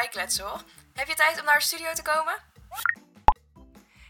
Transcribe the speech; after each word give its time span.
bijkletsen 0.00 0.44
hoor. 0.44 0.60
Heb 0.94 1.08
je 1.08 1.14
tijd 1.14 1.38
om 1.38 1.44
naar 1.44 1.58
de 1.58 1.64
studio 1.64 1.92
te 1.92 2.02
komen? 2.02 2.34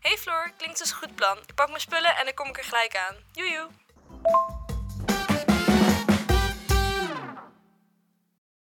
Hey 0.01 0.17
Floor, 0.17 0.51
klinkt 0.57 0.81
als 0.81 0.91
een 0.91 0.97
goed 0.97 1.15
plan. 1.15 1.39
Ik 1.39 1.55
pak 1.55 1.69
mijn 1.69 1.81
spullen 1.81 2.17
en 2.17 2.25
dan 2.25 2.35
kom 2.35 2.49
ik 2.49 2.59
er 2.59 2.65
gelijk 2.65 2.97
aan. 2.97 3.17
Joejoe. 3.33 3.69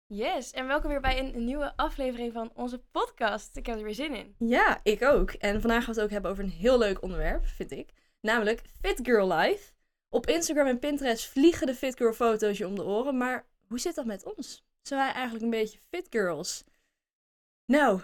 Yes, 0.07 0.51
en 0.51 0.67
welkom 0.67 0.89
weer 0.89 1.01
bij 1.01 1.19
een 1.19 1.45
nieuwe 1.45 1.73
aflevering 1.75 2.33
van 2.33 2.51
onze 2.53 2.79
podcast. 2.79 3.57
Ik 3.57 3.65
heb 3.65 3.77
er 3.77 3.83
weer 3.83 3.93
zin 3.93 4.15
in. 4.15 4.35
Ja, 4.37 4.79
ik 4.83 5.01
ook. 5.03 5.31
En 5.31 5.61
vandaag 5.61 5.83
gaan 5.83 5.93
we 5.93 5.99
het 5.99 6.09
ook 6.09 6.13
hebben 6.13 6.31
over 6.31 6.43
een 6.43 6.49
heel 6.49 6.77
leuk 6.77 7.01
onderwerp, 7.01 7.45
vind 7.47 7.71
ik. 7.71 7.89
Namelijk 8.21 8.61
Fit 8.81 8.99
Girl 9.03 9.33
Life. 9.33 9.71
Op 10.09 10.27
Instagram 10.27 10.67
en 10.67 10.79
Pinterest 10.79 11.29
vliegen 11.29 11.67
de 11.67 11.75
Fit 11.75 11.97
Girl 11.97 12.13
foto's 12.13 12.57
je 12.57 12.67
om 12.67 12.75
de 12.75 12.83
oren. 12.83 13.17
Maar 13.17 13.45
hoe 13.67 13.79
zit 13.79 13.95
dat 13.95 14.05
met 14.05 14.35
ons? 14.35 14.65
Zijn 14.81 14.99
wij 14.99 15.11
eigenlijk 15.11 15.43
een 15.43 15.49
beetje 15.49 15.79
Fit 15.89 16.07
Girls? 16.09 16.63
Nou, 17.71 18.01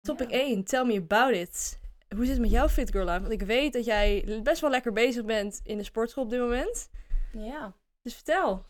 topic 0.00 0.30
1. 0.30 0.64
Tell 0.64 0.84
me 0.84 0.96
about 0.96 1.34
it. 1.34 1.80
Hoe 2.08 2.24
zit 2.24 2.32
het 2.32 2.40
met 2.40 2.50
jouw 2.50 2.68
Fit 2.68 2.90
Girl 2.90 3.04
Life? 3.04 3.20
Want 3.20 3.32
ik 3.32 3.42
weet 3.42 3.72
dat 3.72 3.84
jij 3.84 4.40
best 4.42 4.60
wel 4.60 4.70
lekker 4.70 4.92
bezig 4.92 5.24
bent 5.24 5.60
in 5.64 5.76
de 5.76 5.84
sportschool 5.84 6.24
op 6.24 6.30
dit 6.30 6.40
moment. 6.40 6.90
Ja. 7.32 7.74
Dus 8.02 8.14
vertel. 8.14 8.66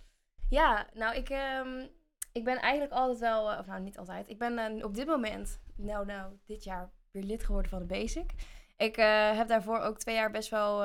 Ja, 0.48 0.86
nou 0.94 1.16
ik, 1.16 1.28
ehm, 1.28 1.86
ik 2.32 2.44
ben 2.44 2.56
eigenlijk 2.56 2.92
altijd 2.92 3.18
wel, 3.18 3.52
eh, 3.52 3.58
of 3.58 3.66
nou 3.66 3.80
niet 3.80 3.98
altijd, 3.98 4.28
ik 4.28 4.38
ben 4.38 4.58
eh, 4.58 4.84
op 4.84 4.94
dit 4.94 5.06
moment, 5.06 5.60
nou 5.76 6.06
nou, 6.06 6.32
dit 6.44 6.64
jaar 6.64 6.90
weer 7.10 7.22
lid 7.22 7.44
geworden 7.44 7.70
van 7.70 7.78
de 7.78 7.86
Basic. 7.86 8.30
Ik 8.76 8.96
eh, 8.96 9.36
heb 9.36 9.48
daarvoor 9.48 9.78
ook 9.78 9.98
twee 9.98 10.14
jaar 10.14 10.30
best 10.30 10.50
wel, 10.50 10.82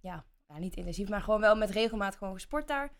ja, 0.00 0.24
nou, 0.46 0.60
niet 0.60 0.76
intensief, 0.76 1.08
maar 1.08 1.22
gewoon 1.22 1.40
wel 1.40 1.56
met 1.56 1.70
regelmaat 1.70 2.16
gewoon 2.16 2.34
gesport 2.34 2.68
daar. 2.68 2.92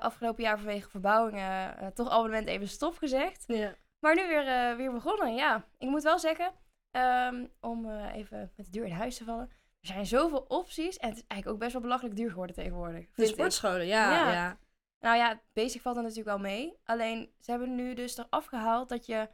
Afgelopen 0.00 0.42
jaar 0.42 0.58
vanwege 0.58 0.90
verbouwingen 0.90 1.78
eh, 1.78 1.86
toch 1.86 2.10
abonnement 2.10 2.48
even 2.48 2.68
stopgezegd. 2.68 3.44
Ja. 3.46 3.74
Maar 4.02 4.14
nu 4.14 4.26
weer, 4.28 4.46
eh, 4.48 4.76
weer 4.76 4.92
begonnen, 4.92 5.34
ja. 5.34 5.66
Ik 5.78 5.88
moet 5.88 6.02
wel 6.02 6.18
zeggen, 6.18 6.52
ehm, 6.90 7.46
om 7.60 7.90
eh, 7.90 8.14
even 8.14 8.52
met 8.56 8.66
de 8.66 8.70
deur 8.72 8.84
in 8.84 8.92
huis 8.92 9.16
te 9.16 9.24
vallen. 9.24 9.50
Er 9.80 9.86
zijn 9.88 10.06
zoveel 10.06 10.44
opties 10.48 10.96
en 10.96 11.08
het 11.08 11.16
is 11.18 11.24
eigenlijk 11.26 11.50
ook 11.52 11.58
best 11.62 11.72
wel 11.72 11.82
belachelijk 11.82 12.16
duur 12.16 12.30
geworden 12.30 12.56
tegenwoordig. 12.56 13.06
De 13.14 13.26
sportscholen, 13.26 13.86
ja. 13.86 14.10
Ja. 14.10 14.32
ja. 14.32 14.58
Nou 15.00 15.16
ja, 15.16 15.40
basic 15.52 15.80
valt 15.80 15.96
er 15.96 16.02
natuurlijk 16.02 16.28
wel 16.28 16.38
mee. 16.38 16.76
Alleen, 16.84 17.32
ze 17.40 17.50
hebben 17.50 17.74
nu 17.74 17.94
dus 17.94 18.16
eraf 18.18 18.44
gehaald 18.44 18.88
dat 18.88 19.06
je... 19.06 19.28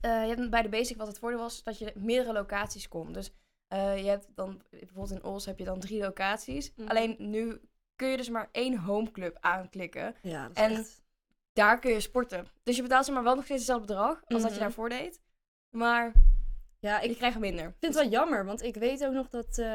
eh, 0.00 0.28
je 0.28 0.34
hebt 0.34 0.50
bij 0.50 0.62
de 0.62 0.68
basic 0.68 0.96
wat 0.96 1.06
het 1.06 1.18
voordeel 1.18 1.38
was, 1.38 1.62
dat 1.62 1.78
je 1.78 1.92
meerdere 1.94 2.32
locaties 2.32 2.88
kon. 2.88 3.12
Dus 3.12 3.30
je 3.68 4.06
hebt 4.06 4.28
dan, 4.34 4.62
bijvoorbeeld 4.70 5.10
in 5.10 5.24
Ols 5.24 5.46
heb 5.46 5.58
je 5.58 5.64
dan 5.64 5.80
drie 5.80 6.00
locaties. 6.00 6.72
Mhm. 6.76 6.88
Alleen 6.88 7.16
nu 7.18 7.60
kun 7.96 8.08
je 8.08 8.16
dus 8.16 8.28
maar 8.28 8.48
één 8.52 8.78
homeclub 8.78 9.36
aanklikken. 9.40 10.14
Ja, 10.22 10.48
dat 10.48 10.56
is 10.56 10.62
En- 10.62 10.70
echt... 10.70 11.04
Daar 11.56 11.78
kun 11.78 11.90
je 11.90 12.00
sporten. 12.00 12.46
Dus 12.62 12.76
je 12.76 12.82
betaalt 12.82 13.04
ze 13.04 13.12
maar 13.12 13.22
wel 13.22 13.34
nog 13.34 13.44
steeds 13.44 13.60
hetzelfde 13.60 13.86
bedrag 13.86 14.20
als 14.24 14.42
dat 14.42 14.50
je 14.50 14.56
Mhm. 14.56 14.58
daarvoor 14.60 14.88
deed. 14.88 15.20
Maar 15.70 16.12
Ja, 16.78 17.00
ik 17.00 17.10
ik 17.10 17.16
krijg 17.16 17.38
minder. 17.38 17.64
Ik 17.66 17.74
vind 17.78 17.94
het 17.94 18.02
wel 18.02 18.12
jammer, 18.12 18.44
want 18.44 18.62
ik 18.62 18.74
weet 18.74 19.04
ook 19.04 19.12
nog 19.12 19.28
dat. 19.28 19.58
eh, 19.58 19.66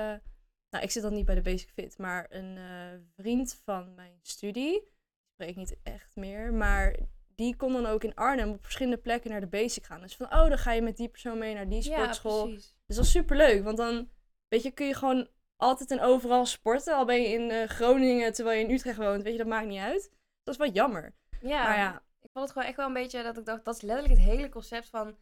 nou, 0.70 0.84
ik 0.84 0.92
zit 0.92 1.04
dan 1.04 1.14
niet 1.14 1.26
bij 1.26 1.36
de 1.36 1.42
Basic 1.42 1.70
Fit, 1.70 1.98
maar 1.98 2.26
een 2.30 2.58
eh, 2.58 3.00
vriend 3.16 3.62
van 3.66 3.94
mijn 3.96 4.20
studie, 4.22 4.72
die 4.72 4.92
spreek 5.34 5.50
ik 5.50 5.56
niet 5.56 5.78
echt 5.84 6.16
meer, 6.16 6.54
maar 6.54 6.96
die 7.36 7.56
kon 7.56 7.74
dan 7.74 7.86
ook 7.86 8.04
in 8.04 8.16
Arnhem 8.16 8.50
op 8.50 8.64
verschillende 8.64 8.98
plekken 9.02 9.32
naar 9.32 9.40
de 9.40 9.48
Basic 9.48 9.86
gaan. 9.86 10.02
Dus 10.02 10.16
van, 10.16 10.26
oh, 10.26 10.48
dan 10.50 10.58
ga 10.58 10.72
je 10.72 10.82
met 10.82 10.98
die 10.98 11.10
persoon 11.10 11.38
mee 11.38 11.54
naar 11.54 11.70
die 11.70 11.82
sportschool. 11.82 12.48
Ja, 12.48 12.56
dus 12.56 12.74
dat 12.86 13.06
is 13.06 13.12
super 13.12 13.36
leuk, 13.38 13.64
want 13.64 13.78
dan, 13.78 14.10
weet 14.48 14.64
je, 14.64 14.72
kun 14.72 14.88
je 14.88 14.94
gewoon 14.94 15.28
altijd 15.56 15.92
en 15.92 16.00
overal 16.02 16.46
sporten. 16.46 16.96
Al 16.96 17.06
ben 17.06 17.22
je 17.22 17.28
in 17.28 17.52
eh, 17.52 17.68
Groningen 17.68 18.34
terwijl 18.34 18.60
je 18.60 18.66
in 18.68 18.74
Utrecht 18.74 18.98
woont, 18.98 19.24
weet 19.24 19.32
je, 19.32 19.38
dat 19.38 19.48
maakt 19.48 19.68
niet 19.68 19.80
uit. 19.80 20.12
Dat 20.44 20.54
is 20.54 20.60
wel 20.60 20.72
jammer. 20.72 21.14
Ja, 21.42 21.64
Maar 21.64 21.78
ja, 21.78 22.02
ik 22.22 22.30
vond 22.34 22.46
het 22.46 22.52
gewoon 22.52 22.68
echt 22.68 22.78
wel 22.78 22.88
een 22.88 22.94
beetje 22.94 23.24
dat 23.24 23.38
ik 23.38 23.46
dacht, 23.46 23.66
dat 23.66 23.76
is 23.76 23.82
letterlijk 23.82 24.20
het 24.20 24.30
hele 24.30 24.50
concept 24.50 24.90
van 24.90 25.16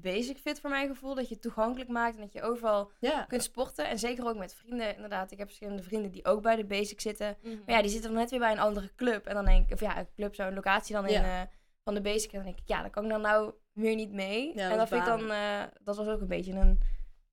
basic 0.00 0.38
fit 0.38 0.60
voor 0.60 0.70
mijn 0.70 0.88
gevoel. 0.88 1.14
Dat 1.14 1.28
je 1.28 1.34
het 1.34 1.42
toegankelijk 1.42 1.90
maakt 1.90 2.14
en 2.14 2.20
dat 2.20 2.32
je 2.32 2.42
overal 2.42 2.90
kunt 3.28 3.42
sporten. 3.42 3.88
En 3.88 3.98
zeker 3.98 4.26
ook 4.26 4.36
met 4.36 4.54
vrienden, 4.54 4.94
inderdaad. 4.94 5.30
Ik 5.30 5.38
heb 5.38 5.46
verschillende 5.46 5.82
vrienden 5.82 6.10
die 6.10 6.24
ook 6.24 6.42
bij 6.42 6.56
de 6.56 6.64
basic 6.64 7.00
zitten. 7.00 7.36
Mhm. 7.42 7.54
Maar 7.66 7.74
ja, 7.74 7.82
die 7.82 7.90
zitten 7.90 8.10
dan 8.10 8.20
net 8.20 8.30
weer 8.30 8.38
bij 8.38 8.52
een 8.52 8.58
andere 8.58 8.90
club. 8.96 9.26
En 9.26 9.34
dan 9.34 9.44
denk 9.44 9.66
ik, 9.66 9.72
of 9.72 9.80
ja, 9.80 9.98
een 9.98 10.08
club, 10.14 10.34
zo'n 10.34 10.54
locatie 10.54 10.94
dan 10.94 11.06
in 11.06 11.22
eh, 11.22 11.40
van 11.84 11.94
de 11.94 12.00
basic. 12.00 12.32
En 12.32 12.36
dan 12.36 12.46
denk 12.46 12.58
ik, 12.58 12.68
ja, 12.68 12.80
daar 12.80 12.90
kan 12.90 13.04
ik 13.04 13.10
dan 13.10 13.20
nou 13.20 13.52
weer 13.72 13.94
niet 13.94 14.12
mee. 14.12 14.52
Ja, 14.54 14.70
en 14.70 14.78
dat 14.78 14.88
vind 14.88 15.00
ik 15.00 15.06
dan, 15.06 15.30
eh, 15.30 15.62
dat 15.82 15.96
was 15.96 16.06
ook 16.06 16.20
een 16.20 16.28
beetje 16.28 16.52
een, 16.52 16.80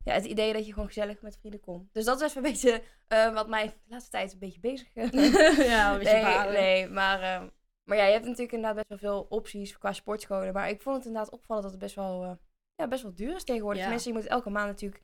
ja, 0.04 0.14
het 0.14 0.26
idee 0.26 0.54
dat 0.54 0.66
je 0.66 0.74
gewoon 0.74 0.88
gezellig 0.88 1.22
met 1.22 1.38
vrienden 1.40 1.60
komt. 1.60 1.94
Dus 1.94 2.06
dat 2.06 2.22
is 2.22 2.28
even 2.28 2.46
een 2.46 2.52
beetje 2.52 2.82
eh, 3.08 3.34
wat 3.34 3.48
mij 3.48 3.66
de 3.66 3.74
laatste 3.88 4.12
tijd 4.12 4.34
een 4.34 4.40
beetje 4.40 4.60
bezig 4.60 4.88
ja, 4.94 5.92
een 5.94 5.98
beetje 6.00 6.14
nee, 6.14 6.50
nee, 6.50 6.90
maar, 6.90 7.22
ehm, 7.22 7.48
maar 7.84 7.98
ja, 7.98 8.06
je 8.06 8.12
hebt 8.12 8.26
natuurlijk 8.26 8.52
inderdaad 8.52 8.76
best 8.88 9.02
wel 9.02 9.12
veel 9.12 9.26
opties 9.30 9.78
qua 9.78 9.94
sportscholen. 9.94 10.54
Maar 10.54 10.70
ik 10.70 10.82
vond 10.82 10.96
het 10.98 11.06
inderdaad 11.06 11.32
opvallen 11.32 11.64
dat 11.64 11.72
het 11.72 11.80
best 11.82 11.96
wel, 11.96 12.24
eh, 12.24 12.32
ja, 12.76 12.88
best 12.88 13.04
wel 13.04 13.14
duur 13.14 13.36
is 13.36 13.44
tegenwoordig. 13.44 13.78
Ja. 13.78 13.84
Tenminste, 13.84 14.10
je 14.10 14.16
moet 14.16 14.28
elke 14.28 14.50
maand 14.50 14.68
natuurlijk 14.68 15.04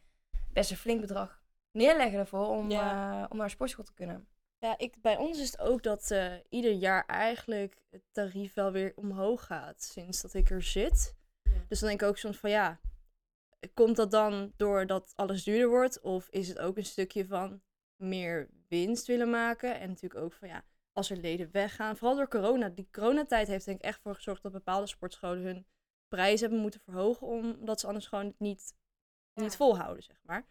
best 0.54 0.72
een 0.72 0.78
flink 0.78 1.02
bedrag 1.02 1.42
neerleggen 1.72 2.20
ervoor 2.20 2.48
om, 2.48 2.70
Ja. 2.70 3.22
eh, 3.24 3.26
om 3.30 3.36
naar 3.38 3.46
een 3.46 3.52
sportschool 3.52 3.86
te 3.86 3.94
kunnen. 3.94 4.28
Ja, 4.60 4.78
ik, 4.78 5.02
bij 5.02 5.18
ons 5.18 5.40
is 5.40 5.52
het 5.52 5.60
ook 5.60 5.84
dat 5.84 6.12
eh, 6.12 6.34
ieder 6.50 6.72
jaar 6.72 7.06
eigenlijk 7.06 7.82
het 7.90 8.02
tarief 8.12 8.54
wel 8.54 8.72
weer 8.72 8.94
omhoog 8.96 9.46
gaat 9.46 9.84
sinds 9.84 10.22
dat 10.22 10.34
ik 10.34 10.50
er 10.50 10.62
zit. 10.62 11.16
Ja. 11.42 11.52
Dus 11.68 11.80
dan 11.80 11.90
denk 11.90 12.02
ik 12.02 12.08
ook 12.08 12.18
soms 12.18 12.38
van 12.38 12.50
ja, 12.50 12.80
komt 13.74 13.96
dat 13.96 14.12
dan 14.12 14.54
doordat 14.56 15.14
alles 15.16 15.44
duurder 15.44 15.68
wordt? 15.70 16.02
Of 16.02 16.28
is 16.30 16.48
het 16.48 16.60
ook 16.60 16.78
een 16.78 16.86
stukje 16.86 17.26
van 17.28 17.62
meer 17.96 18.50
winst 18.68 19.08
willen 19.08 19.30
maken? 19.30 19.80
En 19.80 19.88
natuurlijk 19.88 20.24
ook 20.24 20.34
van 20.34 20.48
ja, 20.48 20.64
als 20.98 21.10
er 21.10 21.18
leden 21.18 21.52
weggaan. 21.52 21.98
Vooral 21.98 22.16
door 22.16 22.28
corona. 22.28 22.70
Die 22.70 22.88
coronatijd 22.92 23.48
heeft 23.48 23.66
denk 23.66 23.78
ik 23.78 23.86
echt 23.86 24.02
voor 24.02 24.16
gezorgd 24.16 24.42
dat 24.44 24.52
bepaalde 24.52 24.88
sportscholen 24.88 25.44
hun 25.44 25.66
prijs 26.08 26.42
hebben 26.42 26.60
moeten 26.60 26.80
verhogen. 26.80 27.28
Omdat 27.28 27.80
ze 27.80 27.88
anders 27.88 28.08
gewoon 28.08 28.34
niet, 28.38 28.76
niet 29.34 29.56
volhouden, 29.56 30.04
zeg 30.04 30.18
maar. 30.24 30.48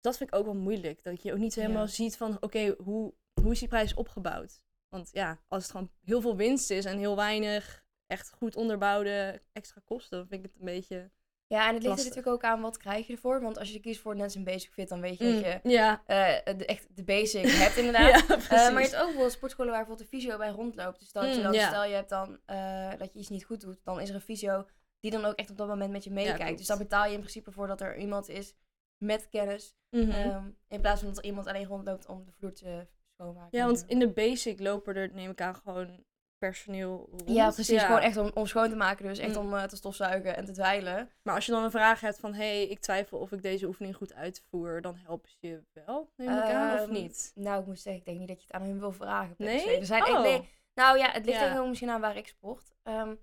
Dat 0.00 0.16
vind 0.16 0.30
ik 0.32 0.36
ook 0.38 0.44
wel 0.44 0.54
moeilijk. 0.54 1.02
Dat 1.02 1.22
je 1.22 1.32
ook 1.32 1.38
niet 1.38 1.52
zo 1.52 1.60
helemaal 1.60 1.82
Ja. 1.82 1.88
ziet 1.88 2.16
van 2.16 2.36
oké, 2.40 2.74
hoe, 2.78 3.14
hoe 3.40 3.52
is 3.52 3.58
die 3.58 3.68
prijs 3.68 3.94
opgebouwd? 3.94 4.62
Want 4.88 5.08
ja, 5.12 5.40
als 5.48 5.62
het 5.62 5.72
gewoon 5.72 5.90
heel 6.00 6.20
veel 6.20 6.36
winst 6.36 6.70
is 6.70 6.84
en 6.84 6.98
heel 6.98 7.16
weinig 7.16 7.84
echt 8.06 8.30
goed 8.30 8.56
onderbouwde 8.56 9.42
extra 9.52 9.80
kosten, 9.84 10.18
dan 10.18 10.26
vind 10.26 10.44
ik 10.44 10.50
het 10.50 10.60
een 10.60 10.66
beetje... 10.66 11.10
Ja, 11.54 11.68
en 11.68 11.74
het 11.74 11.82
ligt 11.82 11.98
er 11.98 12.04
natuurlijk 12.04 12.34
ook 12.34 12.42
aan 12.42 12.60
wat 12.60 12.76
krijg 12.76 13.06
je 13.06 13.12
ervoor. 13.12 13.40
Want 13.40 13.58
als 13.58 13.72
je 13.72 13.80
kiest 13.80 14.00
voor 14.00 14.16
net 14.16 14.32
zo'n 14.32 14.44
basic 14.44 14.72
fit, 14.72 14.88
dan 14.88 15.00
weet 15.00 15.18
je 15.18 15.24
dat 15.32 15.40
je 15.44 15.60
Mm, 15.62 15.70
ja, 15.70 16.02
eh, 16.06 16.56
de, 16.56 16.66
echt 16.66 16.96
de 16.96 17.04
basic 17.04 17.46
hebt 17.46 17.76
inderdaad. 17.82 18.24
ja, 18.28 18.34
Eh, 18.38 18.48
maar 18.48 18.82
je 18.82 18.88
hebt 18.88 18.94
ook 18.94 19.02
bijvoorbeeld 19.02 19.32
sportscholen 19.32 19.72
waar 19.72 19.84
bijvoorbeeld 19.84 20.12
een 20.12 20.18
fysio 20.20 20.36
bij 20.38 20.48
rondloopt. 20.50 20.98
Dus 20.98 21.12
dat 21.12 21.24
je 21.30 21.36
Mm, 21.36 21.42
dan, 21.42 21.54
stel 21.54 21.84
je 21.84 21.94
hebt 21.94 22.08
dan 22.08 22.38
eh, 22.46 22.90
dat 22.98 23.12
je 23.12 23.18
iets 23.18 23.28
niet 23.28 23.44
goed 23.44 23.60
doet, 23.60 23.80
dan 23.84 24.00
is 24.00 24.08
er 24.08 24.14
een 24.14 24.20
fysio 24.20 24.66
die 25.00 25.10
dan 25.10 25.24
ook 25.24 25.34
echt 25.34 25.50
op 25.50 25.56
dat 25.56 25.68
moment 25.68 25.90
met 25.92 26.04
je 26.04 26.10
meekijkt. 26.10 26.58
dus 26.58 26.66
dan 26.66 26.78
betaal 26.78 27.04
je 27.06 27.12
in 27.12 27.18
principe 27.20 27.52
voor 27.52 27.66
dat 27.66 27.80
er 27.80 27.96
iemand 27.96 28.28
is 28.28 28.54
met 28.98 29.28
kennis. 29.28 29.76
Mhm. 29.90 30.10
ehm, 30.10 30.44
in 30.68 30.80
plaats 30.80 31.00
van 31.00 31.08
dat 31.08 31.18
er 31.18 31.24
iemand 31.24 31.46
alleen 31.46 31.66
rondloopt 31.66 32.06
om 32.06 32.24
de 32.24 32.32
vloer 32.32 32.52
te 32.52 32.86
schoonmaken. 33.14 33.58
ja, 33.58 33.64
want 33.66 33.84
in 33.86 33.98
de 33.98 34.12
basic 34.12 34.60
lopen 34.60 34.94
er, 34.94 35.10
neem 35.12 35.30
ik 35.30 35.40
aan, 35.40 35.54
gewoon 35.54 36.04
personeel 36.48 37.06
rond. 37.10 37.22
Ja, 37.30 37.50
precies. 37.50 37.80
Ja. 37.80 37.86
Gewoon 37.86 38.00
echt 38.00 38.16
om, 38.16 38.30
om 38.34 38.46
schoon 38.46 38.68
te 38.68 38.76
maken. 38.76 39.04
Dus 39.06 39.18
echt 39.18 39.34
Mm. 39.36 39.46
om 39.46 39.54
eh, 39.54 39.62
te 39.64 39.76
stofzuigen 39.76 40.36
en 40.36 40.44
te 40.44 40.52
dweilen. 40.52 41.10
Maar 41.22 41.34
als 41.34 41.46
je 41.46 41.52
dan 41.52 41.64
een 41.64 41.70
vraag 41.70 42.00
hebt 42.00 42.18
van, 42.18 42.34
hé, 42.34 42.44
hey, 42.56 42.66
ik 42.68 42.78
twijfel 42.80 43.18
of 43.18 43.32
ik 43.32 43.42
deze 43.42 43.66
oefening 43.66 43.96
goed 43.96 44.14
uitvoer, 44.14 44.80
dan 44.80 44.96
helpen 44.96 45.30
ze 45.30 45.36
je 45.40 45.62
wel, 45.72 46.10
neem 46.16 46.28
ik 46.28 46.42
aan, 46.44 46.74
of 46.74 46.80
Ehm, 46.80 46.92
niet? 46.92 47.32
Nou, 47.34 47.60
ik 47.60 47.66
moet 47.66 47.80
zeggen, 47.80 48.00
ik 48.00 48.06
denk 48.06 48.18
niet 48.18 48.28
dat 48.28 48.36
je 48.40 48.46
het 48.46 48.52
aan 48.62 48.68
hun 48.68 48.78
wil 48.78 48.92
vragen. 48.92 49.34
Nee? 49.38 49.76
Er 49.78 49.86
zijn 49.86 50.02
echt, 50.02 50.12
Oh. 50.12 50.22
nee, 50.22 50.48
nou 50.74 50.98
ja, 50.98 51.10
het 51.10 51.24
ligt 51.24 51.38
Ja. 51.38 51.44
er 51.46 51.52
heel 51.52 51.66
misschien 51.68 51.90
aan 51.90 52.00
waar 52.00 52.16
ik 52.16 52.26
sport. 52.26 52.74
Ehm, 52.82 53.14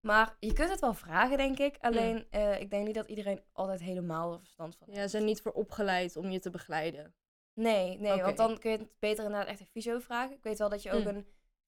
maar 0.00 0.36
je 0.40 0.52
kunt 0.52 0.70
het 0.70 0.80
wel 0.80 0.94
vragen, 0.94 1.36
denk 1.36 1.58
ik. 1.58 1.76
Alleen, 1.80 2.26
eh, 2.30 2.60
ik 2.60 2.70
denk 2.70 2.86
niet 2.86 2.94
dat 2.94 3.08
iedereen 3.08 3.42
altijd 3.52 3.80
helemaal 3.80 4.32
er 4.32 4.38
verstand 4.38 4.76
van 4.76 4.86
Ja, 4.86 4.92
ze 4.94 4.98
heeft. 5.00 5.10
zijn 5.10 5.24
niet 5.24 5.40
voor 5.40 5.52
opgeleid 5.52 6.16
om 6.16 6.30
je 6.30 6.38
te 6.40 6.50
begeleiden. 6.50 7.14
Nee, 7.60 7.98
nee, 7.98 8.22
want 8.22 8.36
dan 8.36 8.58
kun 8.58 8.70
je 8.70 8.76
het 8.78 8.88
beter 8.98 9.24
inderdaad 9.24 9.48
echt 9.48 9.60
een 9.60 9.66
fysio 9.66 9.98
vragen. 9.98 10.36
Ik 10.36 10.42
weet 10.42 10.58
wel 10.58 10.68
dat 10.68 10.82
je 10.82 10.92
ook 10.92 11.00
Mm. 11.00 11.06
een 11.06 11.26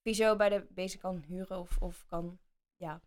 fysio 0.09 0.37
bij 0.37 0.49
de 0.49 0.67
basic 0.71 1.01
kan 1.01 1.25
huren 1.29 1.59
of, 1.59 1.77
of 1.81 2.05
kan, 2.07 2.39
ja, 2.77 3.01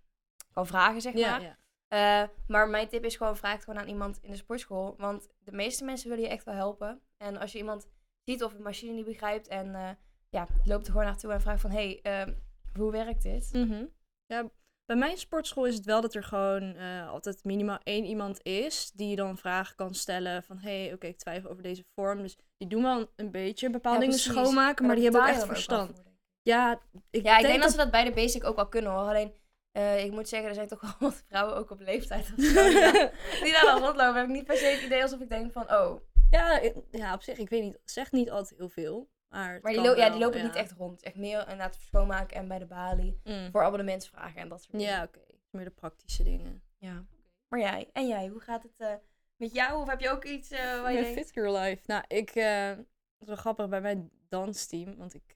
kan 0.52 0.68
vragen, 0.68 1.02
zeg 1.02 1.14
maar. 1.14 1.42
ja. 1.42 1.60
Eh, 1.88 2.28
maar 2.48 2.70
mijn 2.70 2.88
tip 2.88 3.06
is 3.06 3.16
gewoon, 3.16 3.38
vraag 3.38 3.54
het 3.54 3.64
gewoon 3.64 3.80
aan 3.80 3.88
iemand 3.88 4.20
in 4.22 4.32
de 4.32 4.38
sportschool. 4.38 4.96
Want 4.98 5.30
de 5.40 5.52
meeste 5.52 5.86
mensen 5.86 6.10
willen 6.10 6.24
je 6.24 6.30
echt 6.30 6.46
wel 6.46 6.56
helpen. 6.56 7.02
En 7.18 7.38
als 7.38 7.52
je 7.52 7.58
iemand 7.58 7.88
ziet 8.24 8.44
of 8.44 8.54
een 8.54 8.62
machine 8.62 8.94
niet 8.94 9.06
begrijpt 9.06 9.48
en 9.48 9.76
eh, 9.76 9.90
ja, 10.30 10.48
loopt 10.64 10.86
er 10.86 10.92
gewoon 10.92 11.08
naartoe 11.08 11.32
en 11.32 11.42
vraagt 11.42 11.62
van, 11.62 11.72
hé, 11.72 11.78
hey, 11.78 12.00
ehm, 12.02 12.34
hoe 12.78 12.92
werkt 12.92 13.22
dit? 13.22 13.50
Mhm. 13.54 13.86
Ja, 14.26 14.50
bij 14.86 14.96
mijn 14.96 15.18
sportschool 15.18 15.66
is 15.66 15.76
het 15.76 15.86
wel 15.86 16.02
dat 16.02 16.16
er 16.16 16.24
gewoon 16.24 16.76
eh, 16.76 17.10
altijd 17.10 17.44
minimaal 17.44 17.80
één 17.84 18.06
iemand 18.06 18.44
is 18.44 18.92
die 18.92 19.16
dan 19.16 19.38
vragen 19.38 19.76
kan 19.76 19.94
stellen 19.94 20.44
van 20.44 20.58
hé, 20.58 20.84
hey, 20.84 20.94
oké, 20.94 21.08
ik 21.08 21.18
twijfel 21.18 21.50
over 21.50 21.64
deze 21.64 21.84
vorm. 21.96 22.22
Dus 22.22 22.38
die 22.58 22.68
doen 22.68 22.84
wel 22.84 23.12
een 23.16 23.32
beetje 23.32 23.70
bepaalde 23.70 24.00
Ja, 24.00 24.06
dingen 24.06 24.20
schoonmaken, 24.20 24.86
maar, 24.86 24.96
daar 24.96 24.96
die 24.96 25.04
hebben 25.04 25.22
ook 25.22 25.28
echt 25.28 25.42
je 25.42 25.48
verstand. 25.48 26.11
Ja, 26.42 26.82
ik 27.10 27.24
Ja, 27.24 27.36
ik 27.36 27.42
denk 27.42 27.42
denk 27.42 27.62
dat 27.62 27.72
ze 27.72 27.78
dat 27.78 27.92
bij 27.92 28.04
de 28.04 28.12
basic 28.12 28.44
ook 28.44 28.56
wel 28.56 28.68
kunnen 28.68 28.92
hoor. 28.92 29.08
Alleen, 29.08 29.34
eh, 29.72 30.04
ik 30.04 30.12
moet 30.12 30.30
zeggen, 30.30 30.50
er 30.50 30.56
zijn 30.56 30.68
toch 30.68 30.82
wel 30.82 30.92
wat 31.10 31.24
vrouwen 31.28 31.56
ook 31.56 31.70
op 31.70 31.80
leeftijd 31.80 32.34
of 32.38 32.44
zo, 32.44 32.64
die, 33.44 33.52
daar, 33.52 33.66
dan 33.66 33.82
rondlopen. 33.82 34.16
Heb 34.16 34.26
ik 34.26 34.32
niet 34.32 34.46
per 34.46 34.58
se 34.58 34.66
het 34.66 34.82
idee 34.82 35.02
alsof 35.02 35.20
ik 35.20 35.30
denk 35.30 35.52
van, 35.52 35.72
oh. 35.74 36.02
ja, 36.30 36.62
ja, 36.92 37.14
op 37.14 37.22
zich, 37.22 37.38
ik 37.38 37.50
weet 37.50 37.64
niet, 37.64 37.80
zegt 37.86 38.12
niet 38.12 38.32
altijd 38.32 38.58
heel 38.58 38.70
veel. 38.70 39.10
Maar, 39.30 39.60
Maar 39.62 39.72
die, 39.72 39.96
ja, 39.96 40.10
die 40.10 40.20
lopen 40.20 40.40
ja. 40.40 40.46
niet 40.46 40.56
echt 40.56 40.72
rond. 40.72 41.02
Echt 41.02 41.16
meer 41.16 41.40
inderdaad 41.40 41.76
schoonmaken 41.76 42.38
en 42.38 42.48
bij 42.48 42.60
de 42.60 42.66
balie. 42.66 43.20
Mm. 43.24 43.52
Voor 43.52 43.64
abonnementsvragen 43.64 44.42
en 44.42 44.50
dat 44.50 44.62
soort 44.62 44.72
dingen. 44.72 44.88
Ja, 44.88 45.04
oké. 45.04 45.20
meer 45.50 45.66
de 45.66 45.72
praktische 45.72 46.24
dingen. 46.24 46.64
Ja. 46.78 47.06
Maar 47.48 47.60
jij, 47.60 47.90
en 47.94 48.08
jij, 48.08 48.28
hoe 48.28 48.40
gaat 48.40 48.64
het 48.64 48.78
eh, 48.78 48.94
met 49.36 49.54
jou? 49.54 49.82
Of 49.82 49.90
heb 49.90 50.00
je 50.00 50.10
ook 50.10 50.26
iets 50.26 50.52
eh 50.52 50.82
waar 50.82 50.94
je. 50.94 51.06
Fit 51.06 51.32
Girl 51.32 51.58
Life. 51.58 51.82
Nou, 51.86 52.04
ik... 52.08 52.34
het 52.34 52.86
is 53.20 53.28
wel 53.28 53.36
grappig 53.36 53.70
bij 53.70 53.82
mijn 53.82 54.12
dansteam. 54.30 54.98
Want 54.98 55.14
ik 55.14 55.36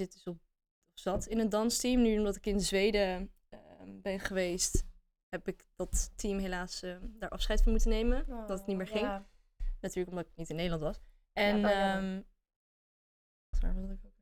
zit 0.00 0.12
dus 0.12 0.26
op, 0.26 0.36
of 0.94 1.00
zat 1.02 1.26
in 1.26 1.38
een 1.38 1.48
dansteam. 1.48 2.02
Nu 2.02 2.18
omdat 2.18 2.36
ik 2.36 2.46
in 2.46 2.60
Zweden 2.60 3.32
eh, 3.48 3.58
ben 3.86 4.20
geweest... 4.20 4.84
heb 5.28 5.48
ik 5.48 5.64
dat 5.76 6.12
team 6.16 6.38
helaas 6.38 6.82
eh, 6.82 6.96
daar 7.02 7.28
afscheid 7.28 7.62
van 7.62 7.72
moeten 7.72 7.90
nemen. 7.90 8.26
dat 8.26 8.58
het 8.58 8.66
niet 8.66 8.76
meer 8.76 8.86
ging. 8.86 9.00
Oh, 9.00 9.06
Ja. 9.06 9.28
Natuurlijk 9.80 10.16
omdat 10.16 10.26
ik 10.26 10.36
niet 10.36 10.50
in 10.50 10.56
Nederland 10.56 10.82
was. 10.82 11.00
En... 11.32 11.62
wel 11.62 11.70
jammer. 11.70 11.94
ehm 11.94 12.22
waar 13.60 13.90
ik 13.90 14.04
ook? 14.04 14.18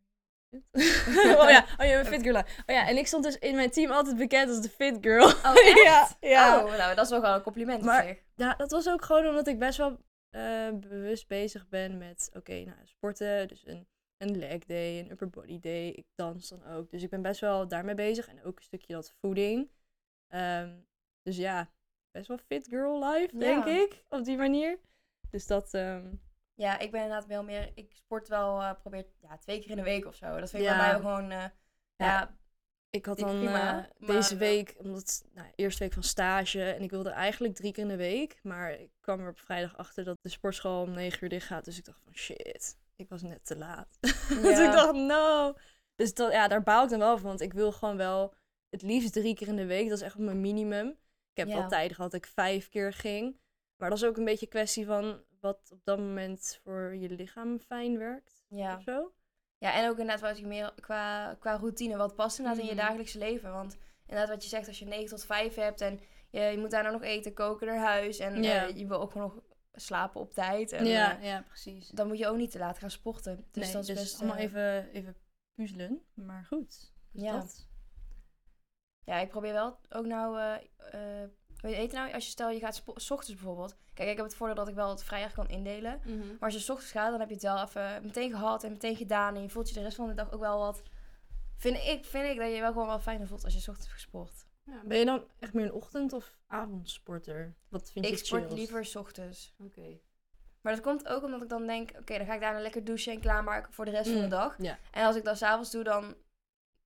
oh 1.42 1.50
ja, 1.50 1.66
oh 1.78 1.86
ja, 1.86 2.04
Fit 2.12 2.22
Girl. 2.22 2.36
Oh 2.36 2.44
ja, 2.66 2.88
en 2.88 2.96
ik 2.96 3.06
stond 3.06 3.24
dus 3.24 3.38
in 3.38 3.54
mijn 3.54 3.70
team 3.70 3.90
altijd 3.90 4.16
bekend 4.16 4.48
als 4.48 4.60
de 4.60 4.68
Fit 4.68 4.98
Girl. 5.00 5.26
Oh, 5.26 5.56
echt? 5.56 5.82
ja, 5.88 6.08
ja. 6.20 6.64
Oh, 6.64 6.76
nou, 6.76 6.94
dat 6.94 7.04
is 7.04 7.10
wel 7.10 7.20
gewoon 7.20 7.34
een 7.34 7.42
compliment 7.42 7.82
Maar- 7.82 8.02
op 8.02 8.08
zich. 8.08 8.22
Ja, 8.34 8.54
dat 8.54 8.70
was 8.70 8.88
ook 8.88 9.04
gewoon 9.04 9.26
omdat 9.26 9.46
ik 9.46 9.58
best 9.58 9.78
wel 9.78 9.98
eh, 10.30 10.68
bewust 10.72 11.28
bezig 11.28 11.68
ben 11.68 11.98
met, 11.98 12.30
oké, 12.32 12.64
nou, 12.64 12.78
sporten. 12.84 13.48
Dus 13.48 13.66
een, 13.66 13.88
een 14.18 14.38
leg 14.38 14.64
day, 14.64 14.98
een 14.98 15.10
upper 15.10 15.28
body 15.30 15.60
day. 15.60 15.88
Ik 15.88 16.06
dans 16.14 16.48
dan 16.48 16.64
ook. 16.66 16.90
Dus 16.90 17.02
ik 17.02 17.10
ben 17.10 17.22
best 17.22 17.40
wel 17.40 17.68
daarmee 17.68 17.94
bezig. 17.94 18.28
En 18.28 18.42
ook 18.44 18.56
een 18.56 18.62
stukje 18.64 18.92
dat 18.92 19.14
voeding. 19.20 19.68
Ehm, 20.28 20.74
dus 21.22 21.36
ja, 21.36 21.70
best 22.10 22.28
wel 22.28 22.38
fit 22.38 22.66
girl 22.68 23.04
life, 23.12 23.36
denk 23.38 23.66
Ja. 23.66 23.82
ik. 23.82 24.04
Op 24.08 24.24
die 24.24 24.36
manier. 24.36 24.78
Dus 25.30 25.46
dat, 25.46 25.74
ehm, 25.74 26.06
Ja, 26.54 26.78
ik 26.78 26.90
ben 26.90 27.02
inderdaad 27.02 27.26
wel 27.26 27.42
meer... 27.44 27.70
Ik 27.74 27.92
sport 27.94 28.28
wel, 28.28 28.60
eh 28.62 28.72
probeer 28.80 29.06
ja, 29.20 29.36
twee 29.38 29.60
keer 29.60 29.70
in 29.70 29.76
de 29.76 29.82
week 29.82 30.06
of 30.06 30.14
zo. 30.14 30.40
Dat 30.40 30.50
vind 30.50 30.62
ik 30.62 30.68
Ja. 30.68 30.76
bij 30.76 30.86
mij 30.90 31.00
gewoon... 31.00 31.30
eh, 31.30 31.44
ja, 31.96 32.36
ik 32.90 33.06
had 33.06 33.18
dan 33.18 33.28
prima, 33.38 33.88
eh, 34.00 34.06
deze 34.06 34.36
week, 34.36 34.74
omdat 34.78 35.24
nou, 35.32 35.48
eerste 35.54 35.82
week 35.84 35.92
van 35.92 36.02
stage. 36.02 36.62
En 36.72 36.82
ik 36.82 36.90
wilde 36.90 37.10
eigenlijk 37.10 37.54
drie 37.54 37.72
keer 37.72 37.82
in 37.82 37.88
de 37.88 37.96
week. 37.96 38.38
Maar 38.42 38.72
ik 38.72 38.90
kwam 39.00 39.20
er 39.20 39.28
op 39.30 39.38
vrijdag 39.38 39.76
achter 39.76 40.04
dat 40.04 40.16
de 40.22 40.28
sportschool 40.28 40.82
om 40.82 40.90
negen 40.90 41.22
uur 41.22 41.28
dicht 41.28 41.46
gaat. 41.46 41.64
Dus 41.64 41.78
ik 41.78 41.84
dacht 41.84 42.00
van 42.04 42.14
shit, 42.14 42.76
ik 42.98 43.08
was 43.08 43.22
net 43.22 43.44
te 43.46 43.56
laat. 43.56 43.88
dus 44.42 44.58
ik 44.58 44.72
dacht 44.72 44.92
no. 44.94 45.54
Dus 45.94 46.14
dat, 46.14 46.32
ja, 46.32 46.48
daar 46.48 46.62
baal 46.62 46.84
ik 46.84 46.90
dan 46.90 46.98
wel 46.98 47.18
van. 47.18 47.26
Want 47.28 47.40
ik 47.40 47.52
wil 47.52 47.72
gewoon 47.72 47.96
wel 47.96 48.34
het 48.70 48.82
liefst 48.82 49.12
drie 49.12 49.34
keer 49.34 49.48
in 49.48 49.56
de 49.56 49.66
week. 49.66 49.88
Dat 49.88 49.98
is 49.98 50.04
echt 50.04 50.18
mijn 50.18 50.40
minimum. 50.40 50.88
Ik 51.32 51.36
heb 51.36 51.48
Ja. 51.48 51.54
wel 51.58 51.68
tijden 51.68 51.96
gehad 51.96 52.10
dat 52.10 52.20
ik 52.24 52.30
vijf 52.34 52.68
keer 52.68 52.92
ging. 52.92 53.40
Maar 53.76 53.88
dat 53.88 53.98
is 53.98 54.04
ook 54.04 54.16
een 54.16 54.24
beetje 54.24 54.44
een 54.46 54.52
kwestie 54.52 54.86
van 54.86 55.22
wat 55.40 55.70
op 55.72 55.80
dat 55.84 55.98
moment 55.98 56.60
voor 56.64 56.94
je 56.96 57.10
lichaam 57.10 57.58
fijn 57.60 57.98
werkt. 57.98 58.44
ja. 58.48 58.76
Of 58.76 58.82
zo. 58.82 59.12
Ja, 59.58 59.74
en 59.74 59.84
ook 59.88 59.98
inderdaad 59.98 60.20
wat 60.28 60.38
je 60.38 60.46
meer 60.46 60.72
qua, 60.80 61.34
qua 61.40 61.56
routine, 61.56 61.96
wat 61.96 62.14
past 62.14 62.38
inderdaad 62.38 62.62
in 62.62 62.68
je 62.68 62.74
dagelijkse 62.74 63.18
leven. 63.18 63.52
Want 63.52 63.76
inderdaad 64.06 64.28
wat 64.34 64.42
je 64.42 64.48
zegt, 64.48 64.68
als 64.68 64.78
je 64.78 64.84
9 64.84 65.08
tot 65.08 65.24
5 65.24 65.54
hebt 65.54 65.80
en 65.80 66.00
je, 66.30 66.40
je 66.40 66.58
moet 66.58 66.70
daarna 66.70 66.90
nog 66.90 67.02
eten, 67.02 67.34
koken 67.34 67.66
naar 67.66 67.78
huis. 67.78 68.18
En 68.18 68.42
Ja. 68.42 68.66
eh, 68.66 68.76
je 68.76 68.86
wil 68.86 69.00
ook 69.00 69.10
gewoon 69.12 69.32
nog 69.34 69.42
slapen 69.80 70.20
op 70.20 70.32
tijd. 70.32 70.72
En, 70.72 70.86
ja, 70.86 71.18
eh, 71.18 71.24
ja, 71.24 71.42
precies. 71.42 71.88
dan 71.88 72.06
moet 72.06 72.18
je 72.18 72.28
ook 72.28 72.36
niet 72.36 72.50
te 72.50 72.58
laat 72.58 72.78
gaan 72.78 72.90
sporten. 72.90 73.46
Dus 73.50 73.64
nee, 73.64 73.72
dat 73.72 73.80
is 73.80 73.86
dus 73.88 73.96
best... 73.96 74.18
allemaal 74.18 74.36
eh, 74.36 74.42
even, 74.42 74.90
even 74.90 75.16
puzzelen. 75.54 76.02
Maar 76.14 76.44
goed. 76.44 76.92
Dus 77.12 77.22
Ja. 77.22 77.32
dat. 77.32 77.66
Ja, 79.04 79.18
ik 79.18 79.28
probeer 79.28 79.52
wel 79.52 79.78
ook 79.88 80.06
nou... 80.06 80.40
eh 80.76 81.24
weet 81.60 81.90
je 81.90 81.96
nou, 81.96 82.12
als 82.12 82.24
je 82.24 82.30
stel 82.30 82.50
je 82.50 82.58
gaat 82.58 82.82
s 82.94 83.10
ochtends 83.10 83.34
bijvoorbeeld. 83.34 83.76
Kijk, 83.94 84.10
ik 84.10 84.16
heb 84.16 84.24
het 84.24 84.34
voordeel 84.34 84.56
dat 84.56 84.68
ik 84.68 84.74
wel 84.74 84.90
het 84.90 85.04
vrijdag 85.04 85.32
kan 85.32 85.48
indelen. 85.48 86.00
Maar 86.06 86.36
als 86.40 86.54
je 86.54 86.60
s 86.60 86.70
ochtends 86.70 86.92
gaat, 86.92 87.10
dan 87.10 87.20
heb 87.20 87.28
je 87.28 87.34
het 87.34 87.42
wel 87.42 87.62
even 87.62 88.02
meteen 88.02 88.30
gehad 88.30 88.64
en 88.64 88.72
meteen 88.72 88.96
gedaan. 88.96 89.34
En 89.34 89.42
je 89.42 89.48
voelt 89.48 89.68
je 89.68 89.74
de 89.74 89.82
rest 89.82 89.96
van 89.96 90.06
de 90.06 90.14
dag 90.14 90.32
ook 90.32 90.40
wel 90.40 90.58
wat... 90.58 90.82
Vind 91.56 91.76
ik, 91.76 92.04
vind 92.04 92.28
ik 92.30 92.38
dat 92.38 92.54
je 92.54 92.60
wel 92.60 92.72
gewoon 92.72 92.86
wel 92.86 92.98
fijner 93.00 93.26
voelt 93.26 93.44
als 93.44 93.54
je 93.54 93.60
's 93.60 93.68
ochtends 93.68 93.92
gesport. 93.92 94.46
Ja, 94.68 94.80
ben 94.84 94.98
je 94.98 95.04
dan 95.04 95.24
echt 95.38 95.52
meer 95.54 95.64
een 95.64 95.72
ochtend- 95.72 96.12
of 96.12 96.36
avondsporter? 96.46 97.54
Wat 97.68 97.90
vind 97.90 98.04
je 98.06 98.10
Ik 98.12 98.18
sport 98.18 98.52
liever 98.52 98.84
's 98.84 98.94
ochtends. 98.96 99.54
Oké. 99.64 99.98
Maar 100.60 100.72
dat 100.72 100.82
komt 100.82 101.08
ook 101.08 101.22
omdat 101.22 101.42
ik 101.42 101.48
dan 101.48 101.66
denk, 101.66 101.90
oké, 101.98 102.16
dan 102.18 102.26
ga 102.26 102.34
ik 102.34 102.40
daarna 102.40 102.60
lekker 102.60 102.84
douchen 102.84 103.12
en 103.12 103.20
klaarmaken 103.20 103.72
voor 103.72 103.84
de 103.84 103.90
rest 103.90 104.06
van 104.06 104.14
de 104.18 104.22
Mm, 104.24 104.28
dag. 104.30 104.54
ja. 104.58 104.78
En 104.90 105.04
als 105.06 105.16
ik 105.16 105.24
dat 105.24 105.38
s'avonds 105.38 105.70
doe, 105.70 105.84
dan, 105.84 106.14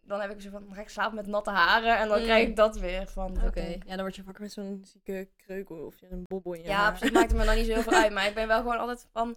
dan 0.00 0.20
heb 0.20 0.30
ik 0.30 0.40
zo 0.40 0.50
van, 0.50 0.64
dan 0.64 0.74
ga 0.74 0.80
ik 0.80 0.88
slapen 0.88 1.14
met 1.14 1.26
natte 1.26 1.50
haren 1.50 1.98
en 1.98 2.08
dan 2.08 2.18
Mm. 2.18 2.24
krijg 2.24 2.48
ik 2.48 2.56
dat 2.56 2.76
weer 2.78 3.06
van. 3.06 3.34
dat 3.34 3.44
Oké, 3.44 3.60
ik 3.60 3.66
denk- 3.66 3.82
ja, 3.84 3.90
dan 3.94 4.00
word 4.00 4.16
je 4.16 4.22
wakker 4.22 4.42
met 4.42 4.52
zo'n 4.52 4.80
zieke 4.84 5.28
kreukel 5.36 5.76
of 5.86 6.00
je 6.00 6.06
een 6.10 6.22
bobbel 6.26 6.52
in 6.52 6.62
je 6.62 6.68
Ja, 6.68 6.76
haar. 6.76 7.12
maakt 7.12 7.30
het 7.30 7.38
me 7.40 7.44
dan 7.44 7.54
niet 7.56 7.66
zo 7.66 7.72
heel 7.72 7.82
veel 7.82 7.92
uit, 7.92 8.12
maar 8.16 8.26
ik 8.26 8.34
ben 8.34 8.48
wel 8.48 8.58
gewoon 8.60 8.78
altijd 8.78 9.08
van, 9.12 9.36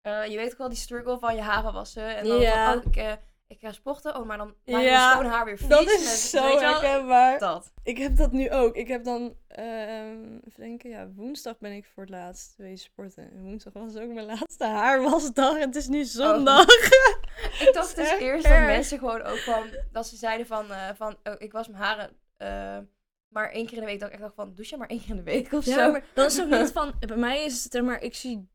eh, 0.00 0.26
je 0.26 0.36
weet 0.36 0.52
ook 0.52 0.58
wel 0.58 0.68
die 0.68 0.78
struggle 0.78 1.18
van 1.18 1.34
je 1.34 1.42
haren 1.42 1.72
wassen. 1.72 2.16
En 2.16 2.26
dan 2.26 2.40
Ja. 2.40 2.72
van, 2.72 2.78
oh, 2.80 2.86
ik, 2.86 2.96
eh, 2.96 3.12
ik 3.50 3.58
ga 3.60 3.72
sporten, 3.72 4.16
oh, 4.16 4.26
maar 4.26 4.38
dan 4.38 4.54
maak 4.64 4.82
Ja, 4.82 5.12
schoon 5.12 5.24
haar 5.24 5.44
weer 5.44 5.58
vies. 5.58 5.68
Dat 5.68 5.90
is 5.90 6.30
zo 6.30 6.46
je 6.46 6.60
wel, 6.60 6.80
herkenbaar. 6.80 7.38
Dat. 7.38 7.72
Ik 7.82 7.98
heb 7.98 8.16
dat 8.16 8.32
nu 8.32 8.50
ook. 8.50 8.76
Ik 8.76 8.88
heb 8.88 9.04
dan, 9.04 9.36
ehm 9.48 10.34
even 10.34 10.60
denken, 10.60 10.90
ja, 10.90 11.08
woensdag 11.14 11.58
ben 11.58 11.72
ik 11.72 11.86
voor 11.94 12.02
het 12.02 12.12
laatst 12.12 12.54
geweest 12.54 12.84
sporten. 12.84 13.30
En 13.30 13.42
woensdag 13.42 13.72
was 13.72 13.96
ook 13.96 14.12
mijn 14.12 14.26
laatste 14.26 14.64
haarwasdag 14.64 15.54
en 15.54 15.66
het 15.66 15.76
is 15.76 15.88
nu 15.88 16.04
zondag. 16.04 16.66
Ik 17.66 17.70
dacht 17.72 17.96
dus 17.96 18.10
eerst 18.10 18.48
dat 18.48 18.58
mensen 18.58 18.98
gewoon 18.98 19.22
ook 19.22 19.38
van, 19.38 19.64
dat 19.92 20.06
ze 20.06 20.16
zeiden 20.16 20.46
van, 20.46 20.72
eh, 20.72 20.88
van 20.94 21.16
oh, 21.24 21.34
ik 21.38 21.52
was 21.52 21.68
mijn 21.68 21.82
haren 21.82 22.10
eh, 22.36 22.78
maar 23.28 23.50
één 23.50 23.66
keer 23.66 23.74
in 23.74 23.80
de 23.80 23.86
week. 23.86 24.00
Dat 24.00 24.08
ik 24.08 24.14
echt 24.14 24.22
dacht 24.22 24.34
van, 24.34 24.54
douche 24.54 24.76
maar 24.76 24.88
één 24.88 25.00
keer 25.00 25.10
in 25.10 25.16
de 25.16 25.22
week 25.22 25.52
of 25.52 25.64
Ja, 25.64 25.74
zo. 25.74 25.90
maar 25.92 26.04
dat 26.14 26.32
is 26.32 26.40
ook 26.40 26.48
niet 26.48 26.72
van, 26.80 26.94
bij 26.98 27.16
mij 27.16 27.44
is 27.44 27.62
het, 27.62 27.72
zeg 27.72 27.82
maar, 27.82 28.02
ik 28.02 28.14
zie 28.14 28.48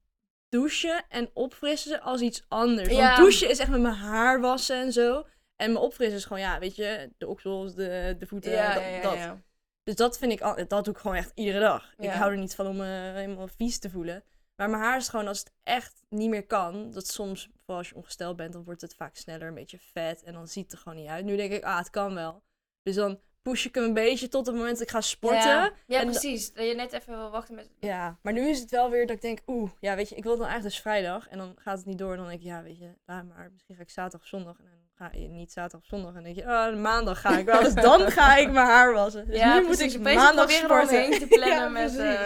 douchen 0.59 1.05
en 1.09 1.29
opfrissen 1.33 2.01
als 2.01 2.21
iets 2.21 2.45
anders. 2.47 2.87
Want 2.87 2.99
Ja. 2.99 3.15
douchen 3.15 3.49
is 3.49 3.59
echt 3.59 3.69
met 3.69 3.81
mijn 3.81 3.93
haar 3.95 4.41
wassen 4.41 4.75
en 4.75 4.91
zo. 4.91 5.25
En 5.55 5.71
mijn 5.71 5.83
opfrissen 5.83 6.17
is 6.17 6.25
gewoon, 6.25 6.41
ja, 6.41 6.59
weet 6.59 6.75
je, 6.75 7.11
de 7.17 7.27
oksels, 7.27 7.75
de, 7.75 8.15
de 8.19 8.27
voeten, 8.27 8.51
ja, 8.51 8.73
dat, 8.73 8.81
ja, 8.83 8.87
ja, 8.89 9.01
dat. 9.01 9.13
ja. 9.13 9.41
Dus 9.83 9.95
dat 9.95 10.17
vind 10.17 10.31
ik, 10.31 10.41
al- 10.41 10.67
dat 10.67 10.85
doe 10.85 10.93
ik 10.93 10.99
gewoon 10.99 11.15
echt 11.15 11.31
iedere 11.33 11.59
dag. 11.59 11.93
Ik 11.97 12.09
hou 12.09 12.31
er 12.31 12.37
niet 12.37 12.55
van 12.55 12.67
om 12.67 12.75
me 12.77 13.11
helemaal 13.13 13.47
vies 13.47 13.79
te 13.79 13.89
voelen. 13.89 14.23
Maar 14.55 14.69
mijn 14.69 14.83
haar 14.83 14.97
is 14.97 15.09
gewoon, 15.09 15.27
als 15.27 15.39
het 15.39 15.51
echt 15.63 16.01
niet 16.09 16.29
meer 16.29 16.45
kan, 16.45 16.91
dat 16.91 17.07
soms, 17.07 17.49
vooral 17.59 17.77
als 17.77 17.89
je 17.89 17.95
ongesteld 17.95 18.35
bent, 18.35 18.53
dan 18.53 18.63
wordt 18.63 18.81
het 18.81 18.95
vaak 18.95 19.15
sneller, 19.15 19.47
een 19.47 19.53
beetje 19.53 19.79
vet 19.79 20.23
en 20.23 20.33
dan 20.33 20.47
ziet 20.47 20.63
het 20.63 20.71
er 20.71 20.77
gewoon 20.77 20.97
niet 20.97 21.07
uit. 21.09 21.25
Nu 21.25 21.35
denk 21.35 21.51
ik, 21.53 21.63
ah, 21.63 21.77
het 21.77 21.89
kan 21.89 22.13
wel. 22.13 22.43
Dus 22.83 22.95
dan 22.95 23.19
push 23.51 23.65
ik 23.65 23.75
hem 23.75 23.83
een 23.83 23.93
beetje 23.93 24.27
tot 24.27 24.45
het 24.45 24.55
moment 24.55 24.73
dat 24.73 24.81
ik 24.87 24.89
ga 24.93 25.01
sporten. 25.01 25.39
Ja, 25.49 25.71
ja 25.87 25.99
En 25.99 26.05
da- 26.05 26.11
precies. 26.11 26.53
Dat 26.53 26.67
je 26.67 26.75
net 26.75 26.93
even 26.93 27.17
wil 27.17 27.29
wachten 27.31 27.55
met... 27.55 27.69
Ja, 27.79 28.17
maar 28.21 28.33
nu 28.33 28.49
is 28.49 28.59
het 28.59 28.71
wel 28.71 28.89
weer 28.89 29.05
dat 29.07 29.15
ik 29.15 29.21
denk, 29.21 29.39
oeh, 29.47 29.69
ja, 29.79 29.95
weet 29.95 30.09
je, 30.09 30.15
ik 30.15 30.23
wil 30.23 30.37
dan 30.37 30.45
eigenlijk 30.47 30.73
dus 30.75 30.83
vrijdag. 30.83 31.27
En 31.27 31.37
dan 31.37 31.55
gaat 31.59 31.77
het 31.77 31.85
niet 31.85 31.97
door. 31.97 32.11
En 32.11 32.17
dan 32.17 32.27
denk 32.27 32.39
ik, 32.39 32.45
ja, 32.45 32.63
weet 32.63 32.77
je, 32.77 32.89
laat 33.05 33.23
maar. 33.25 33.49
Misschien 33.53 33.75
ga 33.75 33.81
ik 33.81 33.89
zaterdag 33.89 34.21
of 34.21 34.27
zondag. 34.27 34.57
En 34.59 34.65
dan 34.65 35.07
ga 35.09 35.17
je 35.19 35.27
niet 35.27 35.51
zaterdag 35.51 35.79
of 35.81 35.87
zondag. 35.87 36.07
En 36.09 36.13
dan 36.13 36.23
denk 36.23 36.35
je, 36.35 36.43
oh, 36.43 36.75
maandag 36.81 37.21
ga 37.21 37.37
ik 37.37 37.45
wel. 37.45 37.63
Dus 37.63 37.73
dan 37.73 38.11
ga 38.17 38.35
ik 38.37 38.51
mijn 38.51 38.65
haar 38.67 38.93
wassen. 38.93 39.27
Dus 39.27 39.37
ja, 39.37 39.59
nu 39.59 39.65
moet 39.65 39.79
ik 39.79 39.99
maandag 39.99 40.51
sporten. 40.51 41.11
te 41.19 41.27
plannen 41.35 41.57
Ja, 41.57 41.69
met... 41.69 41.81
precies. 41.95 42.15
eh, 42.15 42.19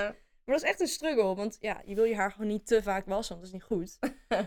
Maar 0.46 0.58
dat 0.58 0.64
is 0.64 0.70
echt 0.70 0.80
een 0.80 0.88
struggle. 0.88 1.36
Want 1.36 1.58
ja, 1.60 1.82
je 1.86 1.96
wil 1.96 2.04
je 2.04 2.16
haar 2.16 2.32
gewoon 2.32 2.48
niet 2.48 2.68
te 2.68 2.84
vaak 2.84 3.06
wassen. 3.06 3.40
Want 3.40 3.52
dat 3.52 3.62
is 3.62 3.68
niet 3.70 3.80
goed. 3.80 4.00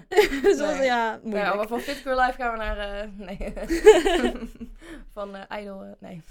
dus 0.42 0.58
ja, 0.84 1.20
moeilijk. 1.22 1.44
ja, 1.46 1.54
maar 1.54 1.66
van 1.68 1.80
Fit 1.80 1.96
Girl 1.96 2.20
Life 2.20 2.32
gaan 2.42 2.52
we 2.52 2.58
naar... 2.58 2.78
eh, 2.78 3.08
nee. 3.16 3.52
van 5.14 5.36
eh 5.36 5.60
Idol... 5.62 5.96
nee. 6.00 6.22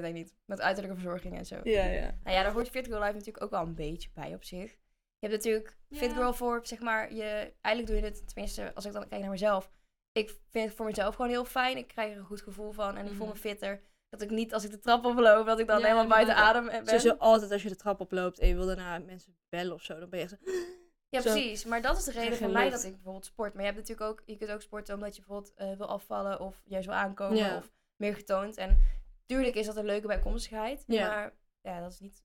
Weet 0.00 0.10
het 0.14 0.22
niet. 0.22 0.34
Met 0.44 0.60
uiterlijke 0.60 0.96
verzorging 1.00 1.36
en 1.36 1.46
zo. 1.46 1.60
ja, 1.64 1.84
ja. 1.84 2.00
Nou 2.24 2.36
ja, 2.36 2.42
daar 2.42 2.52
hoort 2.52 2.68
Fit 2.68 2.86
Girl 2.86 2.98
Life 3.00 3.12
natuurlijk 3.12 3.44
ook 3.44 3.50
wel 3.50 3.62
een 3.62 3.74
beetje 3.74 4.10
bij 4.14 4.34
op 4.34 4.44
zich. 4.44 4.70
Je 5.18 5.26
hebt 5.28 5.32
natuurlijk 5.44 5.76
Fit 5.90 6.10
Ja. 6.10 6.14
Girl 6.16 6.32
voor, 6.32 6.60
zeg 6.62 6.80
maar, 6.80 7.14
je, 7.14 7.52
eigenlijk 7.60 7.86
doe 7.86 7.96
je 7.96 8.12
dit, 8.12 8.26
tenminste, 8.28 8.74
als 8.74 8.84
ik 8.84 8.92
dan 8.92 9.08
kijk 9.08 9.20
naar 9.20 9.30
mezelf. 9.30 9.70
Ik 10.12 10.28
vind 10.50 10.66
het 10.66 10.76
voor 10.76 10.86
mezelf 10.86 11.14
gewoon 11.14 11.30
heel 11.30 11.44
fijn. 11.44 11.76
Ik 11.76 11.86
krijg 11.86 12.12
er 12.12 12.18
een 12.18 12.24
goed 12.24 12.42
gevoel 12.42 12.72
van 12.72 12.96
en 12.96 13.06
ik 13.06 13.12
voel 13.12 13.26
me 13.26 13.32
Mhm. 13.32 13.40
fitter. 13.40 13.80
Dat 14.08 14.22
ik 14.22 14.30
niet, 14.30 14.54
als 14.54 14.64
ik 14.64 14.70
de 14.70 14.78
trap 14.78 15.04
oploop, 15.04 15.46
dat 15.46 15.58
ik 15.58 15.66
dan 15.66 15.78
Ja, 15.78 15.84
helemaal 15.86 16.06
buiten 16.06 16.34
adem 16.34 16.66
ben. 16.66 16.86
Sowieso 16.86 17.14
altijd 17.18 17.50
als 17.52 17.62
je 17.62 17.68
de 17.68 17.76
trap 17.76 18.00
oploopt 18.00 18.38
en 18.38 18.48
je 18.48 18.54
wil 18.54 18.66
daarna 18.66 18.98
mensen 18.98 19.36
bellen 19.48 19.74
of 19.74 19.82
zo. 19.82 19.98
Dan 19.98 20.08
ben 20.10 20.18
je 20.18 20.24
echt 20.24 20.34
zo... 20.44 20.50
Ja, 21.08 21.20
Zo. 21.20 21.30
precies. 21.32 21.64
Maar 21.64 21.82
dat 21.82 21.96
is 21.96 22.04
de 22.04 22.12
reden 22.12 22.38
voor 22.38 22.50
mij 22.50 22.70
dat 22.70 22.84
ik 22.84 22.92
bijvoorbeeld 22.92 23.24
sport. 23.24 23.52
Maar 23.54 23.62
je 23.62 23.68
hebt 23.72 23.80
natuurlijk 23.80 24.10
ook, 24.10 24.22
je 24.26 24.36
kunt 24.36 24.50
ook 24.50 24.62
sporten 24.62 24.94
omdat 24.94 25.16
je 25.16 25.22
bijvoorbeeld 25.22 25.54
eh, 25.54 25.72
wil 25.76 25.86
afvallen 25.86 26.40
of 26.40 26.62
juist 26.64 26.86
wil 26.86 26.94
aankomen 26.96 27.36
Ja. 27.36 27.56
of 27.56 27.72
meer 27.96 28.14
getoond. 28.14 28.56
En 28.56 28.78
tuurlijk 29.26 29.54
is 29.54 29.66
dat 29.66 29.76
een 29.76 29.84
leuke 29.84 30.06
bijkomstigheid. 30.06 30.84
Ja. 30.86 31.08
Maar 31.08 31.32
ja, 31.60 31.80
dat 31.80 31.92
is 31.92 32.00
niet 32.00 32.24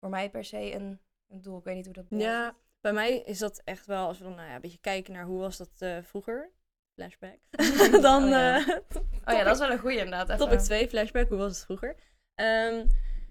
voor 0.00 0.10
mij 0.10 0.30
per 0.30 0.44
se 0.44 0.72
een, 0.74 1.00
een 1.28 1.42
doel. 1.42 1.58
Ik 1.58 1.64
weet 1.64 1.74
niet 1.74 1.84
hoe 1.84 1.94
dat 1.94 2.06
jou 2.08 2.22
Ja, 2.22 2.56
bij 2.80 2.92
mij 2.92 3.18
is 3.18 3.38
dat 3.38 3.60
echt 3.64 3.86
wel, 3.86 4.06
als 4.06 4.18
we 4.18 4.24
dan 4.24 4.34
nou 4.34 4.48
ja, 4.48 4.54
een 4.54 4.60
beetje 4.60 4.80
kijken 4.80 5.12
naar 5.12 5.24
hoe 5.24 5.38
was 5.40 5.56
dat 5.56 5.70
eh, 5.78 5.98
vroeger, 6.02 6.52
flashback, 6.94 7.38
dan 8.00 8.22
Oh 8.24 8.28
ja. 8.30 8.66
eh, 8.68 8.76
Oh 9.24 9.34
ja, 9.34 9.42
dat 9.44 9.54
is 9.54 9.60
wel 9.60 9.70
een 9.70 9.78
goeie 9.78 9.96
inderdaad. 9.98 10.28
Even. 10.28 10.38
topic 10.38 10.58
2, 10.58 10.88
flashback, 10.88 11.28
hoe 11.28 11.38
was 11.38 11.56
het 11.56 11.64
vroeger? 11.64 11.96
Ehm, 12.34 12.86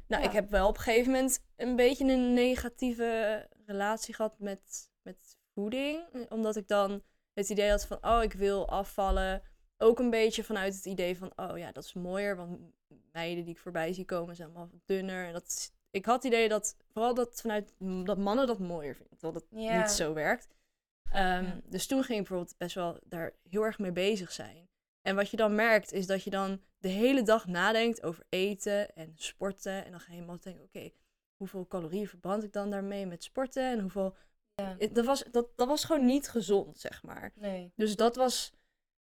nou, 0.08 0.22
Ja. 0.24 0.28
ik 0.28 0.32
heb 0.32 0.50
wel 0.50 0.68
op 0.68 0.76
een 0.78 0.82
gegeven 0.82 1.12
moment 1.12 1.46
een 1.56 1.76
beetje 1.76 2.06
een 2.06 2.34
negatieve 2.34 3.48
relatie 3.66 4.14
gehad 4.14 4.40
met, 4.40 4.92
met 5.02 5.38
voeding. 5.54 6.30
Omdat 6.30 6.56
ik 6.56 6.68
dan 6.68 7.04
het 7.34 7.50
idee 7.50 7.70
had 7.70 7.86
van, 7.86 7.98
oh, 8.06 8.24
ik 8.24 8.34
wil 8.34 8.70
afvallen. 8.70 9.44
Ook 9.78 10.00
een 10.00 10.10
beetje 10.10 10.44
vanuit 10.44 10.76
het 10.76 10.86
idee 10.86 11.18
van, 11.18 11.32
oh 11.36 11.58
ja, 11.58 11.72
dat 11.72 11.84
is 11.84 11.94
mooier. 11.94 12.36
Want 12.36 12.60
meiden 13.12 13.44
die 13.46 13.54
ik 13.54 13.60
voorbij 13.60 13.94
zie 13.94 14.06
komen 14.06 14.36
zijn 14.36 14.48
allemaal 14.48 14.70
dunner. 14.86 15.26
En 15.28 15.34
dat 15.34 15.74
ik 15.92 16.06
had 16.06 16.16
het 16.24 16.34
idee 16.34 16.50
dat, 16.50 16.76
vooral 16.92 17.14
dat 17.14 17.42
vanuit 17.42 17.74
dat 18.04 18.18
mannen 18.18 18.48
dat 18.48 18.60
mooier 18.60 18.96
vinden. 18.96 19.34
Dat 19.34 19.46
Ja. 19.50 19.78
niet 19.82 19.90
zo 19.92 20.14
werkt. 20.14 20.48
Ehm, 21.12 21.44
Ja. 21.44 21.60
Dus 21.66 21.88
toen 21.88 22.04
ging 22.04 22.20
ik 22.20 22.28
bijvoorbeeld 22.28 22.58
best 22.58 22.76
wel 22.76 23.00
daar 23.06 23.34
heel 23.50 23.64
erg 23.64 23.80
mee 23.80 23.92
bezig 23.92 24.32
zijn. 24.32 24.70
En 25.02 25.16
wat 25.16 25.30
je 25.30 25.38
dan 25.38 25.56
merkt 25.56 25.92
is 25.92 26.08
dat 26.08 26.24
je 26.24 26.30
dan 26.30 26.62
de 26.78 26.88
hele 26.90 27.22
dag 27.24 27.48
nadenkt 27.48 28.04
over 28.04 28.24
eten 28.30 28.96
en 28.96 29.14
sporten. 29.16 29.86
En 29.86 29.92
dan 29.92 30.00
ga 30.00 30.08
je 30.10 30.14
helemaal 30.14 30.40
denken, 30.40 30.64
oké, 30.64 30.90
hoeveel 31.36 31.68
calorieën 31.68 32.08
verbrand 32.08 32.44
ik 32.44 32.54
dan 32.54 32.70
daarmee 32.70 33.06
met 33.06 33.24
sporten? 33.24 33.72
En 33.72 33.80
hoeveel... 33.80 34.16
Ja. 34.56 34.76
Het- 34.80 34.96
Dat 34.96 35.06
was, 35.06 35.24
dat, 35.32 35.48
dat 35.58 35.68
was 35.68 35.84
gewoon 35.84 36.06
niet 36.06 36.30
gezond, 36.30 36.80
zeg 36.80 37.04
maar. 37.04 37.32
Nee. 37.36 37.72
Dus 37.76 37.96
dat 37.96 38.16
was 38.16 38.54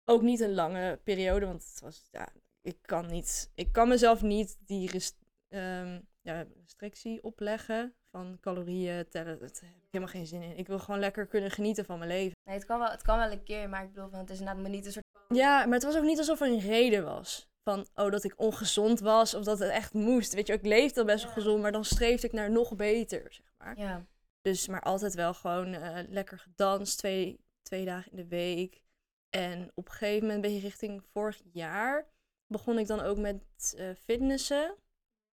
ook 0.04 0.22
niet 0.22 0.40
een 0.40 0.54
lange 0.54 1.00
periode, 1.04 1.46
want 1.46 1.64
het 1.70 1.80
was, 1.80 2.08
ja, 2.10 2.28
ik 2.68 2.78
kan 2.82 3.06
niet, 3.06 3.50
ik 3.54 3.72
kan 3.72 3.88
mezelf 3.88 4.22
niet 4.22 4.56
die 4.66 4.90
rest- 4.90 5.18
ehm, 5.48 6.00
ja, 6.20 6.46
restrictie 6.60 7.22
opleggen 7.22 7.94
van 8.10 8.38
calorieën 8.40 9.08
tellen. 9.08 9.38
Dat 9.38 9.60
heb 9.60 9.70
ik 9.70 9.86
helemaal 9.90 10.14
geen 10.14 10.26
zin 10.26 10.42
in. 10.42 10.56
Ik 10.56 10.66
wil 10.66 10.78
gewoon 10.78 11.00
lekker 11.00 11.26
kunnen 11.26 11.50
genieten 11.50 11.84
van 11.84 11.98
mijn 11.98 12.10
leven. 12.10 12.36
Nee, 12.44 12.54
het 12.56 12.64
kan, 12.64 12.78
wel, 12.78 12.90
het 12.90 13.02
kan 13.02 13.18
wel 13.18 13.30
een 13.30 13.42
keer, 13.42 13.68
maar 13.68 13.82
ik 13.84 13.92
bedoel, 13.92 14.08
van, 14.10 14.18
het 14.18 14.30
is 14.30 14.38
inderdaad 14.38 14.62
maar 14.62 14.70
niet 14.70 14.86
een 14.86 14.92
soort... 14.92 15.04
Ja, 15.28 15.64
maar 15.64 15.74
het 15.74 15.82
was 15.82 15.96
ook 15.96 16.02
niet 16.04 16.18
alsof 16.18 16.40
er 16.40 16.46
een 16.48 16.60
reden 16.60 17.04
was. 17.04 17.48
Van, 17.64 17.86
oh, 17.94 18.10
dat 18.10 18.24
ik 18.24 18.32
ongezond 18.40 19.00
was 19.00 19.34
of 19.34 19.44
dat 19.44 19.58
het 19.58 19.70
echt 19.70 19.92
moest. 19.92 20.34
Weet 20.34 20.46
je, 20.46 20.52
ik 20.52 20.64
leefde 20.66 21.00
al 21.00 21.06
best 21.06 21.22
wel 21.24 21.32
Ja. 21.32 21.38
gezond, 21.40 21.62
maar 21.62 21.72
dan 21.72 21.84
streefde 21.84 22.26
ik 22.26 22.32
naar 22.32 22.50
nog 22.50 22.76
beter, 22.76 23.32
zeg 23.32 23.46
maar. 23.58 23.78
Ja. 23.78 24.06
Dus, 24.40 24.68
maar 24.68 24.80
altijd 24.82 25.14
wel 25.14 25.34
gewoon 25.34 25.74
eh, 25.74 25.98
lekker 26.08 26.38
gedanst, 26.38 26.98
twee, 26.98 27.40
twee 27.62 27.84
dagen 27.84 28.10
in 28.10 28.16
de 28.16 28.28
week. 28.28 28.82
En 29.30 29.70
op 29.74 29.86
een 29.86 29.92
gegeven 29.92 30.26
moment, 30.26 30.44
een 30.44 30.50
beetje 30.50 30.66
richting 30.66 31.02
vorig 31.12 31.40
jaar, 31.52 32.06
begon 32.48 32.78
ik 32.78 32.86
dan 32.86 33.00
ook 33.00 33.18
met 33.18 33.74
eh, 33.76 33.90
fitnessen. 34.04 34.76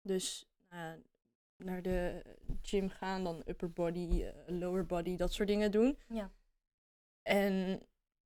Dus 0.01 0.45
eh, 0.67 0.91
naar 1.57 1.81
de 1.81 2.23
gym 2.61 2.89
gaan, 2.89 3.23
dan 3.23 3.41
upper 3.45 3.71
body, 3.71 4.23
eh, 4.23 4.59
lower 4.59 4.85
body, 4.85 5.15
dat 5.15 5.33
soort 5.33 5.47
dingen 5.47 5.71
doen. 5.71 5.97
Ja. 6.07 6.31
En 7.21 7.81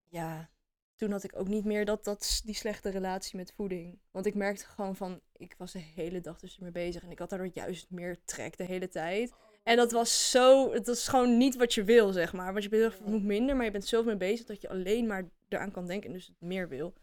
ja, 0.10 0.50
toen 0.96 1.12
had 1.12 1.24
ik 1.24 1.36
ook 1.36 1.48
niet 1.48 1.66
meer 1.66 1.86
dat, 1.86 2.04
dat, 2.04 2.42
die 2.46 2.56
slechte 2.56 2.90
relatie 2.90 3.38
met 3.38 3.54
voeding. 3.54 4.00
Want 4.12 4.26
ik 4.26 4.36
merkte 4.36 4.66
gewoon 4.66 4.96
van, 4.96 5.22
ik 5.32 5.56
was 5.58 5.72
de 5.72 5.80
hele 5.80 6.22
dag 6.22 6.40
dus 6.40 6.56
ermee 6.56 6.72
bezig. 6.72 7.04
En 7.04 7.12
ik 7.12 7.20
had 7.20 7.30
daardoor 7.30 7.52
juist 7.54 7.90
meer 7.90 8.18
trek 8.26 8.58
de 8.58 8.64
hele 8.64 8.90
tijd. 8.90 9.34
En 9.64 9.76
dat 9.76 9.92
was 9.92 10.32
zo, 10.32 10.74
het 10.74 10.88
was 10.88 11.08
gewoon 11.08 11.38
niet 11.38 11.56
wat 11.56 11.74
je 11.74 11.84
wil, 11.84 12.12
zeg 12.12 12.34
maar. 12.34 12.52
Want 12.52 12.64
je 12.64 12.70
bent 12.70 13.06
moet 13.06 13.24
minder, 13.24 13.56
maar 13.56 13.66
je 13.66 13.72
bent 13.72 13.86
zoveel 13.86 14.10
mee 14.10 14.30
bezig 14.30 14.46
dat 14.46 14.62
je 14.62 14.70
alleen 14.70 15.08
maar 15.08 15.30
eraan 15.50 15.72
kan 15.72 15.88
denken 15.88 16.08
en 16.08 16.16
dus 16.16 16.28
het 16.28 16.42
meer 16.42 16.70
wil. 16.70 16.94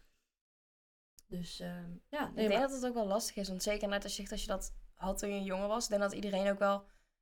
Dus 1.37 1.59
ehm, 1.59 1.91
ja, 2.09 2.27
ik 2.27 2.35
denk 2.35 2.49
maar, 2.51 2.59
dat 2.61 2.71
het 2.71 2.85
ook 2.85 2.93
wel 2.93 3.07
lastig 3.07 3.35
is, 3.35 3.47
want 3.47 3.63
zeker 3.63 3.87
net 3.87 4.03
als 4.03 4.11
je, 4.15 4.17
zegt, 4.17 4.31
als 4.31 4.41
je 4.41 4.47
dat 4.47 4.73
had 4.93 5.17
toen 5.17 5.33
je 5.33 5.43
jonger 5.43 5.67
was, 5.67 5.83
ik 5.83 5.89
denk 5.89 6.01
dat 6.01 6.13
iedereen 6.13 6.49
ook 6.51 6.59
wel 6.59 6.73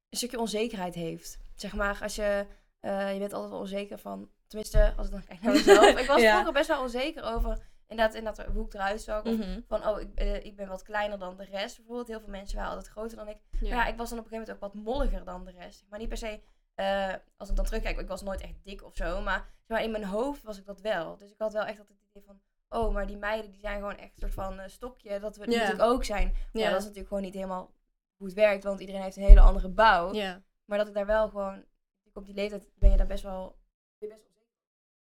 een 0.09 0.17
stukje 0.17 0.39
onzekerheid 0.39 0.95
heeft. 0.95 1.39
Zeg 1.55 1.73
maar, 1.75 1.99
als 2.01 2.15
je, 2.15 2.45
eh, 2.79 3.13
je 3.13 3.19
bent 3.19 3.33
altijd 3.33 3.51
wel 3.51 3.59
onzeker 3.59 3.97
van, 3.97 4.29
tenminste, 4.47 4.93
als 4.97 5.05
ik 5.07 5.11
dan 5.11 5.23
kijk 5.23 5.41
naar 5.41 5.53
mezelf. 5.53 5.97
ik 5.99 6.07
was 6.07 6.21
Ja. 6.21 6.31
vroeger 6.31 6.53
best 6.53 6.67
wel 6.67 6.81
onzeker 6.81 7.23
over, 7.23 7.57
inderdaad, 7.87 8.15
inderdaad 8.15 8.45
hoe 8.47 8.65
ik 8.65 8.73
eruit 8.73 9.01
zag. 9.01 9.23
Mhm. 9.23 9.59
van, 9.67 9.87
oh, 9.87 9.99
ik, 9.99 10.15
eh, 10.15 10.45
ik 10.45 10.55
ben 10.55 10.67
wat 10.67 10.83
kleiner 10.83 11.19
dan 11.19 11.37
de 11.37 11.43
rest. 11.45 11.75
Bijvoorbeeld, 11.77 12.07
heel 12.07 12.19
veel 12.19 12.29
mensen 12.29 12.57
waren 12.57 12.71
altijd 12.71 12.91
groter 12.91 13.17
dan 13.17 13.27
ik. 13.27 13.37
ja. 13.51 13.59
Maar 13.59 13.69
ja, 13.69 13.85
ik 13.85 13.97
was 13.97 14.09
dan 14.09 14.19
op 14.19 14.25
een 14.25 14.31
gegeven 14.31 14.53
moment 14.53 14.75
ook 14.75 14.83
wat 14.83 14.83
molliger 14.93 15.23
dan 15.25 15.45
de 15.45 15.51
rest. 15.51 15.85
Maar 15.89 15.99
niet 15.99 16.07
per 16.09 16.17
se, 16.17 16.41
eh, 16.75 17.13
als 17.37 17.49
ik 17.49 17.55
dan 17.55 17.65
terugkijk, 17.65 17.99
ik 17.99 18.07
was 18.07 18.21
nooit 18.21 18.41
echt 18.41 18.63
dik 18.63 18.83
of 18.83 18.95
zo. 18.95 19.21
Maar, 19.21 19.37
zeg 19.39 19.77
maar 19.77 19.83
in 19.83 19.91
mijn 19.91 20.03
hoofd 20.05 20.43
was 20.43 20.57
ik 20.57 20.65
dat 20.65 20.81
wel. 20.81 21.17
Dus 21.17 21.31
ik 21.31 21.37
had 21.39 21.53
wel 21.53 21.65
echt 21.65 21.79
altijd 21.79 21.97
het 21.99 22.07
idee 22.09 22.23
van, 22.25 22.41
oh, 22.71 22.93
maar 22.93 23.07
die 23.07 23.17
meiden 23.17 23.51
die 23.51 23.59
zijn 23.59 23.77
gewoon 23.77 23.97
echt 23.97 24.11
een 24.13 24.19
soort 24.19 24.33
van 24.33 24.59
eh, 24.59 24.67
stokje. 24.67 25.19
Dat 25.19 25.37
we 25.37 25.45
natuurlijk 25.45 25.81
ook 25.81 26.03
zijn. 26.03 26.31
Maar 26.31 26.49
ja. 26.51 26.61
Ja. 26.61 26.69
dat 26.69 26.79
is 26.79 26.83
natuurlijk 26.83 27.07
gewoon 27.07 27.23
niet 27.23 27.33
helemaal 27.33 27.73
hoe 28.17 28.27
het 28.27 28.35
werkt. 28.35 28.63
Want 28.63 28.79
iedereen 28.79 29.01
heeft 29.01 29.15
een 29.15 29.23
hele 29.23 29.39
andere 29.39 29.69
bouw. 29.69 30.13
ja. 30.13 30.41
Maar 30.65 30.77
dat 30.77 30.87
ik 30.87 30.93
daar 30.93 31.05
wel 31.05 31.29
gewoon, 31.29 31.65
op 32.13 32.25
die 32.25 32.35
leeftijd 32.35 32.69
ben 32.75 32.91
je 32.91 32.97
daar 32.97 33.07
best 33.07 33.23
wel... 33.23 33.57
best 33.97 34.13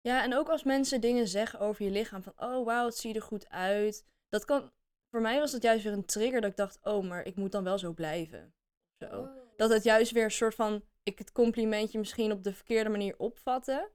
Ja, 0.01 0.23
en 0.23 0.35
ook 0.35 0.49
als 0.49 0.63
mensen 0.63 1.01
dingen 1.01 1.29
zeggen 1.29 1.61
over 1.61 1.85
je 1.85 1.91
lichaam, 1.91 2.23
van 2.23 2.33
oh 2.37 2.65
wauw, 2.65 2.85
het 2.85 2.97
ziet 2.97 3.17
er 3.17 3.23
goed 3.23 3.49
uit. 3.49 4.05
Dat 4.29 4.45
kan, 4.45 4.73
voor 5.11 5.21
mij 5.21 5.39
was 5.39 5.53
het 5.53 5.63
juist 5.63 5.85
weer 5.85 5.93
een 5.93 6.05
trigger 6.05 6.41
dat 6.41 6.51
ik 6.51 6.57
dacht, 6.57 6.79
oh, 6.83 7.05
maar 7.05 7.25
ik 7.25 7.37
moet 7.37 7.53
dan 7.53 7.65
wel 7.65 7.79
zo 7.79 7.93
blijven. 7.93 8.55
Zo. 8.99 9.29
Dat 9.57 9.71
het 9.71 9.85
juist 9.85 10.13
weer 10.13 10.25
een 10.25 10.31
soort 10.31 10.55
van, 10.55 10.85
ik 11.03 11.19
het 11.19 11.33
complimentje 11.33 11.99
misschien 11.99 12.33
op 12.33 12.43
de 12.45 12.53
verkeerde 12.53 12.91
manier 12.91 13.15
opvatte. 13.19 13.91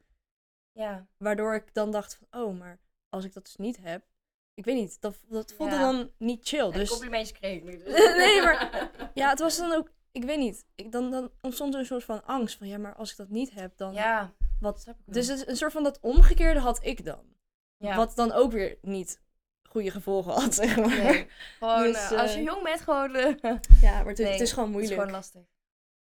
Ja, 0.72 1.08
Waardoor 1.18 1.56
ik 1.56 1.74
dan 1.74 1.92
dacht 1.92 2.16
van, 2.16 2.42
oh, 2.42 2.60
maar 2.60 2.80
als 3.14 3.26
ik 3.26 3.34
dat 3.34 3.44
dus 3.46 3.56
niet 3.56 3.78
heb, 3.82 4.04
ik 4.54 4.66
weet 4.66 4.76
niet, 4.76 5.02
dat, 5.02 5.16
dat 5.30 5.54
voelde 5.54 5.74
Ja. 5.76 5.80
dan 5.92 6.12
niet 6.18 6.48
chill. 6.48 6.72
dus... 6.72 6.90
Complimentjes 6.90 7.38
kreeg 7.40 7.56
ik 7.58 7.64
nu. 7.64 7.78
Dus. 7.84 8.16
Nee, 8.26 8.42
maar- 8.42 8.90
ja, 9.14 9.30
het 9.30 9.40
was 9.40 9.58
dan 9.58 9.72
ook, 9.72 9.92
ik 10.12 10.24
weet 10.24 10.38
niet, 10.38 10.66
ik, 10.76 10.92
dan, 10.92 11.12
dan 11.12 11.32
ontstond 11.42 11.74
er 11.74 11.80
een 11.80 11.86
soort 11.86 12.04
van 12.04 12.26
angst 12.26 12.58
van, 12.58 12.68
ja, 12.68 12.78
maar 12.78 12.96
als 12.96 13.12
ik 13.12 13.18
dat 13.18 13.30
niet 13.30 13.52
heb, 13.54 13.78
dan... 13.78 13.94
Ja, 13.94 14.34
Wat-. 14.60 14.86
Dus 15.06 15.28
het 15.28 15.48
een 15.48 15.56
soort 15.58 15.72
van 15.72 15.84
dat 15.84 16.00
omgekeerde 16.00 16.60
had 16.60 16.86
ik 16.86 17.06
dan. 17.06 17.24
ja. 17.78 17.96
Wat 17.96 18.16
dan 18.16 18.32
ook 18.32 18.52
weer 18.52 18.78
niet 18.82 19.22
goede 19.70 19.92
gevolgen 19.92 20.32
had, 20.34 20.54
zeg 20.56 20.78
maar. 20.78 20.88
Nee, 21.04 21.28
gewoon, 21.60 21.84
Dus, 21.92 22.12
eh, 22.12 22.20
als 22.20 22.32
je 22.34 22.38
eh, 22.40 22.44
jong 22.44 22.64
bent, 22.64 22.82
gewoon... 22.82 23.16
eh, 23.16 23.36
Ja, 23.82 23.98
maar 23.98 24.06
het, 24.08 24.18
Nee, 24.18 24.32
het 24.32 24.42
is 24.42 24.52
gewoon 24.52 24.74
Het 24.74 24.82
is 24.82 24.90
moeilijk. 24.90 24.94
gewoon 24.94 25.12
lastig. 25.12 25.42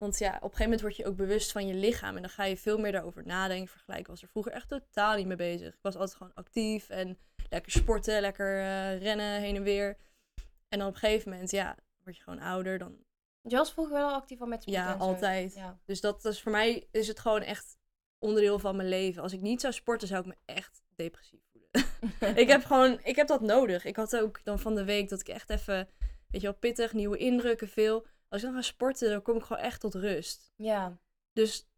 Want 0.01 0.17
ja, 0.17 0.27
op 0.27 0.33
een 0.33 0.41
gegeven 0.41 0.63
moment 0.63 0.81
word 0.81 0.95
je 0.95 1.05
ook 1.05 1.15
bewust 1.15 1.51
van 1.51 1.67
je 1.67 1.73
lichaam. 1.73 2.15
En 2.15 2.21
dan 2.21 2.31
ga 2.31 2.43
je 2.43 2.57
veel 2.57 2.77
meer 2.77 2.91
daarover 2.91 3.25
nadenken. 3.25 3.67
Vergelijken. 3.67 4.03
Ik 4.03 4.09
was 4.09 4.21
er 4.21 4.27
vroeger 4.27 4.51
echt 4.51 4.67
totaal 4.67 5.15
niet 5.15 5.25
mee 5.25 5.35
bezig. 5.35 5.73
Ik 5.73 5.81
was 5.81 5.95
altijd 5.95 6.17
gewoon 6.17 6.33
actief 6.33 6.89
en 6.89 7.17
lekker 7.49 7.71
sporten, 7.71 8.21
lekker 8.21 8.59
eh, 8.59 9.01
rennen, 9.01 9.41
heen 9.41 9.55
en 9.55 9.63
weer. 9.63 9.97
En 10.69 10.79
dan 10.79 10.87
op 10.87 10.93
een 10.93 10.99
gegeven 10.99 11.31
moment, 11.31 11.51
ja, 11.51 11.75
word 12.03 12.15
je 12.17 12.23
gewoon 12.23 12.39
ouder. 12.39 12.77
Dan, 12.77 12.97
Je 13.41 13.55
was 13.55 13.71
vroeger 13.71 13.93
wel 13.93 14.13
actief 14.13 14.41
al 14.41 14.47
met 14.47 14.61
sporten 14.61 14.83
ja, 14.83 14.93
altijd. 14.93 15.53
Ja. 15.53 15.79
Dus 15.85 16.01
dat 16.01 16.25
is 16.25 16.41
voor 16.41 16.51
mij 16.51 16.87
is 16.91 17.07
het 17.07 17.19
gewoon 17.19 17.41
echt 17.41 17.77
onderdeel 18.19 18.59
van 18.59 18.75
mijn 18.75 18.89
leven. 18.89 19.21
Als 19.21 19.33
ik 19.33 19.41
niet 19.41 19.61
zou 19.61 19.73
sporten, 19.73 20.07
zou 20.07 20.21
ik 20.21 20.27
me 20.27 20.53
echt 20.53 20.81
depressief 20.95 21.41
voelen. 21.51 21.87
ik 22.43 22.47
heb 22.47 22.63
gewoon, 22.63 22.99
ik 23.03 23.15
heb 23.15 23.27
dat 23.27 23.41
nodig. 23.41 23.85
Ik 23.85 23.95
had 23.95 24.17
ook 24.17 24.43
dan 24.43 24.59
van 24.59 24.75
de 24.75 24.83
week 24.83 25.09
dat 25.09 25.19
ik 25.19 25.27
echt 25.27 25.49
even, 25.49 25.89
weet 26.29 26.41
je 26.41 26.47
wel, 26.47 26.57
pittig, 26.57 26.93
nieuwe 26.93 27.17
indrukken, 27.17 27.67
veel. 27.67 28.05
Als 28.31 28.41
ik 28.41 28.47
dan 28.47 28.55
ga 28.57 28.61
sporten, 28.61 29.09
dan 29.09 29.21
kom 29.21 29.35
ik 29.37 29.43
gewoon 29.43 29.63
echt 29.63 29.81
tot 29.81 29.95
rust. 29.95 30.51
Ja. 30.55 30.97
Dus 31.33 31.69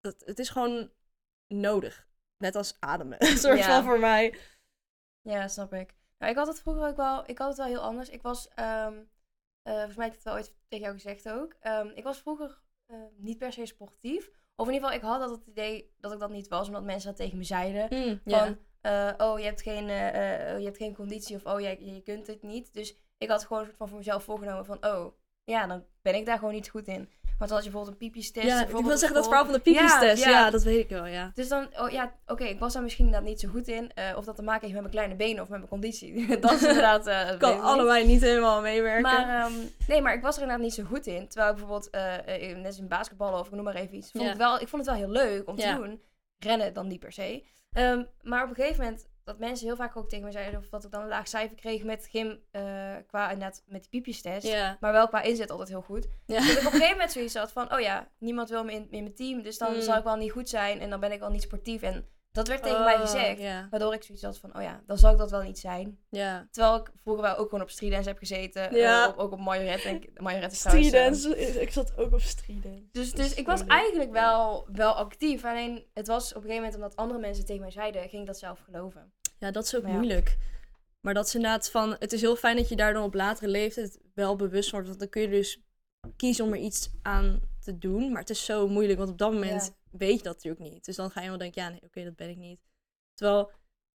dat, 0.00 0.22
het 0.24 0.38
is 0.38 0.48
gewoon 0.48 0.90
nodig. 1.48 2.08
Net 2.38 2.54
als 2.54 2.76
ademen. 2.80 3.18
Een 3.26 3.38
soort 3.38 3.58
Ja. 3.58 3.66
van 3.66 3.84
voor 3.84 3.98
mij. 3.98 4.34
ja, 5.22 5.48
snap 5.48 5.72
ik. 5.72 5.94
Nou, 6.18 6.32
ik 6.32 6.38
had 6.38 6.46
het 6.46 6.60
vroeger 6.60 6.86
ook 6.86 6.96
wel, 6.96 7.28
ik 7.28 7.38
had 7.38 7.48
het 7.48 7.56
wel 7.56 7.66
heel 7.66 7.80
anders. 7.80 8.08
Ik 8.08 8.22
was, 8.22 8.48
eh, 8.48 8.86
volgens 9.62 9.96
mij 9.96 10.04
heb 10.06 10.14
ik 10.14 10.14
het 10.14 10.22
wel 10.22 10.34
ooit 10.34 10.54
tegen 10.68 10.84
jou 10.84 10.94
gezegd 10.94 11.28
ook. 11.28 11.54
Ehm, 11.60 11.86
ik 11.94 12.04
was 12.04 12.18
vroeger 12.20 12.60
eh, 12.86 12.98
niet 13.16 13.38
per 13.38 13.52
se 13.52 13.66
sportief. 13.66 14.30
Of 14.56 14.66
in 14.68 14.72
ieder 14.74 14.88
geval, 14.88 15.02
ik 15.02 15.02
had 15.12 15.20
altijd 15.20 15.38
het 15.38 15.48
idee 15.48 15.94
dat 15.98 16.12
ik 16.12 16.18
dat 16.18 16.30
niet 16.30 16.48
was, 16.48 16.66
omdat 16.66 16.82
mensen 16.84 17.08
dat 17.08 17.16
tegen 17.18 17.36
me 17.38 17.44
zeiden. 17.44 18.20
Van, 18.24 18.58
eh, 18.80 19.12
oh, 19.18 19.38
je 19.38 19.44
hebt, 19.44 19.62
geen, 19.62 19.88
eh, 19.88 20.58
je 20.58 20.64
hebt 20.64 20.76
geen 20.76 20.94
conditie 20.94 21.36
of 21.36 21.46
oh, 21.46 21.60
je, 21.60 21.94
je 21.94 22.02
kunt 22.02 22.26
het 22.26 22.42
niet. 22.42 22.72
Dus 22.74 22.96
ik 23.18 23.28
had 23.28 23.44
gewoon 23.44 23.58
een 23.58 23.66
soort 23.66 23.78
van 23.78 23.88
voor 23.88 23.98
mezelf 23.98 24.24
voorgenomen 24.24 24.64
van, 24.64 24.86
oh, 24.86 25.12
ja, 25.44 25.66
dan 25.66 25.84
ben 26.02 26.14
ik 26.14 26.26
daar 26.26 26.38
gewoon 26.38 26.54
niet 26.54 26.68
goed 26.68 26.86
in. 26.86 27.08
Want 27.38 27.54
als 27.54 27.64
je 27.64 27.70
bijvoorbeeld 27.70 28.00
een 28.02 28.06
piepjestest... 28.08 28.46
ja, 28.46 28.62
ik 28.62 28.68
wil 28.68 28.96
zeggen 28.96 29.14
dat 29.14 29.24
verhaal 29.26 29.44
van 29.44 29.54
de 29.54 29.60
piepjestest. 29.60 30.24
Ja, 30.24 30.30
Ja, 30.30 30.38
ja. 30.38 30.50
dat 30.50 30.62
weet 30.62 30.78
ik 30.78 30.88
wel, 30.88 31.06
ja. 31.06 31.30
Dus 31.34 31.48
dan, 31.48 31.68
oh 31.78 31.90
ja, 31.90 32.12
oké, 32.26 32.44
ik 32.44 32.58
was 32.58 32.72
daar 32.72 32.82
misschien 32.82 33.04
inderdaad 33.04 33.28
niet 33.28 33.40
zo 33.40 33.48
goed 33.48 33.68
in. 33.68 33.92
eh, 33.94 34.16
of 34.16 34.24
dat 34.24 34.36
te 34.36 34.42
maken 34.42 34.60
heeft 34.60 34.72
met 34.72 34.82
mijn 34.82 34.94
kleine 34.94 35.14
benen 35.14 35.42
of 35.42 35.48
met 35.48 35.58
mijn 35.58 35.70
conditie. 35.70 36.26
dat 36.40 36.52
is 36.52 36.62
inderdaad... 36.68 37.06
ik 37.32 37.38
kan 37.38 37.54
niet. 37.54 37.62
allebei 37.62 38.06
niet 38.06 38.20
helemaal 38.20 38.60
meewerken. 38.60 39.02
Maar 39.02 39.44
ehm, 39.44 39.52
nee, 39.88 40.00
maar 40.02 40.14
ik 40.14 40.22
was 40.22 40.36
er 40.36 40.42
inderdaad 40.42 40.64
niet 40.64 40.74
zo 40.74 40.84
goed 40.84 41.06
in. 41.06 41.28
Terwijl 41.28 41.50
ik 41.52 41.56
bijvoorbeeld, 41.58 41.90
eh, 41.90 42.56
net 42.56 42.66
als 42.66 42.78
in 42.78 42.88
basketballen 42.88 43.38
of 43.40 43.46
ik 43.46 43.52
noem 43.52 43.64
maar 43.64 43.74
even 43.74 43.96
iets. 43.96 44.10
Vond 44.10 44.24
Ja. 44.24 44.30
ik, 44.30 44.36
wel, 44.36 44.60
ik 44.60 44.68
vond 44.68 44.86
het 44.86 44.96
wel 44.96 45.04
heel 45.04 45.12
leuk 45.14 45.48
om 45.48 45.56
te 45.56 45.74
doen. 45.76 46.02
Rennen 46.38 46.72
dan 46.74 46.86
niet 46.86 47.00
per 47.00 47.12
se. 47.12 47.44
Ehm, 47.72 48.04
maar 48.22 48.42
op 48.42 48.48
een 48.48 48.54
gegeven 48.54 48.84
moment, 48.84 49.06
dat 49.24 49.38
mensen 49.38 49.66
heel 49.66 49.76
vaak 49.76 49.96
ook 49.96 50.08
tegen 50.08 50.24
me 50.24 50.30
zeiden... 50.32 50.58
of 50.60 50.68
dat 50.68 50.84
ik 50.84 50.90
dan 50.90 51.02
een 51.02 51.08
laag 51.08 51.28
cijfer 51.28 51.56
kreeg 51.56 51.82
met 51.82 52.08
gym, 52.10 52.40
eh, 52.50 52.62
qua 53.06 53.30
inderdaad 53.30 53.62
met 53.66 53.80
die 53.80 53.90
piepjestest. 53.90 54.46
ja. 54.46 54.76
Maar 54.80 54.92
wel 54.92 55.08
qua 55.08 55.22
inzet 55.22 55.50
altijd 55.50 55.68
heel 55.68 55.82
goed. 55.82 56.06
Ja. 56.26 56.38
Dat 56.40 56.50
ik 56.50 56.58
op 56.58 56.64
een 56.64 56.70
gegeven 56.70 56.90
moment 56.96 57.12
zoiets 57.12 57.34
had 57.34 57.52
van... 57.52 57.72
oh 57.74 57.80
ja, 57.80 58.08
niemand 58.18 58.48
wil 58.48 58.64
me 58.64 58.72
in, 58.72 58.86
in 58.90 59.02
mijn 59.02 59.14
team. 59.14 59.42
Dus 59.42 59.58
dan 59.58 59.74
Mm. 59.74 59.80
zal 59.80 59.96
ik 59.96 60.04
wel 60.04 60.16
niet 60.16 60.32
goed 60.32 60.48
zijn. 60.48 60.80
En 60.80 60.90
dan 60.90 61.00
ben 61.00 61.12
ik 61.12 61.20
wel 61.20 61.30
niet 61.30 61.42
sportief. 61.42 61.82
En 61.82 62.08
dat 62.32 62.48
werd 62.48 62.62
tegen 62.62 62.84
mij 62.84 62.94
Oh, 62.94 63.00
gezegd. 63.00 63.68
Waardoor 63.70 63.94
ik 63.94 64.02
zoiets 64.02 64.24
had 64.24 64.38
van... 64.38 64.56
oh 64.56 64.62
ja, 64.62 64.82
dan 64.86 64.98
zal 64.98 65.12
ik 65.12 65.18
dat 65.18 65.30
wel 65.30 65.42
niet 65.42 65.58
zijn. 65.58 65.98
Terwijl 66.50 66.76
ik 66.76 66.90
vroeger 67.02 67.22
wel 67.22 67.36
ook 67.36 67.48
gewoon 67.48 67.64
op 67.64 67.70
streetdance 67.70 68.08
heb 68.08 68.18
gezeten. 68.18 68.70
Eh, 68.70 69.06
op, 69.08 69.18
ook 69.18 69.32
op 69.32 69.40
Majorette. 69.40 69.88
En 69.88 70.02
Majorette 70.14 70.54
eh, 70.54 70.60
Streetdance. 70.60 71.38
Ik 71.60 71.72
zat 71.72 71.96
ook 71.96 72.12
op 72.12 72.20
streetdance. 72.20 72.84
dus, 72.92 73.12
dus 73.12 73.34
ik 73.34 73.46
was 73.46 73.66
eigenlijk 73.66 74.12
wel, 74.12 74.68
wel 74.72 74.92
actief. 74.92 75.44
Alleen 75.44 75.84
het 75.94 76.06
was 76.06 76.30
op 76.30 76.36
een 76.36 76.42
gegeven 76.42 76.62
moment 76.62 76.74
omdat 76.74 76.96
andere 76.96 77.20
mensen 77.20 77.44
tegen 77.44 77.62
mij 77.62 77.70
zeiden, 77.70 78.08
ging 78.08 78.22
ik 78.22 78.26
dat 78.26 78.38
zelf 78.38 78.60
geloven. 78.64 79.12
Ja, 79.38 79.50
dat 79.50 79.64
is 79.64 79.76
ook 79.76 79.82
Maar 79.82 79.90
ja. 79.90 79.96
moeilijk. 79.96 80.36
Maar 81.00 81.14
dat 81.14 81.26
is 81.26 81.34
inderdaad 81.34 81.70
van... 81.70 81.96
Het 81.98 82.12
is 82.12 82.20
heel 82.20 82.36
fijn 82.36 82.56
dat 82.56 82.68
je 82.68 82.76
daar 82.76 82.92
dan 82.92 83.02
op 83.02 83.14
latere 83.14 83.48
leeftijd 83.48 83.98
wel 84.14 84.36
bewust 84.36 84.70
wordt. 84.70 84.86
Want 84.86 84.98
dan 84.98 85.08
kun 85.08 85.22
je 85.22 85.28
dus 85.28 85.62
kiezen 86.16 86.44
om 86.44 86.52
er 86.52 86.58
iets 86.58 86.90
aan 87.02 87.40
te 87.60 87.78
doen. 87.78 88.10
Maar 88.10 88.20
het 88.20 88.30
is 88.30 88.44
zo 88.44 88.68
moeilijk, 88.68 88.98
want 88.98 89.10
op 89.10 89.18
dat 89.18 89.32
moment 89.32 89.74
weet 89.90 90.16
je 90.16 90.22
dat 90.22 90.34
natuurlijk 90.34 90.70
niet. 90.72 90.84
Dus 90.84 90.96
dan 90.96 91.10
ga 91.10 91.20
je 91.20 91.28
wel 91.28 91.38
denken, 91.38 91.62
ja, 91.62 91.68
nee, 91.68 91.82
oké, 91.82 92.04
dat 92.04 92.16
ben 92.16 92.28
ik 92.28 92.36
niet. 92.36 92.60
Terwijl, 93.14 93.50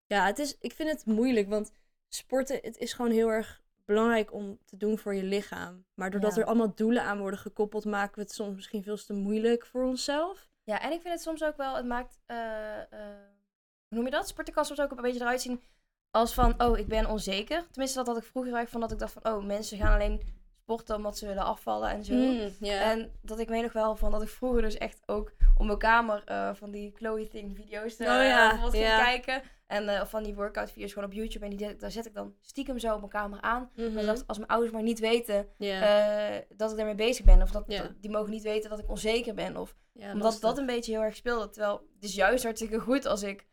ja, 0.06 0.26
het 0.26 0.40
is, 0.40 0.58
ik 0.60 0.74
vind 0.74 0.90
het 0.90 1.06
moeilijk, 1.06 1.50
want 1.50 1.72
sporten, 2.08 2.60
het 2.62 2.78
is 2.78 2.94
gewoon 2.94 3.12
heel 3.12 3.28
erg 3.30 3.62
belangrijk 3.86 4.34
om 4.34 4.60
te 4.66 4.78
doen 4.78 4.98
voor 4.98 5.16
je 5.16 5.24
lichaam. 5.24 5.86
Maar 5.94 6.12
doordat 6.12 6.36
Ja. 6.36 6.42
er 6.42 6.48
allemaal 6.48 6.76
doelen 6.76 7.04
aan 7.04 7.20
worden 7.20 7.40
gekoppeld, 7.40 7.86
maken 7.86 8.16
we 8.16 8.22
het 8.22 8.32
soms 8.32 8.56
misschien 8.56 8.84
veel 8.84 8.98
te 8.98 9.14
moeilijk 9.14 9.66
voor 9.66 9.84
onszelf. 9.84 10.50
Ja, 10.64 10.82
en 10.82 10.92
ik 10.92 11.02
vind 11.02 11.14
het 11.14 11.24
soms 11.24 11.44
ook 11.44 11.58
wel, 11.58 11.76
het 11.76 11.86
maakt, 11.86 12.20
eh, 12.26 12.82
eh, 12.82 12.88
hoe 13.88 13.98
noem 13.98 14.06
je 14.06 14.12
dat? 14.12 14.28
Sporten 14.28 14.54
kan 14.54 14.66
soms 14.66 14.80
ook 14.82 14.92
een 14.92 15.02
beetje 15.02 15.20
eruit 15.20 15.42
zien 15.42 15.62
als 16.12 16.34
van, 16.34 16.62
oh, 16.64 16.78
ik 16.78 16.88
ben 16.88 17.06
onzeker. 17.06 17.68
Tenminste, 17.72 17.98
dat 17.98 18.08
had 18.08 18.18
ik 18.18 18.24
vroeger 18.24 18.54
erg 18.54 18.70
van 18.70 18.82
dat 18.82 18.92
ik 18.92 19.00
dacht 19.00 19.14
van, 19.14 19.26
oh, 19.34 19.46
mensen 19.46 19.78
gaan 19.78 19.94
alleen 19.94 20.22
sporten 20.68 20.96
omdat 20.96 21.18
ze 21.18 21.28
willen 21.28 21.44
afvallen 21.44 21.90
en 21.90 22.04
zo. 22.04 22.14
Mm, 22.14 22.50
ja. 22.60 22.92
En 22.92 23.12
dat 23.22 23.40
ik 23.40 23.48
weet 23.48 23.62
nog 23.62 23.74
wel 23.74 23.96
van 23.96 24.12
dat 24.12 24.22
ik 24.22 24.30
vroeger 24.30 24.62
dus 24.62 24.78
echt 24.78 25.02
ook 25.06 25.34
op 25.58 25.66
mijn 25.66 25.78
kamer 25.78 26.22
eh, 26.26 26.54
van 26.54 26.72
die 26.72 26.92
Chloe 26.96 27.28
Thing 27.28 27.56
video's 27.56 27.98
eh 27.98 28.08
Oh 28.08 28.24
ja, 28.24 28.50
ging 28.50 28.84
ja. 28.84 29.04
kijken. 29.04 29.42
En 29.68 30.02
of 30.02 30.10
van 30.10 30.24
die 30.24 30.36
workout 30.36 30.72
video's 30.72 30.94
gewoon 30.94 31.10
op 31.10 31.16
YouTube. 31.16 31.46
En 31.46 31.56
die, 31.56 31.76
daar 31.76 31.92
zet 31.92 32.06
ik 32.06 32.14
dan 32.14 32.36
stiekem 32.42 32.80
zo 32.80 32.94
op 32.94 33.00
mijn 33.00 33.12
kamer 33.12 33.42
aan. 33.42 33.72
En 33.76 34.06
dacht, 34.06 34.28
als 34.28 34.38
mijn 34.38 34.50
ouders 34.50 34.72
maar 34.72 34.84
niet 34.84 35.00
weten 35.00 35.48
dat 36.56 36.72
ik 36.72 36.78
daarmee 36.78 36.96
bezig 36.96 37.26
ben. 37.26 37.42
Of 37.42 37.52
dat, 37.52 37.66
die 38.00 38.12
mogen 38.12 38.32
niet 38.32 38.44
weten 38.44 38.70
dat 38.70 38.80
ik 38.80 38.90
onzeker 38.90 39.34
ben. 39.34 39.58
Of 39.58 39.76
ja, 39.94 40.06
omdat 40.08 40.24
lastig. 40.24 40.42
dat 40.42 40.58
een 40.58 40.66
beetje 40.66 40.92
heel 40.92 41.04
erg 41.04 41.16
speelde. 41.16 41.50
Terwijl 41.50 41.88
het 41.96 42.04
is 42.04 42.16
juist 42.16 42.44
hartstikke 42.44 42.80
goed 42.80 43.06
als 43.06 43.24
ik 43.24 43.48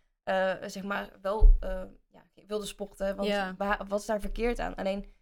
zeg 0.66 0.82
maar 0.82 1.10
wel 1.22 1.56
ja, 2.10 2.24
wilde 2.46 2.66
sporten. 2.66 3.16
Want 3.16 3.56
wat 3.88 4.00
is 4.00 4.06
daar 4.06 4.20
verkeerd 4.20 4.58
aan? 4.58 4.74
Alleen, 4.74 5.12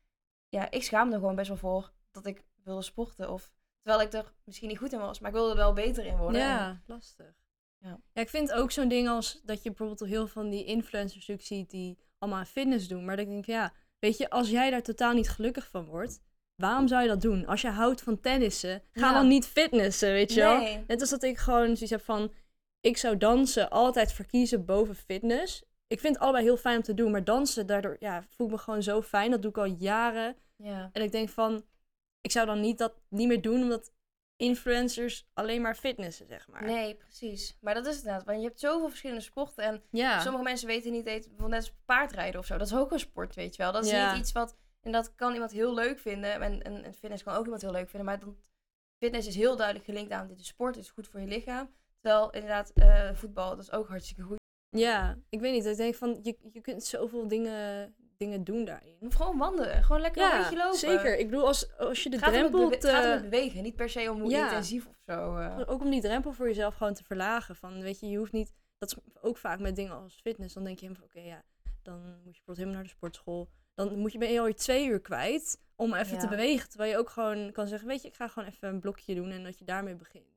ja, 0.59 0.71
ik 0.71 0.83
schaamde 0.83 1.15
er 1.15 1.21
gewoon 1.21 1.35
best 1.37 1.49
wel 1.49 1.57
voor 1.57 1.93
dat 2.11 2.27
ik 2.27 2.43
wilde 2.65 2.83
sporten. 2.83 3.31
Of, 3.31 3.51
terwijl 3.83 4.07
ik 4.07 4.13
er 4.13 4.33
misschien 4.45 4.69
niet 4.69 4.79
goed 4.79 4.93
in 4.93 4.99
was, 4.99 5.19
maar 5.21 5.31
ik 5.31 5.37
wilde 5.37 5.51
er 5.51 5.57
wel 5.57 5.73
beter 5.73 6.05
in 6.07 6.17
worden. 6.17 6.41
En- 6.41 6.47
Ja, 6.47 6.83
lastig. 6.87 7.27
Ja. 7.79 7.99
Ja. 8.15 8.23
ik 8.23 8.29
vind 8.29 8.53
ook 8.53 8.71
zo'n 8.71 8.89
ding 8.89 9.09
als 9.09 9.41
dat 9.45 9.63
je 9.63 9.69
bijvoorbeeld 9.69 10.11
heel 10.11 10.27
van 10.27 10.51
die 10.51 10.65
influencers 10.65 11.15
natuurlijk 11.15 11.47
ziet 11.47 11.71
die 11.71 11.99
allemaal 12.19 12.41
aan 12.41 12.47
fitness 12.47 12.89
doen. 12.89 13.05
Maar 13.05 13.17
dat 13.17 13.25
ik 13.25 13.31
denk, 13.31 13.47
ja, 13.47 13.73
weet 13.99 14.17
je, 14.19 14.31
als 14.31 14.51
jij 14.51 14.71
daar 14.71 14.83
totaal 14.83 15.13
niet 15.13 15.29
gelukkig 15.31 15.69
van 15.69 15.85
wordt, 15.85 16.21
waarom 16.55 16.89
zou 16.89 17.03
je 17.03 17.09
dat 17.09 17.21
doen? 17.21 17.47
Als 17.47 17.61
je 17.61 17.69
houdt 17.69 18.03
van 18.03 18.21
tennissen, 18.21 18.83
ga 18.93 19.07
Ja. 19.09 19.13
dan 19.13 19.29
niet 19.29 19.47
fitnessen, 19.47 20.11
weet 20.13 20.33
je 20.33 20.41
wel? 20.41 20.57
Nee. 20.59 20.85
Net 20.87 21.01
als 21.01 21.11
dat 21.11 21.23
ik 21.23 21.39
gewoon 21.39 21.65
zoiets 21.65 21.91
heb 21.91 22.03
van, 22.05 22.33
ik 22.81 22.97
zou 22.97 23.17
dansen 23.17 23.71
altijd 23.71 24.13
verkiezen 24.13 24.65
boven 24.65 24.95
fitness. 24.95 25.65
Ik 25.93 26.01
vind 26.01 26.15
het 26.15 26.23
allebei 26.23 26.45
heel 26.45 26.57
fijn 26.57 26.77
om 26.77 26.83
te 26.83 26.95
doen, 26.95 27.11
maar 27.11 27.25
dansen, 27.25 27.67
daardoor 27.67 27.97
ja, 28.01 28.25
voel 28.29 28.47
ik 28.47 28.53
me 28.53 28.59
gewoon 28.59 28.83
zo 28.83 29.03
fijn. 29.03 29.31
Dat 29.31 29.43
doe 29.43 29.51
ik 29.51 29.59
al 29.59 29.65
jaren. 29.65 30.37
Ja. 30.57 30.91
En 30.93 31.03
ik 31.03 31.13
denk 31.13 31.29
van, 31.29 31.65
ik 32.21 32.31
zou 32.33 32.47
dan 32.47 32.61
niet 32.61 32.79
dat 32.79 32.95
niet 33.09 33.29
meer 33.29 33.41
doen, 33.43 33.63
omdat 33.63 33.93
influencers 34.37 35.27
alleen 35.33 35.63
maar 35.63 35.75
fitnessen, 35.75 36.27
zeg 36.27 36.49
maar. 36.49 36.65
Nee, 36.65 36.95
precies. 36.95 37.59
Maar 37.61 37.75
dat 37.75 37.87
is 37.87 37.91
het 37.95 38.01
inderdaad. 38.05 38.27
Want 38.27 38.41
je 38.41 38.47
hebt 38.47 38.61
zoveel 38.61 38.89
verschillende 38.89 39.23
sporten. 39.23 39.65
En 39.65 39.83
Ja. 39.91 40.21
sommige 40.21 40.45
mensen 40.45 40.67
weten 40.67 40.93
niet 40.93 41.07
eens, 41.07 41.27
bijvoorbeeld 41.27 41.51
net 41.51 41.71
als 41.71 41.79
paardrijden 41.85 42.41
of 42.41 42.47
zo. 42.47 42.59
Dat 42.59 42.67
is 42.67 42.75
ook 42.77 42.93
een 42.93 42.99
sport, 42.99 43.35
weet 43.35 43.57
je 43.57 43.63
wel. 43.63 43.73
Dat 43.73 43.85
is 43.85 43.91
Ja. 43.91 44.11
niet 44.13 44.21
iets 44.21 44.33
wat, 44.33 44.57
en 44.81 44.93
dat 44.93 45.15
kan 45.15 45.33
iemand 45.33 45.53
heel 45.53 45.75
leuk 45.75 45.99
vinden. 45.99 46.33
En, 46.41 46.63
en, 46.63 46.85
en 46.85 46.95
fitness 46.95 47.23
kan 47.23 47.35
ook 47.35 47.45
iemand 47.45 47.63
heel 47.63 47.73
leuk 47.73 47.89
vinden. 47.89 48.05
Maar 48.09 48.19
dan, 48.21 48.37
fitness 48.99 49.29
is 49.29 49.35
heel 49.35 49.57
duidelijk 49.57 49.87
gelinkt 49.87 50.13
aan, 50.13 50.27
dit 50.27 50.41
is 50.41 50.47
sport, 50.47 50.77
is 50.77 50.91
goed 50.91 51.09
voor 51.09 51.21
je 51.21 51.27
lichaam. 51.27 51.71
Terwijl 52.01 52.31
inderdaad, 52.31 52.71
eh, 52.71 53.11
voetbal, 53.15 53.51
dat 53.57 53.65
is 53.65 53.73
ook 53.73 53.89
hartstikke 53.89 54.23
goed. 54.23 54.41
Ja, 54.81 55.19
ik 55.29 55.41
weet 55.41 55.53
niet. 55.53 55.65
Ik 55.67 55.77
denk 55.77 55.95
van, 55.95 56.19
je, 56.23 56.37
je 56.53 56.61
kunt 56.61 56.85
zoveel 56.85 57.29
dingen, 57.29 57.95
dingen 58.17 58.45
doen 58.45 58.65
daarin. 58.65 58.97
Of 59.01 59.15
gewoon 59.15 59.39
wandelen, 59.39 59.83
gewoon 59.83 60.01
lekker 60.01 60.23
een 60.33 60.39
beetje 60.43 60.57
lopen. 60.57 60.79
zeker. 60.79 61.19
Ik 61.19 61.31
bedoel, 61.31 61.47
als, 61.47 61.77
als 61.79 62.03
je 62.03 62.11
de 62.11 62.19
gaat, 62.19 62.33
drempel 62.33 62.71
het 62.71 62.85
gaat 62.87 63.05
om 63.05 63.11
het 63.11 63.23
bewegen, 63.23 63.63
niet 63.63 63.77
per 63.77 63.89
se 63.89 64.11
om 64.11 64.21
hoe 64.21 64.31
Ja. 64.31 64.43
intensief 64.45 64.87
of 64.87 64.97
zo. 65.07 65.37
eh. 65.37 65.61
Ook 65.67 65.81
om 65.81 65.91
die 65.91 66.01
drempel 66.01 66.33
voor 66.33 66.47
jezelf 66.47 66.75
gewoon 66.75 66.95
te 66.95 67.05
verlagen. 67.05 67.57
Van, 67.57 67.81
weet 67.83 68.01
je, 68.01 68.07
je 68.09 68.17
hoeft 68.19 68.33
niet... 68.33 68.53
Dat 68.79 68.91
is 68.91 68.97
ook 69.23 69.37
vaak 69.37 69.61
met 69.61 69.77
dingen 69.77 69.93
als 69.93 70.21
fitness. 70.23 70.55
Dan 70.55 70.65
denk 70.65 70.79
je 70.79 70.91
oké, 71.03 71.21
ja, 71.21 71.43
dan 71.83 72.01
moet 72.03 72.15
je 72.15 72.23
bijvoorbeeld 72.23 72.57
helemaal 72.57 72.75
naar 72.75 72.85
de 72.85 72.89
sportschool. 72.97 73.49
Dan 73.75 73.99
moet 73.99 74.13
je, 74.13 74.19
ben 74.19 74.33
je 74.33 74.39
alweer 74.39 74.55
twee 74.57 74.87
uur 74.87 75.01
kwijt 75.01 75.61
om 75.77 75.95
even 75.95 76.19
te 76.19 76.29
bewegen. 76.29 76.69
Terwijl 76.69 76.91
je 76.91 76.99
ook 76.99 77.11
gewoon 77.11 77.53
kan 77.53 77.67
zeggen, 77.67 77.89
weet 77.89 78.03
je, 78.03 78.09
ik 78.09 78.15
ga 78.15 78.29
gewoon 78.29 78.49
even 78.49 78.69
een 78.69 78.81
blokje 78.81 79.15
doen 79.15 79.31
en 79.31 79.45
dat 79.45 79.59
je 79.59 79.65
daarmee 79.65 79.95
begint. 79.95 80.32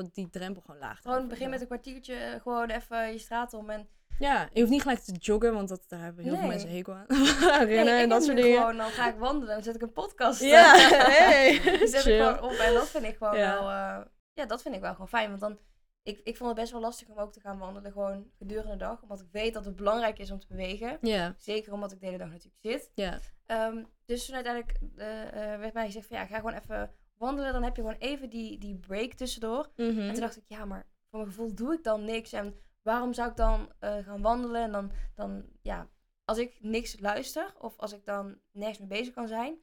Om 0.00 0.08
die 0.12 0.30
drempel 0.30 0.62
gewoon 0.66 0.80
laag 0.80 1.00
te 1.00 1.08
Gewoon 1.08 1.28
begin 1.28 1.50
met 1.50 1.60
een 1.60 1.66
kwartiertje, 1.66 2.14
eh, 2.14 2.40
gewoon 2.40 2.70
even 2.70 3.12
je 3.12 3.18
straat 3.18 3.54
om. 3.54 3.70
En 3.70 3.88
Ja, 4.18 4.48
je 4.52 4.58
hoeft 4.60 4.72
niet 4.72 4.82
gelijk 4.82 5.00
te 5.00 5.12
joggen, 5.12 5.54
want 5.54 5.68
dat, 5.68 5.84
daar 5.88 6.00
hebben 6.00 6.24
heel 6.24 6.36
veel 6.36 6.46
mensen 6.46 6.70
hekel 6.70 6.94
aan. 6.94 7.06
Rennen 7.66 7.98
en 7.98 8.08
dat 8.08 8.24
soort 8.24 8.36
dingen. 8.36 8.58
Gewoon, 8.58 8.76
dan 8.76 8.90
ga 8.90 9.08
ik 9.08 9.16
wandelen 9.18 9.48
en 9.48 9.54
dan 9.54 9.62
zet 9.64 9.74
ik 9.74 9.82
een 9.82 9.92
podcast. 9.92 10.40
Ja, 10.42 10.74
hey, 11.20 11.60
zet 11.86 12.06
ik 12.06 12.16
gewoon 12.20 12.42
op 12.42 12.52
en 12.52 12.72
dat 12.74 12.88
vind 12.88 13.04
ik 13.04 13.16
gewoon 13.16 13.36
Ja. 13.36 13.52
wel... 13.52 13.70
eh, 13.70 14.06
ja, 14.32 14.46
dat 14.46 14.62
vind 14.62 14.74
ik 14.74 14.80
wel 14.80 14.92
gewoon 14.92 15.08
fijn. 15.08 15.28
Want 15.28 15.40
dan... 15.40 15.58
Ik, 16.02 16.20
ik 16.24 16.36
vond 16.36 16.50
het 16.50 16.58
best 16.58 16.72
wel 16.72 16.80
lastig 16.80 17.08
om 17.08 17.18
ook 17.18 17.32
te 17.32 17.40
gaan 17.40 17.58
wandelen, 17.58 17.92
gewoon 17.92 18.26
gedurende 18.38 18.70
de 18.70 18.76
dag. 18.76 19.02
Omdat 19.02 19.20
ik 19.20 19.26
weet 19.32 19.54
dat 19.54 19.64
het 19.64 19.76
belangrijk 19.76 20.18
is 20.18 20.30
om 20.30 20.38
te 20.38 20.46
bewegen. 20.46 20.98
Ja, 21.00 21.34
Zeker 21.38 21.72
omdat 21.72 21.92
ik 21.92 22.00
de 22.00 22.06
hele 22.06 22.18
dag 22.18 22.28
natuurlijk 22.28 22.56
zit. 22.60 22.90
ja. 22.94 23.18
Ehm, 23.46 23.84
dus 24.04 24.26
toen 24.26 24.34
uiteindelijk 24.34 24.78
eh, 24.96 25.58
werd 25.58 25.72
mij 25.72 25.86
gezegd 25.86 26.06
van 26.06 26.16
ja, 26.16 26.26
ga 26.26 26.36
gewoon 26.36 26.54
even 26.54 26.90
wandelen. 27.18 27.52
Dan 27.52 27.62
heb 27.62 27.76
je 27.76 27.82
gewoon 27.82 27.96
even 27.98 28.30
die, 28.30 28.58
die 28.58 28.76
break 28.76 29.12
tussendoor. 29.12 29.68
Mhm. 29.76 29.98
En 30.00 30.12
toen 30.12 30.20
dacht 30.20 30.36
ik, 30.36 30.44
ja, 30.46 30.64
maar 30.64 30.86
voor 31.10 31.18
mijn 31.18 31.32
gevoel 31.32 31.54
doe 31.54 31.72
ik 31.72 31.84
dan 31.84 32.04
niks. 32.04 32.32
En 32.32 32.54
waarom 32.82 33.12
zou 33.14 33.30
ik 33.30 33.36
dan 33.36 33.72
eh, 33.78 33.96
gaan 33.98 34.22
wandelen? 34.22 34.62
En 34.62 34.72
dan, 34.72 34.92
dan, 35.14 35.44
ja, 35.62 35.88
als 36.24 36.38
ik 36.38 36.56
niks 36.60 37.00
luister 37.00 37.54
of 37.58 37.74
als 37.78 37.92
ik 37.92 38.04
dan 38.04 38.38
nergens 38.52 38.78
mee 38.78 38.88
bezig 38.88 39.14
kan 39.14 39.28
zijn, 39.28 39.58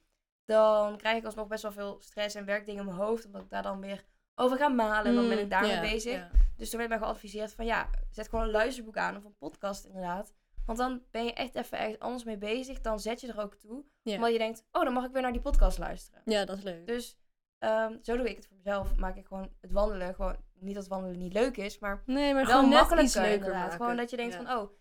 dan 0.45 0.97
krijg 0.97 1.17
ik 1.17 1.25
alsnog 1.25 1.47
best 1.47 1.63
wel 1.63 1.71
veel 1.71 1.97
stress 2.01 2.35
en 2.35 2.45
werkdingen 2.45 2.79
in 2.79 2.85
mijn 2.85 3.01
hoofd. 3.07 3.25
Omdat 3.25 3.41
ik 3.41 3.49
daar 3.49 3.63
dan 3.63 3.79
weer 3.81 4.03
over 4.35 4.57
ga 4.57 4.67
malen 4.67 5.05
en 5.05 5.15
dan 5.15 5.29
ben 5.29 5.39
ik 5.39 5.49
daarmee 5.49 5.75
Mm, 5.77 5.83
ja, 5.83 5.91
bezig. 5.91 6.13
ja. 6.13 6.29
Dus 6.57 6.69
toen 6.69 6.77
werd 6.79 6.89
mij 6.91 6.99
geadviseerd 6.99 7.53
van 7.53 7.65
ja, 7.65 7.89
zet 8.09 8.29
gewoon 8.29 8.45
een 8.45 8.51
luisterboek 8.51 8.97
aan 8.97 9.17
of 9.17 9.23
een 9.23 9.35
podcast 9.37 9.85
inderdaad. 9.85 10.33
Want 10.65 10.77
dan 10.77 11.01
ben 11.11 11.23
je 11.25 11.33
echt 11.33 11.55
even 11.55 11.77
ergens 11.79 11.99
anders 11.99 12.23
mee 12.23 12.37
bezig. 12.37 12.81
Dan 12.81 12.99
zet 12.99 13.21
je 13.21 13.27
er 13.27 13.41
ook 13.41 13.55
toe. 13.55 13.83
Omdat 14.03 14.31
je 14.31 14.37
denkt, 14.37 14.63
oh, 14.71 14.83
dan 14.83 14.93
mag 14.93 15.05
ik 15.05 15.11
weer 15.11 15.21
naar 15.21 15.31
die 15.31 15.41
podcast 15.41 15.77
luisteren. 15.77 16.21
Ja, 16.25 16.45
dat 16.45 16.57
is 16.57 16.63
leuk. 16.63 16.87
Dus 16.87 17.17
ehm, 17.61 17.97
zo 18.01 18.17
doe 18.17 18.29
ik 18.29 18.35
het 18.35 18.47
voor 18.47 18.55
mezelf. 18.57 18.95
Maak 18.95 19.15
ik 19.17 19.25
gewoon 19.27 19.49
het 19.61 19.71
wandelen 19.71 20.15
gewoon... 20.15 20.35
Niet 20.59 20.75
dat 20.75 20.87
wandelen 20.87 21.17
niet 21.17 21.33
leuk 21.33 21.57
is, 21.57 21.79
maar 21.79 22.03
Nee, 22.05 22.33
maar 22.33 22.45
wel 22.45 22.55
gewoon 22.55 22.69
makkelijker 22.69 23.21
leuker 23.21 23.53
maken. 23.53 23.77
Gewoon 23.77 23.95
dat 23.97 24.09
je 24.09 24.17
denkt 24.17 24.33
Ja. 24.33 24.43
van, 24.43 24.57
oh, 24.57 24.71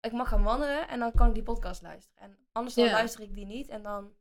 ik 0.00 0.12
mag 0.12 0.28
gaan 0.28 0.42
wandelen 0.42 0.88
en 0.88 0.98
dan 0.98 1.12
kan 1.12 1.28
ik 1.28 1.34
die 1.34 1.42
podcast 1.42 1.82
luisteren. 1.82 2.22
En 2.22 2.38
anders 2.52 2.74
dan 2.74 2.84
Ja. 2.84 2.92
luister 2.92 3.22
ik 3.22 3.34
die 3.34 3.46
niet 3.46 3.68
en 3.68 3.82
dan... 3.82 4.12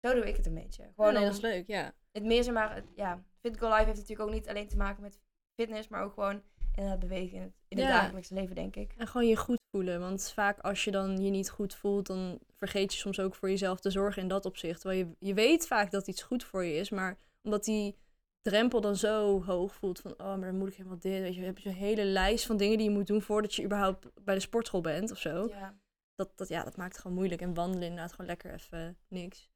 Zo 0.00 0.14
doe 0.14 0.28
ik 0.28 0.36
het 0.36 0.46
een 0.46 0.54
beetje. 0.54 0.92
Gewoon 0.94 1.12
nee, 1.12 1.24
dat 1.24 1.32
is 1.34 1.40
leuk, 1.40 1.66
ja. 1.66 1.92
het 2.12 2.24
meer 2.24 2.44
zeg 2.44 2.54
maar... 2.54 2.74
het- 2.74 2.92
Ja, 2.94 3.22
Fit 3.40 3.58
Go 3.58 3.66
Life 3.68 3.84
heeft 3.84 3.98
natuurlijk 3.98 4.28
ook 4.28 4.34
niet 4.34 4.48
alleen 4.48 4.68
te 4.68 4.76
maken 4.76 5.02
met 5.02 5.20
fitness, 5.60 5.88
maar 5.88 6.02
ook 6.02 6.14
gewoon 6.14 6.42
inderdaad 6.74 6.98
bewegen 7.00 7.36
in 7.36 7.42
het, 7.42 7.52
in 7.68 7.78
het 7.78 7.86
Ja. 7.86 8.00
dagelijkse 8.00 8.34
leven, 8.34 8.54
denk 8.54 8.76
ik. 8.76 8.94
En 8.96 9.06
gewoon 9.06 9.26
je 9.26 9.36
goed 9.36 9.58
voelen. 9.70 10.00
Want 10.00 10.32
vaak 10.34 10.58
als 10.58 10.84
je 10.84 10.90
dan 10.90 11.22
je 11.22 11.30
niet 11.30 11.50
goed 11.50 11.74
voelt, 11.74 12.06
dan 12.06 12.38
vergeet 12.54 12.92
je 12.92 12.98
soms 12.98 13.20
ook 13.20 13.34
voor 13.34 13.48
jezelf 13.50 13.80
te 13.80 13.90
zorgen 13.90 14.22
in 14.22 14.28
dat 14.28 14.44
opzicht. 14.44 14.80
Terwijl 14.80 15.00
je, 15.06 15.26
je 15.26 15.34
weet 15.34 15.66
vaak 15.66 15.90
dat 15.90 16.06
iets 16.08 16.22
goed 16.22 16.44
voor 16.44 16.64
je 16.64 16.74
is, 16.74 16.90
maar 16.90 17.18
omdat 17.46 17.64
die 17.64 17.96
drempel 18.42 18.80
dan 18.80 18.96
zo 18.96 19.44
hoog 19.44 19.74
voelt 19.74 19.98
van, 20.00 20.10
oh, 20.12 20.26
maar 20.36 20.40
dan 20.50 20.58
moet 20.58 20.68
ik 20.68 20.74
helemaal 20.76 20.98
dit. 20.98 21.20
Weet 21.20 21.34
je, 21.34 21.42
heb 21.42 21.58
je 21.58 21.68
zo'n 21.68 21.78
hele 21.78 22.04
lijst 22.04 22.46
van 22.46 22.56
dingen 22.56 22.78
die 22.78 22.88
je 22.88 22.94
moet 22.96 23.06
doen 23.06 23.22
voordat 23.22 23.54
je 23.54 23.64
überhaupt 23.64 24.06
bij 24.24 24.34
de 24.34 24.40
sportschool 24.40 24.80
bent 24.80 25.10
of 25.10 25.18
zo. 25.18 25.48
Ja. 25.48 25.78
Dat, 26.14 26.32
dat, 26.36 26.48
ja, 26.48 26.64
dat 26.64 26.76
maakt 26.76 26.92
het 26.92 27.00
gewoon 27.00 27.16
moeilijk. 27.16 27.40
En 27.40 27.54
wandelen 27.54 27.82
inderdaad 27.88 28.10
gewoon 28.10 28.26
lekker 28.26 28.54
even 28.54 28.98
niks. 29.08 29.50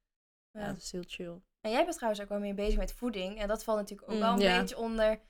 Ja, 0.51 0.61
Ja. 0.61 0.67
dat 0.67 0.77
is 0.77 0.93
heel 0.93 1.05
chill. 1.07 1.41
En 1.61 1.71
jij 1.71 1.83
bent 1.85 1.95
trouwens 1.95 2.23
ook 2.23 2.29
wel 2.29 2.39
meer 2.39 2.55
bezig 2.55 2.79
met 2.79 2.93
voeding. 2.93 3.39
En 3.39 3.49
dat 3.49 3.65
valt 3.65 3.79
natuurlijk 3.79 4.09
ook 4.11 4.15
Mm, 4.17 4.23
wel 4.23 4.33
een 4.33 4.41
ja. 4.41 4.61
beetje 4.61 4.79
onder 4.79 5.21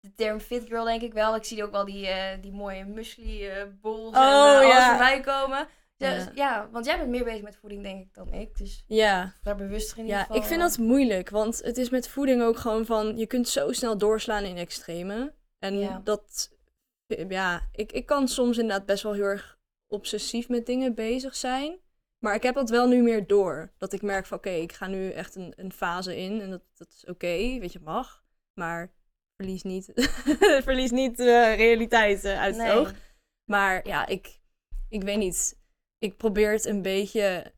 de 0.00 0.14
term 0.14 0.40
fit 0.40 0.66
girl, 0.66 0.84
denk 0.84 1.02
ik 1.02 1.12
wel. 1.12 1.36
Ik 1.36 1.44
zie 1.44 1.64
ook 1.64 1.70
wel 1.70 1.84
die, 1.84 2.06
eh, 2.06 2.42
die 2.42 2.52
mooie 2.52 2.84
muesli 2.84 3.46
eh 3.48 3.64
bowls 3.80 4.16
Oh, 4.16 4.22
en 4.22 4.28
eh, 4.30 4.56
alles 4.56 4.66
ja. 4.74 4.88
voorbij 4.88 5.20
komen. 5.20 5.68
Dus, 5.96 6.24
Ja. 6.24 6.30
ja. 6.34 6.68
want 6.70 6.84
jij 6.86 6.98
bent 6.98 7.10
meer 7.10 7.24
bezig 7.24 7.42
met 7.42 7.56
voeding, 7.56 7.82
denk 7.82 8.06
ik, 8.06 8.14
dan 8.14 8.32
ik. 8.32 8.56
Dus 8.58 8.84
Ja, 8.86 9.34
daar 9.42 9.56
bewuster 9.56 9.98
in 9.98 10.04
ieder 10.04 10.18
Ja, 10.18 10.24
geval. 10.24 10.40
ik 10.40 10.46
vind 10.48 10.60
eh, 10.60 10.66
dat 10.66 10.78
moeilijk, 10.78 11.30
want 11.30 11.62
het 11.62 11.76
is 11.76 11.90
met 11.90 12.08
voeding 12.08 12.42
ook 12.42 12.56
gewoon 12.56 12.86
van, 12.86 13.16
je 13.16 13.26
kunt 13.26 13.48
zo 13.48 13.72
snel 13.72 13.98
doorslaan 13.98 14.44
in 14.44 14.56
extreme. 14.56 15.34
En 15.58 15.78
Ja. 15.78 16.00
dat, 16.04 16.52
ja, 17.28 17.68
ik, 17.72 17.92
ik 17.92 18.06
kan 18.06 18.28
soms 18.28 18.58
inderdaad 18.58 18.86
best 18.86 19.02
wel 19.02 19.12
heel 19.12 19.24
erg 19.24 19.58
obsessief 19.86 20.48
met 20.48 20.66
dingen 20.66 20.94
bezig 20.94 21.36
zijn. 21.36 21.78
Maar 22.18 22.34
ik 22.34 22.42
heb 22.42 22.54
dat 22.54 22.70
wel 22.70 22.88
nu 22.88 23.02
meer 23.02 23.26
door. 23.26 23.72
Dat 23.78 23.92
ik 23.92 24.02
merk 24.02 24.26
van, 24.26 24.36
oké, 24.38 24.50
ik 24.50 24.72
ga 24.72 24.86
nu 24.86 25.10
echt 25.10 25.34
een, 25.34 25.52
een 25.56 25.72
fase 25.72 26.16
in 26.16 26.40
en 26.40 26.50
dat, 26.50 26.62
dat 26.74 26.88
is 26.88 27.04
oké, 27.06 27.26
weet 27.58 27.72
je, 27.72 27.80
mag. 27.80 28.24
Maar 28.60 28.92
verlies 29.36 29.62
niet, 29.62 29.92
verlies 30.64 30.90
niet 30.90 31.16
de 31.16 31.52
realiteit 31.56 32.24
eh, 32.24 32.40
uit 32.40 32.56
het 32.56 32.64
nee. 32.66 32.74
oog. 32.76 32.92
Maar 33.50 33.86
ja, 33.86 34.06
ik, 34.06 34.40
ik 34.88 35.02
weet 35.02 35.18
niet. 35.18 35.62
Ik 36.04 36.16
probeer 36.16 36.52
het 36.52 36.64
een 36.64 36.82
beetje. 36.82 37.52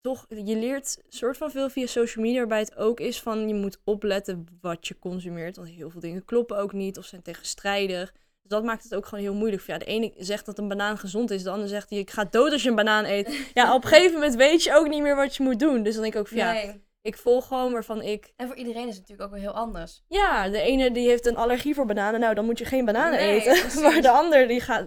Toch, 0.00 0.26
je 0.28 0.56
leert 0.56 1.02
soort 1.08 1.36
van 1.36 1.50
veel 1.50 1.70
via 1.70 1.86
social 1.86 2.24
media, 2.24 2.38
waarbij 2.38 2.58
het 2.58 2.76
ook 2.76 3.00
is 3.00 3.20
van 3.20 3.48
je 3.48 3.54
moet 3.54 3.78
opletten 3.84 4.46
wat 4.60 4.86
je 4.86 4.98
consumeert. 4.98 5.56
Want 5.56 5.68
heel 5.68 5.90
veel 5.90 6.00
dingen 6.00 6.24
kloppen 6.24 6.58
ook 6.58 6.72
niet 6.72 6.98
of 6.98 7.04
zijn 7.04 7.22
tegenstrijdig. 7.22 8.12
Dus 8.12 8.50
dat 8.50 8.64
maakt 8.64 8.82
het 8.82 8.94
ook 8.94 9.06
gewoon 9.06 9.24
heel 9.24 9.34
moeilijk. 9.34 9.62
Ja, 9.62 9.78
de 9.78 9.84
ene 9.84 10.12
zegt 10.16 10.46
dat 10.46 10.58
een 10.58 10.68
banaan 10.68 10.98
gezond 10.98 11.30
is, 11.30 11.42
de 11.42 11.50
ander 11.50 11.68
zegt 11.68 11.90
je 11.90 12.02
gaat 12.06 12.32
dood 12.32 12.52
als 12.52 12.62
je 12.62 12.68
een 12.68 12.74
banaan 12.74 13.04
eet. 13.04 13.50
Ja, 13.54 13.74
op 13.74 13.82
een 13.82 13.88
gegeven 13.92 14.14
moment 14.14 14.34
weet 14.34 14.62
je 14.62 14.74
ook 14.74 14.88
niet 14.88 15.02
meer 15.02 15.16
wat 15.16 15.36
je 15.36 15.42
moet 15.42 15.58
doen. 15.58 15.82
Dus 15.82 15.94
dan 15.94 16.02
denk 16.02 16.14
ik 16.14 16.20
ook 16.20 16.28
van 16.28 16.36
ja, 16.36 16.52
Nee. 16.52 16.84
Ik 17.06 17.16
volg 17.16 17.46
gewoon 17.46 17.72
waarvan 17.72 18.02
ik. 18.02 18.32
En 18.36 18.46
voor 18.46 18.56
iedereen 18.56 18.88
is 18.88 18.96
het 18.96 19.00
natuurlijk 19.00 19.22
ook 19.22 19.30
wel 19.40 19.40
heel 19.50 19.60
anders. 19.60 20.02
Ja, 20.08 20.48
de 20.48 20.60
ene 20.60 20.90
die 20.90 21.08
heeft 21.08 21.26
een 21.26 21.36
allergie 21.36 21.74
voor 21.74 21.86
bananen. 21.86 22.20
Nou, 22.20 22.34
dan 22.34 22.44
moet 22.44 22.58
je 22.58 22.64
geen 22.64 22.84
bananen 22.84 23.18
Nee, 23.18 23.40
eten. 23.40 23.60
precies. 23.60 23.80
Maar 23.82 24.00
de 24.02 24.10
ander 24.10 24.48
die 24.48 24.60
gaat. 24.60 24.86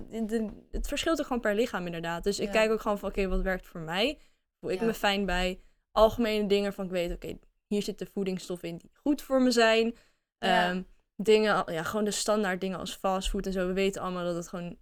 het 0.71 0.87
verschilt 0.87 1.19
ook 1.19 1.25
gewoon 1.25 1.41
per 1.41 1.55
lichaam 1.55 1.85
inderdaad. 1.85 2.23
Dus 2.23 2.39
ik 2.39 2.51
kijk 2.51 2.71
ook 2.71 2.81
gewoon 2.81 2.99
van 2.99 3.09
oké, 3.09 3.27
wat 3.27 3.41
werkt 3.41 3.65
voor 3.67 3.81
mij? 3.81 4.19
Voel 4.59 4.71
ik 4.71 4.79
Ja. 4.79 4.85
me 4.85 4.93
fijn 4.93 5.25
bij? 5.25 5.61
Algemene 5.91 6.47
dingen 6.47 6.73
van 6.73 6.85
ik 6.85 6.91
weet, 6.91 7.11
oké, 7.11 7.37
hier 7.67 7.83
zitten 7.83 8.07
voedingsstoffen 8.07 8.69
in 8.69 8.77
die 8.77 8.91
goed 8.93 9.21
voor 9.21 9.41
me 9.41 9.51
zijn. 9.51 9.95
Ja. 10.37 10.69
Ehm, 10.69 10.81
dingen, 11.15 11.63
ja, 11.73 11.83
gewoon 11.83 12.05
de 12.05 12.11
standaard 12.11 12.61
dingen 12.61 12.79
als 12.79 12.95
fastfood 12.95 13.45
en 13.45 13.51
zo. 13.51 13.67
We 13.67 13.73
weten 13.73 14.01
allemaal 14.01 14.23
dat 14.23 14.35
het 14.35 14.47
gewoon 14.47 14.77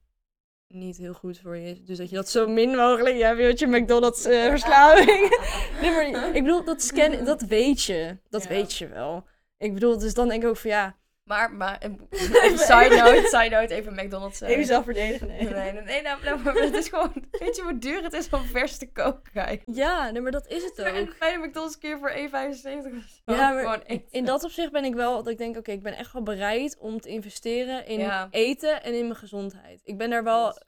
niet 0.68 0.98
heel 0.98 1.14
goed 1.14 1.40
voor 1.40 1.58
je 1.58 1.70
is. 1.70 1.84
Dus 1.86 1.98
dat 1.98 2.10
je 2.10 2.16
dat 2.16 2.30
zo 2.30 2.48
min 2.48 2.76
mogelijk... 2.76 3.16
Ja, 3.16 3.36
weet 3.36 3.60
je, 3.60 3.68
McDonald's 3.68 4.26
eh, 4.26 4.46
verslaving. 4.50 5.40
nee, 5.82 6.12
maar 6.12 6.36
ik 6.36 6.44
bedoel, 6.44 6.64
dat 6.64 6.82
scannen, 6.82 7.26
dat 7.26 7.42
weet 7.42 7.84
je. 7.84 8.18
Dat 8.30 8.44
Ja. 8.44 8.50
weet 8.50 8.74
je 8.74 8.88
wel. 8.88 9.24
Ik 9.58 9.74
bedoel, 9.74 9.98
dus 9.98 10.14
dan 10.14 10.28
denk 10.28 10.44
ik 10.44 10.50
ook 10.50 10.58
van 10.58 10.70
ja... 10.70 10.96
Maar, 11.28 11.52
maar, 11.54 11.82
even 12.44 12.58
side 12.58 12.96
note, 12.96 13.28
side 13.28 13.50
note, 13.50 13.74
even 13.74 13.94
McDonald's. 13.96 14.42
eh. 14.42 14.50
Even 14.50 14.66
zelf 14.66 14.84
verdedigen, 14.84 15.28
Nee, 15.28 15.50
nee, 15.50 15.72
nee, 15.82 16.02
nou, 16.02 16.24
nou, 16.24 16.40
maar 16.44 16.54
het 16.54 16.74
is 16.74 16.90
gewoon, 16.90 17.14
weet 17.40 17.56
je 17.56 17.62
hoe 17.62 17.78
duur 17.78 18.04
het 18.04 18.14
is 18.14 18.30
om 18.30 18.44
vers 18.44 18.78
te 18.78 18.92
koken? 18.92 19.62
Ja, 19.66 20.10
nee, 20.10 20.22
maar 20.22 20.32
dat 20.32 20.48
is 20.48 20.64
het 20.64 20.78
En 20.80 21.08
ook. 21.08 21.20
bij 21.20 21.32
de 21.32 21.38
McDonald's 21.48 21.78
je 21.80 21.98
voor 21.98 22.12
1,75 22.12 22.98
of 22.98 23.04
zo 23.26 23.34
Ja, 23.34 23.52
maar. 23.52 23.84
In 24.10 24.26
dat 24.26 24.44
opzicht 24.44 24.72
ben 24.72 24.84
ik 24.86 24.94
wel, 24.94 25.16
dat 25.16 25.28
ik 25.28 25.38
denk, 25.38 25.58
oké, 25.58 25.72
ik 25.72 25.84
ben 25.84 25.94
echt 25.98 26.14
wel 26.14 26.24
bereid 26.24 26.78
om 26.78 27.00
te 27.02 27.10
investeren 27.10 27.86
in 27.86 28.00
Ja. 28.00 28.28
eten 28.32 28.84
en 28.84 28.94
in 28.94 29.04
mijn 29.08 29.20
gezondheid. 29.20 29.82
Ik 29.84 29.98
ben 29.98 30.10
daar 30.10 30.24
wel 30.24 30.62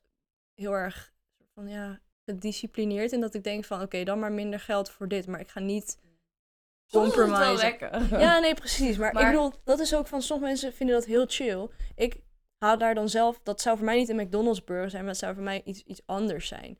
heel 0.56 0.74
erg 0.74 1.14
van, 1.54 1.68
ja, 1.68 2.00
gedisciplineerd 2.26 3.12
in 3.12 3.22
dat 3.22 3.34
ik 3.34 3.44
denk 3.44 3.66
van, 3.66 3.82
oké, 3.82 4.04
dan 4.04 4.20
maar 4.20 4.32
minder 4.32 4.60
geld 4.60 4.90
voor 4.90 5.08
dit, 5.08 5.28
maar 5.28 5.40
ik 5.40 5.50
ga 5.50 5.60
niet 5.60 5.98
Soms 6.02 6.20
is 6.20 6.58
het 6.58 6.70
wel 6.70 6.79
compromise. 6.92 7.78
Ja, 8.10 8.40
nee, 8.40 8.54
precies. 8.54 8.98
Maar, 8.98 9.14
Maar- 9.14 9.24
ik 9.24 9.30
bedoel, 9.32 9.54
dat 9.64 9.80
is 9.80 9.96
ook 9.96 10.08
van, 10.08 10.22
sommige 10.22 10.48
mensen 10.50 10.74
vinden 10.74 10.96
dat 10.96 11.06
heel 11.06 11.26
chill. 11.28 11.68
Ik 11.96 12.18
haal 12.58 12.78
daar 12.78 12.96
dan 12.96 13.10
zelf, 13.10 13.40
dat 13.44 13.62
zou 13.62 13.76
voor 13.78 13.86
mij 13.86 13.96
niet 13.98 14.10
een 14.10 14.16
McDonald's 14.16 14.64
burger 14.64 14.90
zijn, 14.90 15.04
maar 15.04 15.12
dat 15.12 15.22
zou 15.22 15.34
voor 15.34 15.44
mij 15.44 15.62
iets, 15.66 15.84
iets 15.84 16.02
anders 16.06 16.48
zijn. 16.48 16.78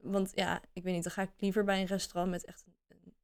Want 0.00 0.30
ja, 0.34 0.60
ik 0.72 0.82
weet 0.82 0.94
niet, 0.94 1.02
dan 1.02 1.12
ga 1.12 1.22
ik 1.22 1.30
liever 1.38 1.64
bij 1.64 1.80
een 1.80 1.86
restaurant 1.86 2.30
met 2.30 2.44
echt 2.44 2.64
een, 2.66 2.74
een 3.04 3.14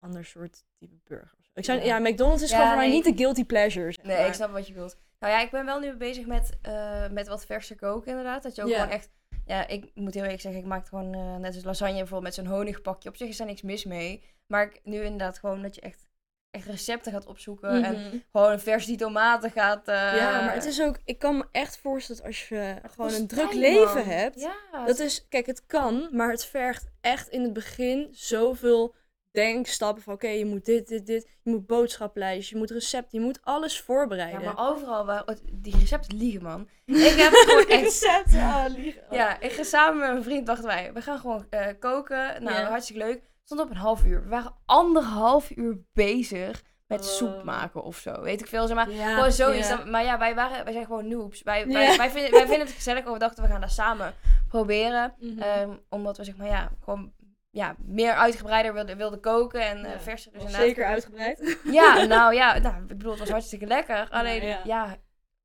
ander 0.00 0.24
soort 0.24 0.64
type 0.78 0.96
burger. 1.04 1.36
Ik 1.54 1.64
zou, 1.64 1.78
Ja. 1.78 1.84
ja. 1.84 1.98
McDonald's 2.10 2.42
is 2.42 2.50
Ja, 2.50 2.56
gewoon 2.56 2.70
voor 2.70 2.78
mij 2.80 2.90
niet 2.90 3.04
de 3.04 3.16
guilty 3.16 3.44
pleasure. 3.44 3.92
zeg 3.92 4.04
Nee, 4.04 4.26
ik 4.26 4.32
snap 4.32 4.50
wat 4.50 4.66
je 4.66 4.72
bedoelt. 4.72 4.96
Nou 5.18 5.32
ja, 5.32 5.40
ik 5.40 5.50
ben 5.50 5.64
wel 5.64 5.78
nu 5.80 5.96
bezig 5.96 6.26
met, 6.26 6.50
eh, 6.62 7.08
met 7.08 7.28
wat 7.28 7.44
verser 7.46 7.76
koken 7.76 8.08
inderdaad. 8.10 8.42
Dat 8.42 8.54
je 8.54 8.62
ook 8.62 8.68
Ja. 8.68 8.74
gewoon 8.80 8.92
echt... 8.94 9.08
Ja, 9.44 9.66
ik 9.66 9.90
moet 9.94 10.14
heel 10.14 10.22
eerlijk 10.22 10.40
zeggen, 10.40 10.60
ik 10.60 10.66
maak 10.66 10.78
het 10.80 10.88
gewoon 10.88 11.14
eh, 11.14 11.36
net 11.36 11.54
als 11.54 11.64
lasagne 11.64 11.92
bijvoorbeeld 11.94 12.36
met 12.36 12.46
zo'n 12.46 12.54
honigpakje. 12.56 13.08
Op 13.08 13.16
zich 13.16 13.28
is 13.28 13.36
daar 13.36 13.46
niks 13.46 13.62
mis 13.62 13.84
mee. 13.84 14.22
Maar 14.48 14.62
ik, 14.62 14.80
nu 14.82 15.02
inderdaad 15.02 15.38
gewoon 15.38 15.62
dat 15.62 15.74
je 15.74 15.80
echt, 15.80 16.08
echt 16.50 16.66
recepten 16.66 17.12
gaat 17.12 17.26
opzoeken. 17.26 17.82
En 17.82 17.94
Mhm. 17.94 18.16
gewoon 18.32 18.58
vers 18.60 18.86
die 18.86 18.96
tomaten 18.96 19.50
gaat... 19.50 19.88
eh, 19.88 19.94
ja, 20.16 20.40
maar 20.44 20.54
het 20.54 20.64
is 20.64 20.82
ook, 20.82 20.98
ik 21.04 21.18
kan 21.18 21.36
me 21.36 21.44
echt 21.52 21.78
voorstellen 21.78 22.20
dat 22.22 22.30
als 22.30 22.48
je 22.48 22.76
gewoon 22.90 23.12
een 23.14 23.26
druk 23.26 23.52
leven 23.52 24.04
hebt, 24.06 24.40
Ja, 24.40 24.84
Dat 24.86 24.98
is, 24.98 25.28
kijk, 25.28 25.46
het 25.46 25.66
kan, 25.66 26.08
maar 26.12 26.30
het 26.30 26.44
vergt 26.44 26.88
echt 27.00 27.28
in 27.28 27.42
het 27.42 27.52
begin 27.52 28.08
zoveel 28.12 28.94
denkstappen 29.30 30.02
van 30.02 30.12
oké, 30.14 30.28
je 30.28 30.44
moet 30.44 30.64
dit, 30.64 30.88
dit, 30.88 31.06
dit, 31.06 31.28
je 31.42 31.50
moet 31.50 31.66
boodschaplijstjes, 31.66 32.48
je 32.50 32.56
moet 32.56 32.70
recepten, 32.70 33.18
je 33.18 33.24
moet 33.24 33.38
alles 33.42 33.76
Ja, 33.76 33.82
voorbereiden. 33.84 34.42
maar 34.44 34.68
overal 34.70 35.06
waar... 35.06 35.24
Die 35.52 35.76
recepten 35.78 36.16
liegen, 36.16 36.42
man. 36.42 36.68
Ik 36.84 36.96
heb 36.96 37.32
gewoon 37.46 37.66
echt... 37.66 37.82
recept, 37.82 38.34
ah, 38.34 38.64
liegen. 38.68 39.02
Ja, 39.10 39.40
ik 39.40 39.52
ga 39.52 39.62
samen 39.62 39.98
met 40.00 40.10
mijn 40.10 40.22
vriend, 40.22 40.46
dachten 40.46 40.66
wij, 40.66 40.92
we 40.92 41.02
gaan 41.02 41.18
gewoon 41.18 41.46
eh, 41.50 41.66
koken. 41.78 42.42
Nou, 42.42 42.56
Ja. 42.56 42.68
hartstikke 42.68 43.02
leuk. 43.04 43.22
Stond 43.48 43.60
op 43.60 43.70
een 43.70 43.76
half 43.76 44.04
uur. 44.04 44.22
We 44.22 44.28
waren 44.28 44.54
anderhalf 44.64 45.50
uur 45.56 45.78
bezig 45.92 46.62
met 46.86 47.00
Oh. 47.00 47.06
soep 47.06 47.42
maken 47.44 47.82
of 47.82 47.96
zo. 47.96 48.20
Weet 48.22 48.40
ik 48.40 48.46
veel, 48.46 48.66
zeg 48.66 48.76
maar. 48.76 48.90
Ja, 48.90 49.14
Gewoon 49.14 49.32
zoiets. 49.32 49.68
ja. 49.68 49.84
Maar 49.84 50.04
ja, 50.04 50.18
wij, 50.18 50.34
waren, 50.34 50.64
wij 50.64 50.72
zijn 50.72 50.84
gewoon 50.86 51.08
noobs. 51.08 51.42
Wij, 51.42 51.66
Ja. 51.66 51.72
wij, 51.72 51.96
wij, 51.96 52.10
vinden, 52.10 52.30
wij 52.30 52.40
vinden 52.46 52.66
het 52.66 52.74
gezellig. 52.76 53.04
We 53.04 53.18
dachten, 53.18 53.42
we 53.44 53.50
gaan 53.50 53.60
dat 53.60 53.70
samen 53.70 54.14
proberen. 54.48 55.14
Mhm. 55.18 55.38
Ehm, 55.40 55.70
omdat 55.88 56.16
we 56.16 56.24
zeg 56.24 56.36
maar, 56.36 56.46
ja, 56.46 56.70
gewoon 56.84 57.12
ja, 57.50 57.74
meer 57.78 58.12
uitgebreider 58.14 58.72
wilden, 58.74 58.96
wilden 58.96 59.20
koken 59.20 59.60
en 59.68 59.78
Ja. 59.78 60.00
verser. 60.00 60.32
Dus 60.32 60.52
zeker 60.52 60.84
uitgebreid. 60.84 61.58
Ja, 61.64 62.04
nou 62.04 62.34
ja, 62.34 62.58
nou, 62.58 62.74
ik 62.82 62.86
bedoel, 62.88 63.10
het 63.10 63.20
was 63.20 63.30
hartstikke 63.30 63.66
lekker. 63.66 64.08
Alleen, 64.10 64.56
ja. 64.64 64.96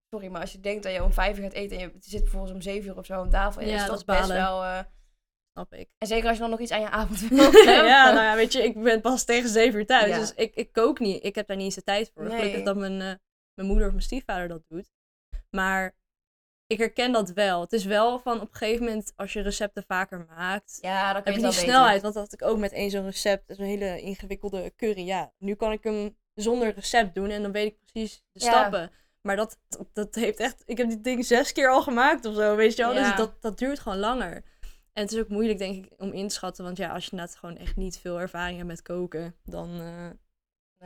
sorry, 0.10 0.28
maar 0.28 0.42
als 0.42 0.52
je 0.52 0.60
denkt 0.60 0.84
dat 0.84 0.94
je 0.94 1.04
om 1.04 1.14
vijf 1.14 1.38
uur 1.38 1.44
gaat 1.44 1.54
eten 1.54 1.78
en 1.78 1.84
je 1.84 1.92
zit 2.00 2.22
bijvoorbeeld 2.22 2.54
om 2.54 2.62
zeven 2.62 2.90
uur 2.90 2.98
of 2.98 3.06
zo 3.06 3.14
aan 3.14 3.30
tafel, 3.30 3.62
ja, 3.62 3.68
is 3.74 3.80
dat 3.80 3.88
dat 3.88 3.98
is 3.98 4.06
best 4.06 4.28
wel... 4.28 4.64
eh, 4.64 4.80
Snap 5.54 5.74
ik. 5.74 5.90
en 5.98 6.08
zeker 6.08 6.26
als 6.28 6.36
je 6.36 6.42
dan 6.42 6.50
nog 6.52 6.60
iets 6.60 6.72
aan 6.72 6.82
je 6.82 6.90
avond 6.90 7.20
wil. 7.28 7.52
ja, 7.86 8.12
nou 8.12 8.24
ja, 8.24 8.36
weet 8.36 8.54
je, 8.54 8.64
ik 8.64 8.84
ben 8.84 9.02
pas 9.02 9.24
tegen 9.24 9.50
zeven 9.50 9.80
uur 9.80 9.86
thuis, 9.86 10.10
Ja. 10.10 10.20
dus 10.20 10.34
ik, 10.34 10.56
ik 10.56 10.72
kook 10.74 11.00
niet. 11.00 11.24
Ik 11.24 11.36
heb 11.36 11.48
daar 11.48 11.58
niet 11.58 11.66
eens 11.66 11.76
de 11.76 11.84
tijd 11.84 12.12
voor. 12.14 12.24
Nee. 12.24 12.38
Gelukkig 12.38 12.64
dat 12.64 12.76
mijn, 12.76 13.02
eh, 13.02 13.14
mijn 13.54 13.68
moeder 13.68 13.86
of 13.86 13.92
mijn 13.92 14.04
stiefvader 14.04 14.48
dat 14.48 14.62
doet. 14.68 14.92
Maar 15.50 15.96
ik 16.68 16.78
herken 16.78 17.12
dat 17.12 17.30
wel. 17.30 17.62
Het 17.62 17.74
is 17.74 17.86
wel 17.86 18.20
van 18.20 18.42
op 18.42 18.50
een 18.52 18.56
gegeven 18.56 18.86
moment, 18.86 19.14
als 19.16 19.34
je 19.34 19.42
recepten 19.42 19.84
vaker 19.88 20.26
maakt, 20.30 20.78
Ja, 20.82 21.06
dan 21.14 21.16
heb 21.24 21.34
je 21.34 21.40
je 21.40 21.46
die 21.48 21.52
snelheid. 21.56 22.02
Want 22.02 22.14
dat 22.14 22.24
had 22.24 22.34
ik 22.34 22.42
ook 22.48 22.58
met 22.58 22.72
één 22.72 22.90
zo'n 22.90 23.06
recept. 23.06 23.44
Zo'n 23.56 23.66
hele 23.66 24.02
ingewikkelde 24.02 24.74
curry. 24.78 25.06
Ja, 25.06 25.34
nu 25.38 25.56
kan 25.56 25.72
ik 25.72 25.84
hem 25.84 26.18
zonder 26.34 26.74
recept 26.74 27.16
doen 27.16 27.30
en 27.30 27.42
dan 27.42 27.52
weet 27.52 27.68
ik 27.72 27.78
precies 27.80 28.24
de 28.32 28.40
Ja. 28.46 28.52
stappen. 28.52 28.92
Maar 29.22 29.36
dat, 29.36 29.58
dat, 29.94 30.16
heeft 30.16 30.40
echt... 30.40 30.64
Ik 30.66 30.78
heb 30.78 30.90
dit 30.90 31.04
ding 31.04 31.26
zes 31.26 31.52
keer 31.52 31.70
al 31.70 31.82
gemaakt 31.82 32.26
of 32.26 32.36
zo, 32.36 32.56
weet 32.56 32.76
je 32.76 32.84
wel. 32.84 32.94
Ja. 32.94 33.08
Dus 33.08 33.16
dat, 33.18 33.42
dat 33.42 33.58
duurt 33.58 33.80
gewoon 33.80 33.98
langer. 33.98 34.44
En 34.94 35.02
het 35.04 35.12
is 35.12 35.20
ook 35.20 35.28
moeilijk, 35.30 35.58
denk 35.58 35.86
ik, 35.86 35.92
om 35.98 36.12
in 36.12 36.28
te 36.28 36.34
schatten. 36.34 36.64
Want 36.64 36.78
ja, 36.78 36.90
als 36.94 37.06
je 37.06 37.12
inderdaad 37.12 37.36
gewoon 37.36 37.58
echt 37.58 37.76
niet 37.76 37.98
veel 38.00 38.20
ervaring 38.20 38.56
hebt 38.58 38.70
met 38.70 38.82
koken, 38.82 39.36
dan, 39.44 39.70
eh, 39.82 40.10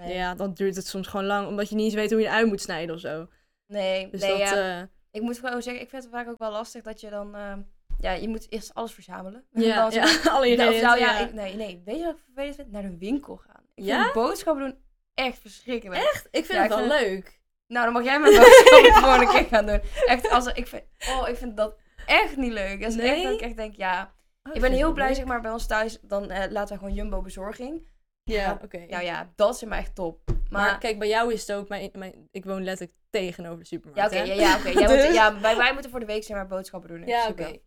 Nee, 0.04 0.14
ja, 0.16 0.36
dan 0.36 0.54
duurt 0.54 0.76
het 0.76 0.88
soms 0.88 1.08
gewoon 1.08 1.26
lang. 1.26 1.48
Omdat 1.48 1.70
je 1.70 1.76
niet 1.76 1.86
eens 1.86 1.94
weet 1.94 2.12
hoe 2.12 2.22
je 2.22 2.30
uit 2.30 2.48
moet 2.48 2.62
snijden 2.62 2.96
of 2.96 3.02
zo. 3.02 3.28
nee, 3.68 4.10
Dus 4.10 4.22
nee 4.22 4.30
dat... 4.30 4.40
ja. 4.40 4.80
eh, 4.82 4.86
ik 5.12 5.22
moet 5.22 5.40
gewoon 5.40 5.62
zeggen, 5.62 5.84
ik 5.84 5.90
vind 5.90 6.04
het 6.04 6.12
vaak 6.12 6.28
ook 6.28 6.40
wel 6.40 6.52
lastig 6.52 6.84
dat 6.84 7.00
je 7.02 7.10
dan... 7.10 7.36
ehm, 7.36 7.60
ja, 8.00 8.12
je 8.12 8.28
moet 8.28 8.52
eerst 8.52 8.74
alles 8.74 8.92
verzamelen. 8.94 9.44
ja, 9.52 9.76
Dan 9.90 9.92
ja, 9.92 10.20
alle 10.32 10.56
Nou, 10.56 10.76
of 10.76 10.82
nou 10.82 11.00
ja, 11.00 11.20
ja. 11.20 11.20
ik, 11.28 11.34
nee, 11.34 11.56
nee. 11.56 11.82
Weet 11.86 11.98
je 11.98 12.04
wat 12.04 12.16
ik 12.16 12.22
vervelend 12.26 12.56
vind? 12.56 12.72
Naar 12.72 12.82
de 12.82 12.98
winkel 12.98 13.36
gaan. 13.38 13.64
Ik 13.76 13.84
Ja? 13.84 14.02
vind 14.02 14.14
boodschappen 14.14 14.64
doen 14.64 14.78
echt 15.14 15.40
verschrikkelijk. 15.40 16.02
Echt? 16.02 16.28
Ik 16.32 16.46
vind 16.46 16.60
het 16.60 16.68
wel 16.70 16.78
vind- 16.78 16.92
leuk. 17.02 17.40
Nou, 17.68 17.84
dan 17.86 17.94
mag 17.94 18.04
jij 18.04 18.20
mijn 18.20 18.34
boodschappen 18.40 18.94
gewoon 18.94 19.20
een 19.20 19.28
keer 19.28 19.46
gaan 19.46 19.66
doen. 19.66 19.82
Echt, 20.06 20.30
als, 20.30 20.46
ik, 20.46 20.68
vind, 20.68 20.84
oh, 21.10 21.28
ik 21.30 21.36
vind 21.38 21.58
dat 21.58 21.76
echt 22.08 22.38
niet 22.38 22.52
leuk. 22.52 22.82
Dat 22.82 22.92
is 22.92 22.98
echt 22.98 23.24
dat 23.24 23.34
ik 23.34 23.42
echt 23.42 23.56
denk, 23.58 23.76
ja... 23.76 24.16
Oh, 24.44 24.56
ik 24.56 24.62
ben 24.62 24.72
heel 24.72 24.94
blij, 24.94 25.08
leuk. 25.08 25.16
zeg 25.16 25.26
maar, 25.26 25.42
bij 25.42 25.52
ons 25.52 25.66
thuis. 25.68 26.00
Dan 26.02 26.30
eh, 26.30 26.52
laten 26.52 26.74
we 26.74 26.80
gewoon 26.80 26.94
Jumbo 26.96 27.22
bezorging. 27.22 27.88
Ja, 28.24 28.60
oké. 28.64 28.86
Nou 28.86 29.04
ja, 29.04 29.32
dat 29.36 29.56
is 29.56 29.64
maar 29.64 29.78
echt 29.78 29.96
top. 29.96 30.20
Maar, 30.26 30.38
Maar, 30.50 30.78
kijk, 30.78 31.00
bij 31.00 31.08
jou 31.08 31.34
is 31.34 31.48
het 31.48 31.58
ook, 31.58 31.68
mijn, 31.70 31.90
mijn, 31.94 32.28
ik 32.32 32.46
woon 32.46 32.64
letterlijk 32.64 32.98
tegenover 33.10 33.58
de 33.58 33.64
ja, 33.64 33.68
supermarkt. 33.78 34.14
oké. 34.16 34.24
ja, 34.24 34.34
ja, 34.34 34.58
oké. 34.58 34.70
Jij 34.70 34.88
moet- 34.96 35.06
Dus- 35.06 35.14
ja, 35.14 35.40
wij, 35.40 35.56
wij 35.58 35.74
moeten 35.74 35.92
voor 35.92 36.00
de 36.00 36.06
week 36.06 36.24
zeg 36.24 36.36
maar 36.38 36.48
boodschappen 36.48 36.90
doen. 36.90 37.08
Ja, 37.08 37.28
oké. 37.28 37.58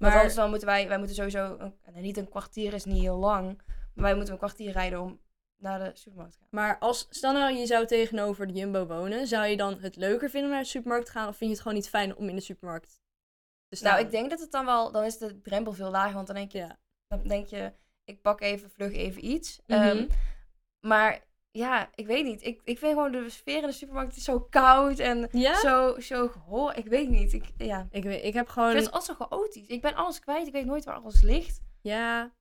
Maar 0.00 0.14
anders 0.14 0.34
dan 0.34 0.48
moeten 0.50 0.68
wij, 0.68 0.88
wij 0.88 0.98
moeten 0.98 1.16
sowieso, 1.16 1.56
een, 1.58 1.74
niet 2.02 2.16
een 2.16 2.28
kwartier 2.28 2.74
is 2.74 2.84
niet 2.84 3.00
heel 3.02 3.16
lang. 3.16 3.60
Maar 3.94 4.04
wij 4.04 4.14
moeten 4.14 4.32
een 4.32 4.38
kwartier 4.38 4.72
rijden 4.72 5.00
om 5.00 5.20
naar 5.56 5.78
de 5.78 5.90
supermarkt 5.94 6.32
te 6.32 6.38
gaan. 6.38 6.48
maar 6.50 6.78
als, 6.78 7.06
stel 7.10 7.32
nou 7.32 7.54
je 7.56 7.66
zou 7.66 7.86
tegenover 7.86 8.46
de 8.46 8.52
Jumbo 8.52 8.86
wonen, 8.86 9.26
zou 9.26 9.46
je 9.46 9.56
dan 9.56 9.78
het 9.80 9.96
leuker 9.96 10.30
vinden 10.30 10.48
om 10.48 10.54
naar 10.54 10.64
de 10.64 10.70
supermarkt 10.70 11.06
te 11.06 11.12
gaan? 11.12 11.28
Of 11.28 11.36
vind 11.36 11.50
je 11.50 11.56
het 11.56 11.60
gewoon 11.60 11.76
niet 11.78 11.88
fijn 11.88 12.16
om 12.16 12.28
in 12.28 12.34
de 12.34 12.40
supermarkt 12.40 13.00
staan? 13.70 13.92
Nou, 13.92 14.04
ik 14.04 14.10
denk 14.10 14.30
dat 14.30 14.40
het 14.40 14.50
dan 14.50 14.64
wel, 14.64 14.92
dan 14.92 15.04
is 15.04 15.18
de 15.18 15.40
drempel 15.40 15.72
veel 15.72 15.90
lager. 15.90 16.14
Want 16.14 16.26
dan 16.26 16.36
denk 16.36 16.52
je, 16.52 16.58
Ja. 16.58 16.78
dan 17.08 17.22
denk 17.22 17.46
je 17.46 17.72
ik 18.04 18.22
pak 18.22 18.40
even 18.40 18.70
vlug 18.70 18.92
even 18.92 19.24
iets. 19.24 19.60
Mhm. 19.66 19.80
Ehm, 19.80 20.06
maar 20.80 21.24
ja, 21.50 21.90
ik 21.94 22.06
weet 22.06 22.24
niet. 22.24 22.42
Ik, 22.42 22.60
ik 22.64 22.78
vind 22.78 22.92
gewoon 22.92 23.12
de 23.12 23.30
sfeer 23.30 23.60
in 23.60 23.66
de 23.66 23.72
supermarkt 23.72 24.16
is 24.16 24.24
zo 24.24 24.40
koud 24.40 24.98
en 24.98 25.28
Ja? 25.32 25.60
zo, 25.60 26.00
zo 26.00 26.28
gehoor. 26.28 26.74
Ik 26.74 26.86
weet 26.86 27.08
niet. 27.08 27.32
Ik, 27.32 27.44
ja. 27.56 27.86
Ik, 27.90 28.02
weet, 28.02 28.24
ik 28.24 28.34
heb 28.34 28.48
gewoon... 28.48 28.76
het 28.76 28.90
altijd 28.90 29.18
zo 29.18 29.24
chaotisch. 29.24 29.66
Ik 29.66 29.80
ben 29.80 29.94
alles 29.94 30.18
kwijt. 30.18 30.46
Ik 30.46 30.52
weet 30.52 30.64
nooit 30.64 30.84
waar 30.84 30.94
alles 30.94 31.22
ligt. 31.22 31.60
Ja, 31.80 32.32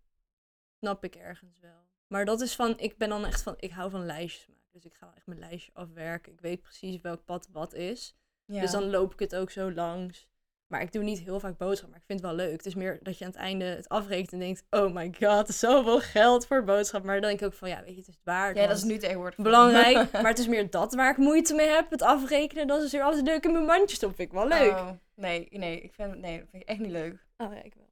snap 0.80 1.04
ik 1.04 1.16
ergens 1.16 1.60
wel. 1.60 1.84
Maar 2.08 2.26
dat 2.26 2.42
is 2.42 2.56
van, 2.56 2.80
ik 2.80 2.98
ben 2.98 3.10
dan 3.10 3.26
echt 3.26 3.42
van, 3.42 3.54
ik 3.58 3.72
hou 3.72 3.90
van 3.90 4.06
lijstjes 4.06 4.48
maken. 4.48 4.64
Dus 4.72 4.86
ik 4.86 4.94
ga 4.96 5.14
echt 5.16 5.26
mijn 5.26 5.40
lijstje 5.40 5.72
afwerken. 5.74 6.32
Ik 6.32 6.42
weet 6.42 6.62
precies 6.62 7.02
welk 7.02 7.26
pad 7.26 7.48
wat 7.52 7.74
is. 7.74 8.16
Ja. 8.46 8.62
Dus 8.62 8.72
dan 8.72 8.90
loop 8.90 9.14
ik 9.14 9.20
het 9.20 9.36
ook 9.36 9.52
zo 9.52 9.72
langs. 9.72 10.28
Maar 10.76 10.84
ik 10.84 10.92
doe 10.92 11.04
niet 11.04 11.20
heel 11.20 11.40
vaak 11.40 11.58
boodschappen, 11.58 11.90
maar 11.90 12.00
ik 12.00 12.06
vind 12.06 12.20
het 12.20 12.30
wel 12.30 12.46
leuk. 12.46 12.52
Het 12.58 12.66
is 12.66 12.76
meer 12.76 13.00
dat 13.02 13.18
je 13.18 13.26
aan 13.26 13.32
het 13.32 13.40
einde 13.40 13.66
het 13.66 13.90
afrekent 13.90 14.32
en 14.32 14.40
denkt... 14.40 14.64
Oh 14.70 14.94
my 14.94 15.14
god, 15.20 15.50
zoveel 15.66 16.00
geld 16.00 16.48
voor 16.48 16.64
boodschappen. 16.64 17.10
Maar 17.10 17.20
dan 17.22 17.30
denk 17.30 17.42
ik 17.42 17.46
ook 17.46 17.54
van, 17.54 17.70
ja, 17.70 17.84
weet 17.84 17.94
je, 17.94 18.00
het 18.00 18.08
is 18.08 18.14
het 18.14 18.24
waard. 18.24 18.58
ja, 18.58 18.68
dat 18.68 18.78
is 18.78 18.84
nu 18.84 18.98
tegenwoordig. 18.98 19.38
belangrijk. 19.38 20.12
maar 20.22 20.28
het 20.28 20.40
is 20.40 20.48
meer 20.48 20.70
dat 20.70 20.94
waar 20.94 21.12
ik 21.12 21.18
moeite 21.18 21.54
mee 21.54 21.68
heb, 21.68 21.90
het 21.90 22.02
afrekenen. 22.02 22.68
Dan 22.68 22.82
is 22.82 22.92
weer 22.92 23.04
altijd 23.04 23.26
leuk 23.26 23.46
in 23.46 23.52
mijn 23.52 23.66
mandje. 23.66 23.98
Vind 23.98 24.20
ik 24.20 24.32
wel 24.32 24.48
leuk. 24.48 24.72
Oh, 24.72 24.90
nee, 25.16 25.48
nee, 25.52 25.82
ik 25.82 25.94
vind, 25.94 26.18
nee, 26.20 26.40
dat 26.40 26.48
vind 26.50 26.64
ik 26.64 26.70
echt 26.70 26.80
niet 26.80 26.92
leuk. 26.92 27.26
Oh 27.38 27.54
ja, 27.54 27.64
ik 27.64 27.74
wel. 27.76 27.90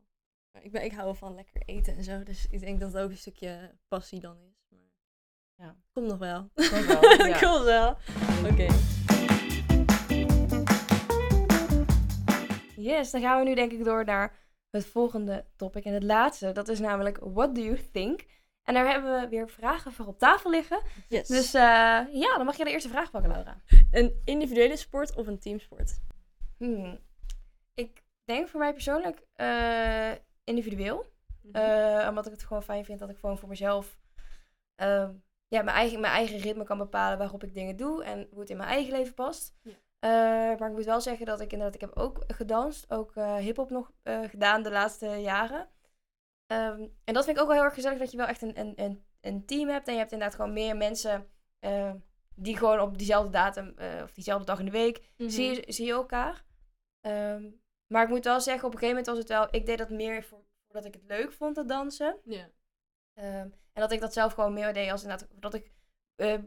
Maar 0.52 0.63
ik, 0.63 0.72
ben, 0.72 0.84
ik 0.84 0.93
hou 0.93 1.15
van 1.15 1.36
lekker 1.36 1.62
eten 1.65 1.98
en 1.98 2.04
zo. 2.04 2.24
Dus 2.24 2.48
ik 2.50 2.60
denk 2.60 2.80
dat 2.80 2.93
het 2.93 3.04
ook 3.04 3.10
een 3.10 3.17
stukje 3.17 3.72
passie 3.88 4.19
dan 4.19 4.38
is. 4.50 4.65
Maar 4.69 5.67
Ja. 5.67 5.76
Komt 5.91 6.08
nog 6.08 6.17
wel. 6.17 6.50
Komt 6.54 6.86
wel, 6.86 7.28
ja. 7.28 7.39
Komt 7.39 7.63
wel. 7.63 7.98
Oké. 8.52 8.67
Yes, 12.84 13.12
dan 13.12 13.22
gaan 13.22 13.39
we 13.39 13.50
nu 13.50 13.56
denk 13.56 13.72
ik 13.72 13.84
door 13.84 14.06
naar 14.06 14.36
het 14.69 14.86
volgende 14.86 15.46
topic. 15.56 15.86
En 15.86 15.93
het 15.93 16.04
laatste, 16.04 16.52
dat 16.52 16.67
is 16.67 16.80
namelijk 16.80 17.17
What 17.22 17.56
do 17.56 17.62
you 17.62 17.80
think? 17.91 18.26
En 18.63 18.74
daar 18.74 18.91
hebben 18.91 19.22
we 19.22 19.28
weer 19.28 19.50
vragen 19.50 19.91
voor 19.91 20.06
op 20.06 20.19
tafel 20.19 20.50
liggen. 20.50 20.82
Yes. 21.08 21.28
Dus 21.28 21.54
eh, 21.54 21.62
ja, 22.12 22.36
dan 22.36 22.46
mag 22.46 22.58
je 22.58 22.63
de 22.63 22.72
eerste 22.72 22.89
vraag 22.89 23.12
pakken, 23.12 23.32
Laura. 23.32 23.62
Een 23.91 24.22
individuele 24.26 24.76
sport 24.76 25.15
of 25.15 25.28
een 25.28 25.39
teamsport? 25.39 26.02
Hmm. 26.58 27.00
Ik 27.74 28.04
denk 28.24 28.48
voor 28.48 28.60
mij 28.60 28.74
persoonlijk 28.74 29.24
eh, 29.34 30.12
individueel. 30.43 31.06
Mhm. 31.41 31.56
Eh, 31.56 32.08
omdat 32.10 32.26
ik 32.26 32.32
het 32.32 32.43
gewoon 32.43 32.63
fijn 32.63 32.86
vind 32.86 33.00
dat 33.00 33.10
ik 33.10 33.17
gewoon 33.17 33.38
voor 33.38 33.50
mezelf 33.50 34.00
ehm, 34.76 35.12
ja, 35.48 35.62
mijn, 35.62 35.78
eigen, 35.78 36.00
mijn 36.00 36.13
eigen 36.13 36.38
ritme 36.38 36.63
kan 36.63 36.78
bepalen 36.78 37.17
waarop 37.17 37.43
ik 37.43 37.54
dingen 37.54 37.76
doe 37.76 38.04
en 38.04 38.28
hoe 38.32 38.39
het 38.39 38.50
in 38.50 38.58
mijn 38.58 38.69
eigen 38.69 38.93
leven 38.93 39.13
past. 39.13 39.56
Ja. 39.62 39.72
Eh, 40.04 40.10
maar 40.60 40.70
ik 40.70 40.76
moet 40.76 40.86
wel 40.86 41.02
zeggen 41.02 41.26
dat 41.26 41.39
ik 41.42 41.52
inderdaad, 41.52 41.76
ik 41.76 41.82
heb 41.82 41.98
ook 41.98 42.24
gedanst. 42.28 42.92
Ook 42.92 43.16
eh 43.16 43.36
hip-hop 43.36 43.70
nog 43.70 43.92
eh, 44.02 44.24
gedaan 44.24 44.63
de 44.63 44.72
laatste 44.72 45.08
jaren. 45.08 45.70
Ehm, 46.46 46.88
en 47.04 47.13
dat 47.13 47.26
vind 47.26 47.38
ik 47.38 47.42
ook 47.42 47.48
wel 47.48 47.56
heel 47.58 47.66
erg 47.66 47.74
gezellig 47.74 48.00
dat 48.00 48.12
je 48.12 48.18
wel 48.18 48.28
echt 48.28 48.42
een, 48.42 48.60
een, 48.60 48.74
een, 48.76 49.06
een 49.22 49.46
team 49.46 49.70
hebt. 49.70 49.88
En 49.88 49.94
je 49.94 50.00
hebt 50.00 50.12
inderdaad 50.12 50.36
gewoon 50.36 50.54
meer 50.54 50.78
mensen 50.78 51.28
die 52.36 52.58
gewoon 52.58 52.80
op 52.80 52.98
diezelfde 52.98 53.32
datum 53.32 53.76
of 54.04 54.12
diezelfde 54.13 54.46
dag 54.46 54.60
in 54.60 54.66
de 54.66 54.72
week 54.72 55.12
Mhm. 55.18 55.30
zie, 55.30 55.56
je, 55.56 55.72
zie 55.74 55.86
je 55.86 55.92
elkaar. 55.92 56.46
Ehm, 57.02 57.50
maar 57.88 58.04
ik 58.04 58.10
moet 58.10 58.24
wel 58.24 58.42
zeggen, 58.42 58.68
op 58.68 58.74
een 58.74 58.80
gegeven 58.80 59.04
moment 59.04 59.08
was 59.08 59.18
het 59.18 59.28
wel, 59.28 59.48
ik 59.56 59.66
deed 59.66 59.78
dat 59.78 59.89
meer 59.89 60.24
voor, 60.24 60.44
omdat 60.68 60.86
ik 60.86 60.94
het 60.94 61.04
leuk 61.08 61.32
vond 61.32 61.56
te 61.56 61.66
dansen. 61.66 62.20
Ja. 62.24 62.50
Ehm, 63.13 63.50
en 63.74 63.82
dat 63.82 63.92
ik 63.92 64.00
dat 64.02 64.13
zelf 64.13 64.34
gewoon 64.34 64.54
meer 64.54 64.74
deed 64.74 64.92
als 64.92 65.04
inderdaad, 65.04 65.28
dat 65.36 65.54
ik 65.54 65.72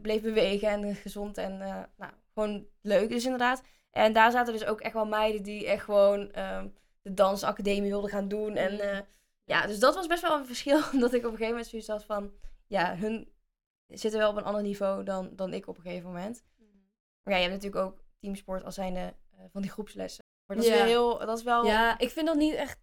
bleef 0.01 0.21
bewegen 0.21 0.67
en 0.69 0.95
gezond 0.95 1.37
en 1.37 1.57
nou, 1.95 2.13
gewoon 2.37 2.67
leuk 2.81 3.09
dus 3.09 3.23
inderdaad. 3.23 3.63
En 3.91 4.13
daar 4.13 4.31
zaten 4.31 4.53
dus 4.53 4.65
ook 4.65 4.81
echt 4.81 4.93
wel 4.93 5.05
meiden 5.05 5.43
die 5.43 5.67
echt 5.67 5.83
gewoon 5.83 6.31
ehm, 6.31 6.67
de 7.01 7.13
dansacademie 7.13 7.89
wilden 7.89 8.09
gaan 8.09 8.27
doen. 8.27 8.55
En 8.55 8.73
Mm. 8.73 8.79
eh, 8.79 8.99
ja, 9.43 9.67
dus 9.67 9.79
dat 9.79 9.95
was 9.95 10.07
best 10.07 10.21
wel 10.21 10.37
een 10.37 10.45
verschil. 10.45 10.79
Dat 10.99 11.13
ik 11.13 11.19
op 11.25 11.31
een 11.31 11.37
gegeven 11.37 11.47
moment 11.47 11.67
zoiets 11.67 11.87
had 11.87 12.03
van, 12.05 12.31
ja, 12.67 12.95
hun 12.95 13.31
zitten 13.87 14.19
wel 14.19 14.29
op 14.29 14.37
een 14.37 14.43
ander 14.43 14.61
niveau 14.61 15.03
dan, 15.03 15.29
dan 15.35 15.53
ik 15.53 15.67
op 15.67 15.75
een 15.77 15.83
gegeven 15.83 16.07
moment. 16.07 16.43
Maar 17.23 17.33
ja, 17.33 17.39
je 17.43 17.49
hebt 17.49 17.63
natuurlijk 17.63 17.85
ook 17.85 18.03
teamsport 18.19 18.63
als 18.63 18.75
zijnde 18.75 19.13
eh, 19.31 19.39
van 19.51 19.61
die 19.61 19.71
groepslessen. 19.71 20.23
Maar 20.45 20.55
dat 20.57 20.65
is 20.65 20.71
Ja. 20.71 20.77
weer 20.77 20.85
heel, 20.85 21.17
dat 21.17 21.37
is 21.37 21.43
wel, 21.43 21.65
ja, 21.65 21.97
ik 21.99 22.09
vind 22.09 22.27
dat 22.27 22.35
niet 22.35 22.53
echt... 22.53 22.79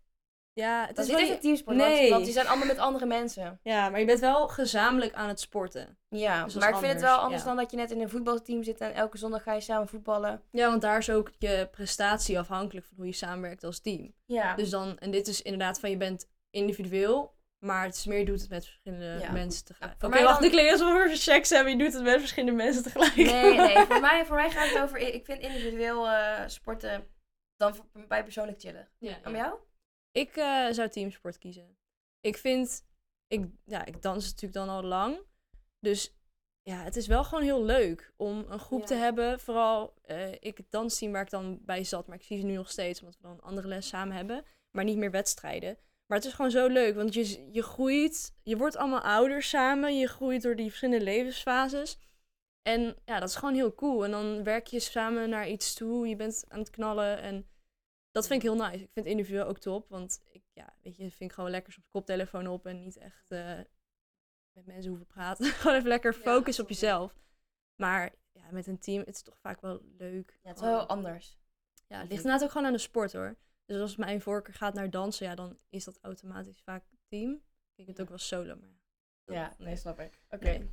Ja, 0.55 0.87
het 0.87 0.97
dat 0.97 1.05
is 1.05 1.11
niet 1.11 1.21
echt 1.21 1.31
een 1.31 1.41
teamsport, 1.41 1.77
Nee. 1.77 2.11
want 2.11 2.25
die 2.25 2.33
zijn 2.33 2.47
allemaal 2.47 2.67
met 2.67 2.79
andere 2.79 3.07
mensen. 3.07 3.61
Ja, 3.63 3.89
maar 3.89 4.01
je 4.01 4.07
bent 4.07 4.21
wel 4.21 4.49
gezamenlijk 4.49 5.15
aan 5.15 5.29
het 5.29 5.41
sporten. 5.41 5.99
Ja, 6.09 6.45
Dus 6.45 6.55
maar 6.55 6.69
ik 6.69 6.77
vind 6.77 6.93
het 6.93 7.01
wel 7.01 7.17
anders 7.17 7.43
ja. 7.43 7.49
dan 7.49 7.57
dat 7.57 7.71
je 7.71 7.77
net 7.77 7.91
in 7.91 8.01
een 8.01 8.09
voetbalteam 8.09 8.63
zit 8.63 8.81
en 8.81 8.95
elke 8.95 9.19
zondag 9.19 9.43
ga 9.43 9.53
je 9.53 9.61
samen 9.61 9.89
voetballen. 9.89 10.43
Ja, 10.51 10.69
want 10.69 10.83
daar 10.83 10.99
is 10.99 11.11
ook 11.11 11.31
je 11.39 11.69
prestatie 11.71 12.39
afhankelijk 12.39 12.87
van 12.87 12.97
hoe 12.97 13.07
je 13.07 13.13
samenwerkt 13.13 13.65
als 13.65 13.81
team. 13.81 14.15
Ja, 14.25 14.55
Dus 14.55 14.71
dan, 14.71 14.99
en 14.99 15.11
dit 15.11 15.27
is 15.29 15.43
inderdaad 15.43 15.81
van 15.81 15.91
je 15.91 15.97
bent 15.97 16.29
individueel, 16.51 17.35
maar 17.59 17.85
het 17.85 17.95
is 17.95 18.05
meer 18.07 18.19
je 18.19 18.25
doet 18.25 18.41
het 18.41 18.51
met 18.51 18.65
verschillende 18.65 19.19
Ja. 19.21 19.33
mensen 19.33 19.65
tegelijk. 19.65 19.95
Ja, 20.01 20.07
Oké, 20.09 20.23
wacht, 20.23 20.41
dan- 20.53 20.59
ik 20.61 20.71
alsof 20.71 21.03
we 21.03 21.17
seks 21.17 21.51
hebben. 21.51 21.73
Je 21.73 21.79
doet 21.85 21.93
het 21.93 22.03
met 22.03 22.19
verschillende 22.19 22.57
mensen 22.63 22.83
tegelijk. 22.83 23.17
nee, 23.17 23.57
nee, 23.57 23.87
voor 23.89 24.01
mij, 24.01 24.25
voor 24.27 24.37
mij 24.37 24.51
gaat 24.51 24.69
het 24.69 24.83
over, 24.83 24.99
ik 24.99 25.25
vind 25.25 25.41
individueel 25.43 26.09
eh, 26.09 26.43
sporten 26.47 27.07
dan 27.57 27.75
voor 27.75 27.85
mij 28.09 28.23
persoonlijk 28.23 28.61
chiller. 28.61 28.89
Ja, 28.99 29.15
bij 29.23 29.33
jou? 29.33 29.55
Ik 30.15 30.37
eh, 30.37 30.67
zou 30.71 30.89
teamsport 30.89 31.39
kiezen. 31.39 31.77
Ik 32.21 32.37
vind, 32.37 32.85
ik, 33.27 33.47
ja, 33.65 33.85
ik 33.85 34.03
dans 34.03 34.25
natuurlijk 34.25 34.53
dan 34.53 34.69
al 34.69 34.83
lang. 34.83 35.19
Dus 35.81 36.15
ja, 36.63 36.83
het 36.83 36.97
is 36.97 37.07
wel 37.07 37.25
gewoon 37.25 37.45
heel 37.45 37.65
leuk 37.65 38.13
om 38.17 38.45
een 38.49 38.59
groep 38.59 38.81
Ja. 38.81 38.87
te 38.87 38.95
hebben. 38.95 39.41
Vooral 39.41 39.95
eh, 40.03 40.33
ik 40.33 40.57
het 40.57 40.71
dansteam 40.71 41.13
waar 41.13 41.23
ik 41.23 41.31
dan 41.31 41.59
bij 41.63 41.85
zat, 41.85 42.07
maar 42.07 42.17
ik 42.17 42.23
zie 42.23 42.39
ze 42.39 42.45
nu 42.45 42.55
nog 42.55 42.71
steeds, 42.71 43.01
omdat 43.01 43.17
we 43.17 43.23
dan 43.23 43.33
een 43.33 43.41
andere 43.41 43.69
les 43.69 43.89
samen 43.89 44.17
hebben. 44.17 44.45
Maar 44.71 44.85
niet 44.85 44.97
meer 44.97 45.11
wedstrijden. 45.11 45.79
Maar 46.07 46.19
het 46.19 46.27
is 46.27 46.33
gewoon 46.35 46.51
zo 46.51 46.67
leuk, 46.67 46.95
want 46.95 47.15
je, 47.15 47.49
je 47.53 47.63
groeit, 47.63 48.35
je 48.43 48.57
wordt 48.57 48.77
allemaal 48.77 49.01
ouder 49.01 49.43
samen. 49.43 49.99
Je 49.99 50.09
groeit 50.09 50.43
door 50.43 50.57
die 50.57 50.67
verschillende 50.67 51.05
levensfases. 51.05 51.99
En 52.63 52.97
ja, 53.05 53.21
dat 53.21 53.29
is 53.29 53.35
gewoon 53.35 53.55
heel 53.55 53.75
cool. 53.75 54.05
En 54.05 54.11
dan 54.11 54.43
werk 54.43 54.67
je 54.67 54.81
samen 54.81 55.29
naar 55.29 55.49
iets 55.49 55.75
toe. 55.75 56.09
Je 56.09 56.17
bent 56.17 56.45
aan 56.49 56.59
het 56.59 56.71
knallen 56.71 57.21
en 57.23 57.47
dat 58.15 58.27
vind 58.27 58.43
ik 58.43 58.49
heel 58.49 58.67
nice. 58.67 58.85
Ik 58.85 58.91
vind 58.93 59.07
individueel 59.07 59.45
ook 59.47 59.59
top, 59.59 59.89
want 59.89 60.23
ik, 60.31 60.43
ja, 60.53 60.75
weet 60.83 60.97
je, 60.97 61.03
vind 61.03 61.31
ik 61.31 61.33
gewoon 61.33 61.51
lekker 61.51 61.73
soms 61.73 61.89
koptelefoon 61.89 62.47
op 62.47 62.67
en 62.67 62.81
niet 62.81 62.97
echt 62.97 63.31
eh, 63.31 63.59
met 64.53 64.67
mensen 64.67 64.89
hoeven 64.89 65.07
praten. 65.07 65.47
gewoon 65.61 65.77
even 65.77 65.89
lekker 65.89 66.13
Ja, 66.15 66.21
focus 66.21 66.61
op 66.61 66.69
jezelf. 66.69 67.15
Maar 67.77 68.15
ja, 68.33 68.51
met 68.51 68.67
een 68.67 68.79
team, 68.79 68.99
het 68.99 69.15
is 69.15 69.23
toch 69.23 69.39
vaak 69.39 69.61
wel 69.61 69.81
leuk. 69.99 70.39
Ja, 70.43 70.49
het 70.49 70.57
is 70.57 70.63
wel 70.63 70.79
heel 70.79 70.89
anders. 70.89 71.39
Ja, 71.87 71.99
het 72.01 72.09
ligt 72.09 72.23
inderdaad 72.23 72.43
ook 72.43 72.51
gewoon 72.51 72.67
aan 72.67 72.73
de 72.73 72.79
sport 72.79 73.13
hoor. 73.13 73.37
Dus 73.65 73.81
als 73.81 73.97
mijn 73.97 74.21
voorkeur 74.21 74.55
gaat 74.55 74.75
naar 74.75 74.91
dansen, 74.91 75.27
ja, 75.27 75.35
dan 75.35 75.59
is 75.69 75.85
dat 75.85 75.99
automatisch 76.01 76.63
vaak 76.63 76.85
team. 77.09 77.43
Ik 77.75 77.87
het 77.87 78.01
ook 78.01 78.09
wel 78.09 78.19
solo, 78.19 78.57
maar 78.57 78.77
Ja, 79.25 79.55
nee, 79.59 79.77
snap 79.77 80.01
ik. 80.01 80.21
Oké. 80.31 80.45
Nee. 80.45 80.71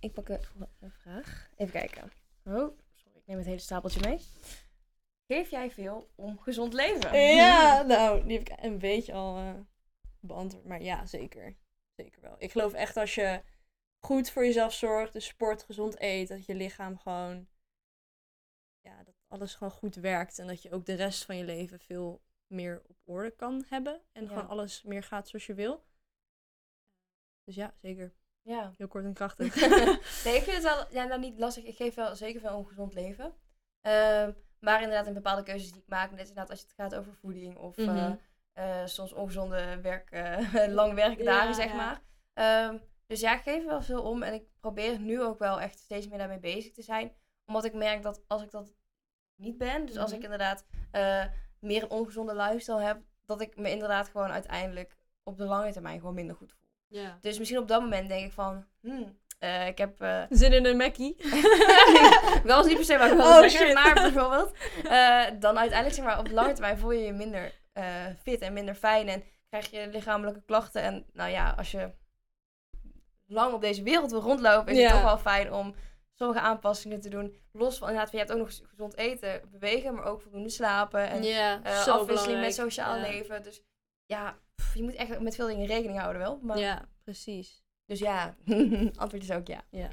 Ik 0.00 0.12
pak 0.12 0.28
een, 0.28 0.40
een 0.80 0.90
vraag. 0.90 1.50
Even 1.56 1.72
kijken. 1.72 2.10
Oh, 2.44 2.78
sorry, 2.92 3.16
ik 3.16 3.26
neem 3.26 3.36
het 3.36 3.46
hele 3.46 3.58
stapeltje 3.58 4.00
mee. 4.00 4.20
Geef 5.26 5.50
jij 5.50 5.70
veel 5.70 6.10
om 6.14 6.38
gezond 6.38 6.72
leven? 6.72 7.18
Ja, 7.18 7.82
nou, 7.82 8.26
die 8.26 8.38
heb 8.38 8.48
ik 8.48 8.64
een 8.64 8.78
beetje 8.78 9.12
al 9.12 9.36
eh, 9.36 9.54
beantwoord. 10.20 10.64
Maar 10.64 10.82
ja, 10.82 11.06
zeker. 11.06 11.56
Zeker 11.96 12.20
wel. 12.20 12.34
Ik 12.38 12.50
geloof 12.52 12.72
echt 12.72 12.96
als 12.96 13.14
je 13.14 13.42
goed 14.06 14.30
voor 14.30 14.44
jezelf 14.44 14.72
zorgt, 14.72 15.12
dus 15.12 15.26
sport, 15.26 15.62
gezond 15.62 16.00
eet, 16.00 16.28
dat 16.28 16.46
je 16.46 16.54
lichaam 16.54 16.98
gewoon, 16.98 17.48
ja, 18.80 19.02
dat 19.02 19.14
alles 19.28 19.54
gewoon 19.54 19.72
goed 19.72 19.94
werkt. 19.94 20.38
En 20.38 20.46
dat 20.46 20.62
je 20.62 20.70
ook 20.70 20.86
de 20.86 20.94
rest 20.94 21.24
van 21.24 21.36
je 21.36 21.44
leven 21.44 21.80
veel 21.80 22.22
meer 22.46 22.82
op 22.88 22.96
orde 23.04 23.30
kan 23.30 23.64
hebben. 23.68 24.00
En 24.12 24.22
Ja. 24.22 24.28
gewoon 24.28 24.48
alles 24.48 24.82
meer 24.82 25.02
gaat 25.02 25.28
zoals 25.28 25.46
je 25.46 25.54
wil. 25.54 25.84
Dus 27.44 27.54
ja, 27.54 27.74
zeker. 27.80 28.12
Ja. 28.42 28.74
Heel 28.76 28.88
kort 28.88 29.04
en 29.04 29.12
krachtig. 29.14 29.54
nee, 30.24 30.36
ik 30.36 30.42
vind 30.42 30.56
het 30.56 30.62
wel 30.62 30.86
ja, 30.98 31.04
nou, 31.04 31.20
niet 31.20 31.38
lastig. 31.38 31.64
Ik 31.64 31.76
geef 31.76 31.94
wel 31.94 32.16
zeker 32.16 32.40
veel 32.40 32.56
om 32.56 32.66
gezond 32.66 32.94
leven. 32.94 33.34
Ehm, 33.80 34.32
maar 34.62 34.82
inderdaad, 34.82 35.06
in 35.06 35.14
bepaalde 35.14 35.42
keuzes 35.42 35.72
die 35.72 35.82
ik 35.82 35.88
maak, 35.88 36.10
net 36.10 36.18
inderdaad 36.20 36.50
als 36.50 36.60
het 36.60 36.72
gaat 36.72 36.94
over 36.94 37.12
voeding 37.14 37.56
of 37.56 37.76
eh, 37.76 37.86
Mhm. 37.86 38.14
eh, 38.52 38.86
soms 38.86 39.12
ongezonde 39.12 39.80
werk, 39.80 40.10
eh 40.10 40.38
lang 40.80 40.94
werkdagen, 40.94 41.48
Ja, 41.48 41.52
zeg 41.54 41.66
ja. 41.66 41.74
maar. 41.76 42.00
Ehm, 42.32 42.78
dus 43.06 43.20
ja, 43.20 43.34
ik 43.34 43.42
geef 43.42 43.60
er 43.62 43.66
wel 43.66 43.82
veel 43.82 44.02
om 44.02 44.22
en 44.22 44.32
ik 44.34 44.44
probeer 44.60 44.98
nu 45.00 45.22
ook 45.22 45.38
wel 45.38 45.60
echt 45.60 45.78
steeds 45.78 46.08
meer 46.08 46.18
daarmee 46.18 46.38
bezig 46.38 46.72
te 46.72 46.82
zijn. 46.82 47.12
Omdat 47.46 47.64
ik 47.64 47.74
merk 47.74 48.02
dat 48.02 48.22
als 48.26 48.42
ik 48.42 48.50
dat 48.50 48.72
niet 49.36 49.58
ben, 49.58 49.86
dus 49.86 49.96
als 49.98 50.08
Mhm. 50.10 50.18
ik 50.18 50.24
inderdaad 50.24 50.64
eh, 50.90 51.24
meer 51.60 51.82
een 51.82 51.90
ongezonde 51.90 52.34
lifestyle 52.36 52.80
heb, 52.82 53.00
dat 53.24 53.40
ik 53.40 53.56
me 53.56 53.70
inderdaad 53.70 54.08
gewoon 54.08 54.30
uiteindelijk 54.30 54.96
op 55.22 55.36
de 55.36 55.44
lange 55.44 55.72
termijn 55.72 55.98
gewoon 55.98 56.14
minder 56.14 56.36
goed 56.36 56.52
voel. 56.52 56.68
ja. 57.00 57.18
Dus 57.20 57.38
misschien 57.38 57.60
op 57.60 57.68
dat 57.68 57.80
moment 57.82 58.08
denk 58.08 58.26
ik 58.26 58.32
van, 58.32 58.66
hmm, 58.80 59.18
eh, 59.42 59.66
ik 59.66 59.78
heb... 59.78 60.00
eh, 60.00 60.22
Zin 60.30 60.52
in 60.52 60.64
een 60.66 60.76
Mackie. 60.76 61.14
ik 62.42 62.42
was 62.44 62.66
niet 62.66 62.76
per 62.76 62.84
se 62.84 62.98
wat 62.98 63.10
ik 63.10 63.16
wilde 63.16 63.28
Oh, 63.30 63.38
zeggen, 63.48 63.74
maar 63.74 63.94
bijvoorbeeld, 63.94 64.52
eh, 64.88 65.24
dan 65.38 65.58
uiteindelijk 65.58 65.94
zeg 65.94 66.04
maar 66.04 66.18
op 66.18 66.30
lange 66.30 66.52
termijn 66.52 66.78
voel 66.78 66.90
je 66.92 67.04
je 67.04 67.12
minder 67.12 67.60
fit 68.22 68.40
en 68.40 68.52
minder 68.52 68.74
fijn 68.74 69.08
en 69.08 69.24
krijg 69.48 69.70
je 69.70 69.88
lichamelijke 69.92 70.42
klachten. 70.46 70.82
En 70.82 71.06
nou 71.12 71.30
ja, 71.30 71.54
als 71.56 71.70
je 71.70 71.90
lang 73.26 73.52
op 73.54 73.60
deze 73.60 73.82
wereld 73.82 74.10
wil 74.10 74.20
rondlopen, 74.20 74.72
is 74.72 74.78
Ja. 74.78 74.82
het 74.84 74.92
toch 74.92 75.02
wel 75.04 75.18
fijn 75.18 75.52
om 75.52 75.74
sommige 76.14 76.40
aanpassingen 76.40 77.00
te 77.00 77.08
doen. 77.08 77.36
Los 77.52 77.78
van, 77.78 77.88
inderdaad, 77.88 78.12
je 78.12 78.18
hebt 78.18 78.32
ook 78.32 78.38
nog 78.38 78.50
gezond 78.70 78.96
eten, 78.96 79.42
bewegen, 79.50 79.94
maar 79.94 80.04
ook 80.04 80.20
voldoende 80.22 80.48
slapen 80.50 81.08
en 81.08 81.22
ja, 81.22 81.54
zo 81.64 81.70
afwisseling 81.70 82.06
belangrijk. 82.06 82.40
met 82.40 82.54
sociaal 82.54 82.98
leven. 83.00 83.42
Dus 83.42 83.62
ja, 84.06 84.38
pff, 84.54 84.74
je 84.74 84.82
moet 84.82 84.94
echt 84.94 85.20
met 85.20 85.34
veel 85.34 85.46
dingen 85.46 85.66
rekening 85.66 85.98
houden 85.98 86.22
wel. 86.22 86.38
Maar, 86.42 86.58
Ja, 86.58 86.88
precies. 87.04 87.61
Dus 87.86 87.98
ja, 87.98 88.34
antwoord 89.02 89.22
is 89.22 89.30
ook 89.30 89.46
ja. 89.46 89.62
Ja. 89.70 89.88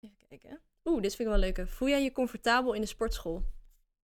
Even 0.00 0.16
kijken. 0.28 0.60
Oeh, 0.84 1.02
dit 1.02 1.14
vind 1.16 1.28
ik 1.28 1.34
wel 1.34 1.44
leuk. 1.44 1.68
Voel 1.68 1.88
jij 1.88 2.02
je 2.02 2.12
comfortabel 2.12 2.72
in 2.72 2.80
de 2.80 2.86
sportschool? 2.86 3.42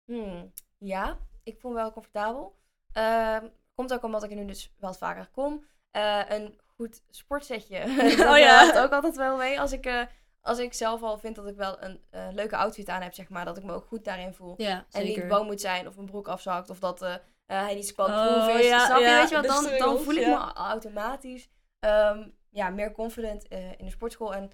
Hmm, 0.06 0.54
ja, 0.78 1.18
ik 1.44 1.60
voel 1.60 1.72
me 1.72 1.78
wel 1.78 1.92
comfortabel. 1.92 2.56
Ehm, 2.92 3.48
komt 3.76 3.94
ook 3.94 4.04
omdat 4.04 4.24
ik 4.24 4.30
er 4.30 4.36
nu 4.36 4.46
dus 4.46 4.72
wel 4.78 4.90
wat 4.90 5.00
vaker 5.00 5.30
kom. 5.32 5.66
Eh, 5.92 6.22
een 6.28 6.60
goed 6.76 7.02
sportsetje. 7.10 7.80
dat 8.18 8.28
Oh 8.28 8.38
ja. 8.38 8.60
helpt 8.60 8.78
ook 8.78 8.92
altijd 8.92 9.16
wel 9.16 9.38
mee. 9.38 9.60
Als 9.60 9.72
ik, 9.72 9.86
eh, 9.86 10.02
als 10.42 10.60
ik 10.60 10.74
zelf 10.74 11.02
al 11.02 11.18
vind 11.18 11.36
dat 11.36 11.48
ik 11.48 11.56
wel 11.56 11.84
een 11.84 12.02
eh, 12.10 12.28
leuke 12.32 12.56
outfit 12.58 12.90
aan 12.90 13.02
heb, 13.02 13.14
zeg 13.14 13.30
maar. 13.30 13.46
Dat 13.46 13.58
ik 13.58 13.64
me 13.64 13.74
ook 13.74 13.86
goed 13.86 14.04
daarin 14.06 14.34
voel. 14.34 14.54
Ja, 14.58 14.86
En 14.92 15.04
niet 15.04 15.28
bang 15.28 15.46
moet 15.46 15.62
zijn 15.62 15.88
of 15.88 15.96
mijn 15.96 16.08
broek 16.08 16.28
afzakt. 16.28 16.70
Of 16.70 16.80
dat 16.80 17.00
hij 17.46 17.76
niet 17.76 17.88
squatproof 17.88 18.48
Oh, 18.48 18.60
is. 18.60 18.66
ja, 18.68 18.86
Snap 18.86 19.00
je? 19.00 19.06
Weet 19.06 19.30
je 19.30 19.36
wat? 19.36 19.46
Dan, 19.46 19.78
dan 19.78 20.00
voel 20.00 20.14
ik 20.16 20.28
me 20.28 20.52
automatisch 20.54 21.50
ehm, 21.80 22.28
ja, 22.50 22.70
meer 22.70 22.92
confident 22.92 23.48
eh, 23.48 23.72
in 23.72 23.86
de 23.86 23.92
sportschool. 23.92 24.34
En, 24.36 24.50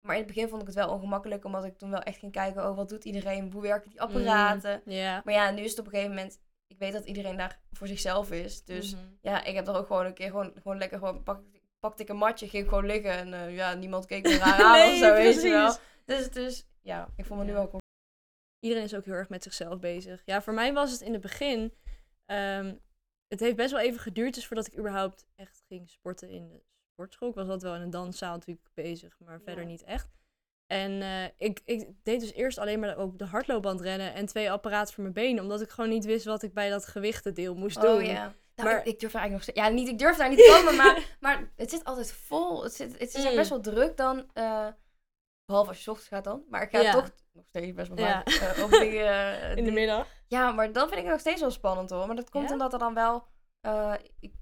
maar 0.00 0.14
in 0.16 0.22
het 0.22 0.32
begin 0.34 0.48
vond 0.48 0.60
ik 0.60 0.66
het 0.66 0.76
wel 0.76 0.90
ongemakkelijk. 0.90 1.44
Omdat 1.44 1.64
ik 1.64 1.78
toen 1.78 1.90
wel 1.90 2.00
echt 2.02 2.18
ging 2.18 2.32
kijken. 2.32 2.68
Oh, 2.68 2.76
wat 2.76 2.88
doet 2.88 3.04
iedereen? 3.04 3.52
Hoe 3.52 3.62
werken 3.62 3.90
die 3.90 4.00
apparaten? 4.00 4.82
Mm. 4.84 4.94
Maar 5.24 5.34
ja, 5.34 5.50
nu 5.50 5.62
is 5.62 5.70
het 5.70 5.78
op 5.78 5.84
een 5.84 5.90
gegeven 5.90 6.14
moment. 6.14 6.40
Ik 6.66 6.78
weet 6.78 6.92
dat 6.92 7.04
iedereen 7.04 7.36
daar 7.36 7.60
voor 7.72 7.86
zichzelf 7.86 8.30
is. 8.30 8.64
Dus 8.64 8.94
Mhm. 8.94 9.04
ja, 9.20 9.44
ik 9.44 9.54
heb 9.54 9.68
er 9.68 9.76
ook 9.76 9.86
gewoon 9.86 10.06
een 10.06 10.14
keer 10.14 10.30
gewoon, 10.30 10.52
gewoon 10.62 10.78
lekker 10.78 10.98
gewoon 10.98 11.22
pak, 11.22 11.42
pakte 11.78 12.02
ik 12.02 12.08
een 12.08 12.16
matje, 12.16 12.48
ging 12.48 12.68
gewoon 12.68 12.86
liggen 12.86 13.10
en 13.12 13.34
eh, 13.34 13.54
ja, 13.56 13.74
niemand 13.74 14.06
keek 14.06 14.22
me 14.24 14.36
raar 14.38 14.62
aan 14.64 14.72
Nee, 14.78 14.92
of 14.92 14.98
zo, 14.98 15.12
weet 15.12 15.42
je 15.42 15.48
wel. 15.50 15.76
Dus, 16.04 16.30
dus 16.30 16.66
ja, 16.82 17.08
ik 17.16 17.24
voel 17.26 17.36
me 17.36 17.44
nu 17.44 17.52
Ja. 17.52 17.66
com- 17.66 17.80
Iedereen 18.60 18.84
is 18.84 18.94
ook 18.94 19.04
heel 19.04 19.14
erg 19.14 19.28
met 19.28 19.42
zichzelf 19.42 19.78
bezig. 19.78 20.22
Ja, 20.24 20.42
voor 20.42 20.54
mij 20.54 20.72
was 20.72 20.90
het 20.92 21.00
in 21.00 21.12
het 21.12 21.20
begin... 21.22 21.74
ehm, 22.26 22.74
het 23.28 23.40
heeft 23.40 23.56
best 23.56 23.70
wel 23.70 23.80
even 23.80 24.00
geduurd 24.00 24.34
dus 24.34 24.46
voordat 24.46 24.66
ik 24.66 24.78
überhaupt 24.78 25.26
echt 25.36 25.62
ging 25.68 25.90
sporten 25.90 26.28
in 26.28 26.48
de 26.48 26.62
sportschool. 26.98 27.28
Ik 27.28 27.34
was 27.34 27.44
altijd 27.44 27.62
wel 27.62 27.74
in 27.74 27.80
een 27.80 27.90
danszaal 27.90 28.32
natuurlijk 28.34 28.66
bezig, 28.74 29.16
maar 29.18 29.40
verder 29.40 29.64
niet 29.64 29.82
echt. 29.84 30.08
En 30.66 31.02
eh, 31.02 31.24
ik, 31.36 31.60
ik 31.64 31.88
deed 32.02 32.20
dus 32.20 32.32
eerst 32.32 32.58
alleen 32.58 32.80
maar 32.80 32.98
op 32.98 33.18
de 33.18 33.24
hardloopband 33.24 33.80
rennen 33.80 34.14
en 34.14 34.26
twee 34.26 34.50
apparaten 34.50 34.94
voor 34.94 35.02
mijn 35.02 35.14
benen. 35.14 35.42
Omdat 35.42 35.60
ik 35.60 35.70
gewoon 35.70 35.90
niet 35.90 36.04
wist 36.04 36.24
wat 36.24 36.42
ik 36.42 36.52
bij 36.54 36.70
dat 36.70 36.86
gewichtendeel 36.86 37.54
moest 37.54 37.80
doen. 37.80 37.96
Oh 37.96 38.02
ja. 38.02 38.32
Nou, 38.54 38.68
Maar- 38.70 38.78
ik, 38.78 38.84
ik 38.86 39.00
durf 39.00 39.14
eigenlijk 39.14 39.46
nog. 39.56 39.64
Ja, 39.64 39.70
niet, 39.72 39.88
ik 39.88 39.98
durf 39.98 40.16
daar 40.16 40.28
niet 40.28 40.38
te 40.38 40.56
komen, 40.56 40.76
maar, 40.76 41.02
maar 41.20 41.50
het 41.56 41.70
zit 41.70 41.84
altijd 41.84 42.12
vol. 42.12 42.62
Het, 42.62 42.74
zit, 42.74 42.98
het 42.98 43.14
is 43.14 43.24
Mm. 43.28 43.34
best 43.36 43.50
wel 43.50 43.60
druk 43.60 43.96
dan... 43.96 44.30
eh, 44.32 44.66
Behalve 45.44 45.68
als 45.70 45.84
je 45.84 45.90
ochtends 45.90 46.12
gaat 46.14 46.24
dan. 46.24 46.44
Maar 46.50 46.62
ik 46.62 46.70
ga 46.70 46.80
Ja. 46.80 46.92
toch 46.92 47.10
nog 47.32 47.44
steeds 47.46 47.72
best 47.72 47.88
wel 47.88 47.98
Ja. 47.98 48.22
vaak 48.24 48.40
eh, 48.72 49.42
eh, 49.42 49.50
In 49.50 49.56
de 49.56 49.62
die- 49.62 49.72
middag. 49.72 50.06
Ja, 50.26 50.50
maar 50.52 50.72
dan 50.72 50.82
vind 50.86 50.96
ik 50.98 51.02
het 51.02 51.12
nog 51.12 51.20
steeds 51.20 51.40
wel 51.40 51.50
spannend 51.50 51.90
hoor. 51.90 52.06
Maar 52.06 52.16
dat 52.16 52.30
komt 52.30 52.46
Ja? 52.46 52.52
omdat 52.52 52.72
er 52.72 52.78
dan 52.78 52.94
wel... 52.94 53.26
ik, 54.20 54.32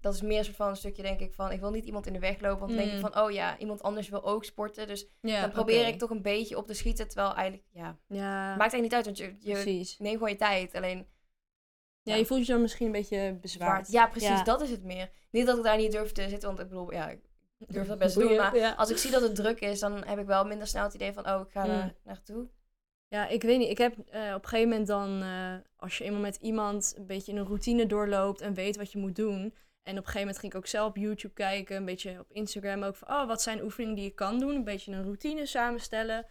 dat 0.00 0.14
is 0.14 0.22
meer 0.22 0.44
soort 0.44 0.56
van 0.56 0.68
een 0.68 0.76
stukje 0.76 1.02
denk 1.02 1.20
ik 1.20 1.32
van... 1.34 1.52
Ik 1.52 1.60
wil 1.60 1.70
niet 1.70 1.84
iemand 1.84 2.06
in 2.06 2.12
de 2.12 2.18
weg 2.18 2.40
lopen. 2.40 2.58
Want 2.58 2.68
dan 2.70 2.78
denk 2.78 2.88
ik 2.90 2.94
Mm. 3.04 3.10
van... 3.12 3.22
Oh 3.24 3.30
ja, 3.30 3.58
iemand 3.58 3.82
anders 3.82 4.08
wil 4.08 4.24
ook 4.24 4.44
sporten. 4.44 4.86
Dus 4.86 5.06
Ja, 5.20 5.40
dan 5.40 5.50
probeer 5.50 5.86
ik 5.86 5.98
toch 5.98 6.10
een 6.10 6.22
beetje 6.22 6.56
op 6.56 6.66
te 6.66 6.74
schieten. 6.74 7.08
Terwijl 7.08 7.34
eigenlijk... 7.34 7.68
Ja, 7.72 7.98
Ja, 8.08 8.56
maakt 8.56 8.72
eigenlijk 8.72 8.82
niet 8.82 8.94
uit. 8.94 9.04
Want 9.04 9.18
je, 9.18 9.34
je 9.48 9.52
precies. 9.52 9.98
neemt 9.98 10.14
gewoon 10.14 10.30
je 10.30 10.36
tijd. 10.36 10.74
Alleen... 10.74 11.06
Ja, 12.02 12.14
je 12.14 12.26
voelt 12.26 12.46
je 12.46 12.52
dan 12.52 12.60
misschien 12.62 12.86
een 12.86 12.92
beetje 12.92 13.38
bezwaard. 13.40 13.86
Zwaard. 13.86 13.90
Ja, 13.90 14.06
precies. 14.06 14.44
Dat 14.44 14.60
is 14.60 14.70
het 14.70 14.84
meer. 14.84 15.10
Niet 15.30 15.46
dat 15.46 15.56
ik 15.58 15.64
daar 15.64 15.76
niet 15.76 15.92
durf 15.92 16.12
te 16.12 16.28
zitten. 16.28 16.48
Want 16.48 16.60
ik 16.60 16.68
bedoel, 16.68 16.92
ja, 16.92 17.08
ik 17.08 17.20
durf 17.58 17.86
dat 17.86 17.98
best 17.98 18.14
te 18.14 18.20
doen. 18.20 18.36
Maar 18.36 18.74
als 18.76 18.90
ik 18.90 18.96
zie 18.96 19.10
dat 19.10 19.22
het 19.22 19.34
druk 19.34 19.60
is... 19.60 19.80
Dan 19.80 20.04
heb 20.06 20.18
ik 20.18 20.26
wel 20.26 20.44
minder 20.44 20.66
snel 20.66 20.84
het 20.84 20.94
idee 20.94 21.12
van... 21.12 21.28
Oh, 21.30 21.40
ik 21.46 21.52
ga 21.52 21.64
Mm. 21.64 21.70
er 21.70 21.94
naartoe. 22.04 22.48
Ja, 23.08 23.28
ik 23.28 23.42
weet 23.42 23.58
niet. 23.58 23.70
Ik 23.70 23.78
heb 23.78 23.98
eh, 23.98 24.34
op 24.34 24.42
een 24.42 24.48
gegeven 24.48 24.68
moment 24.68 24.86
dan, 24.86 25.22
eh, 25.22 25.54
als 25.76 25.98
je 25.98 26.04
eenmaal 26.04 26.20
met 26.20 26.36
iemand 26.36 26.94
een 26.96 27.06
beetje 27.06 27.32
in 27.32 27.38
een 27.38 27.46
routine 27.46 27.86
doorloopt 27.86 28.40
en 28.40 28.54
weet 28.54 28.76
wat 28.76 28.92
je 28.92 28.98
moet 28.98 29.16
doen. 29.16 29.54
En 29.88 29.98
op 29.98 30.04
een 30.04 30.10
gegeven 30.10 30.20
moment 30.20 30.38
ging 30.38 30.52
ik 30.52 30.58
ook 30.58 30.66
zelf 30.66 30.88
op 30.88 30.96
YouTube 30.96 31.34
kijken, 31.34 31.76
een 31.76 31.84
beetje 31.84 32.18
op 32.18 32.32
Instagram 32.32 32.82
ook 32.82 32.96
van, 32.96 33.08
oh, 33.08 33.26
wat 33.26 33.42
zijn 33.42 33.62
oefeningen 33.62 33.94
die 33.94 34.04
je 34.04 34.10
kan 34.10 34.38
doen? 34.38 34.54
Een 34.54 34.64
beetje 34.64 34.92
een 34.92 35.02
routine 35.02 35.46
samenstellen. 35.46 36.26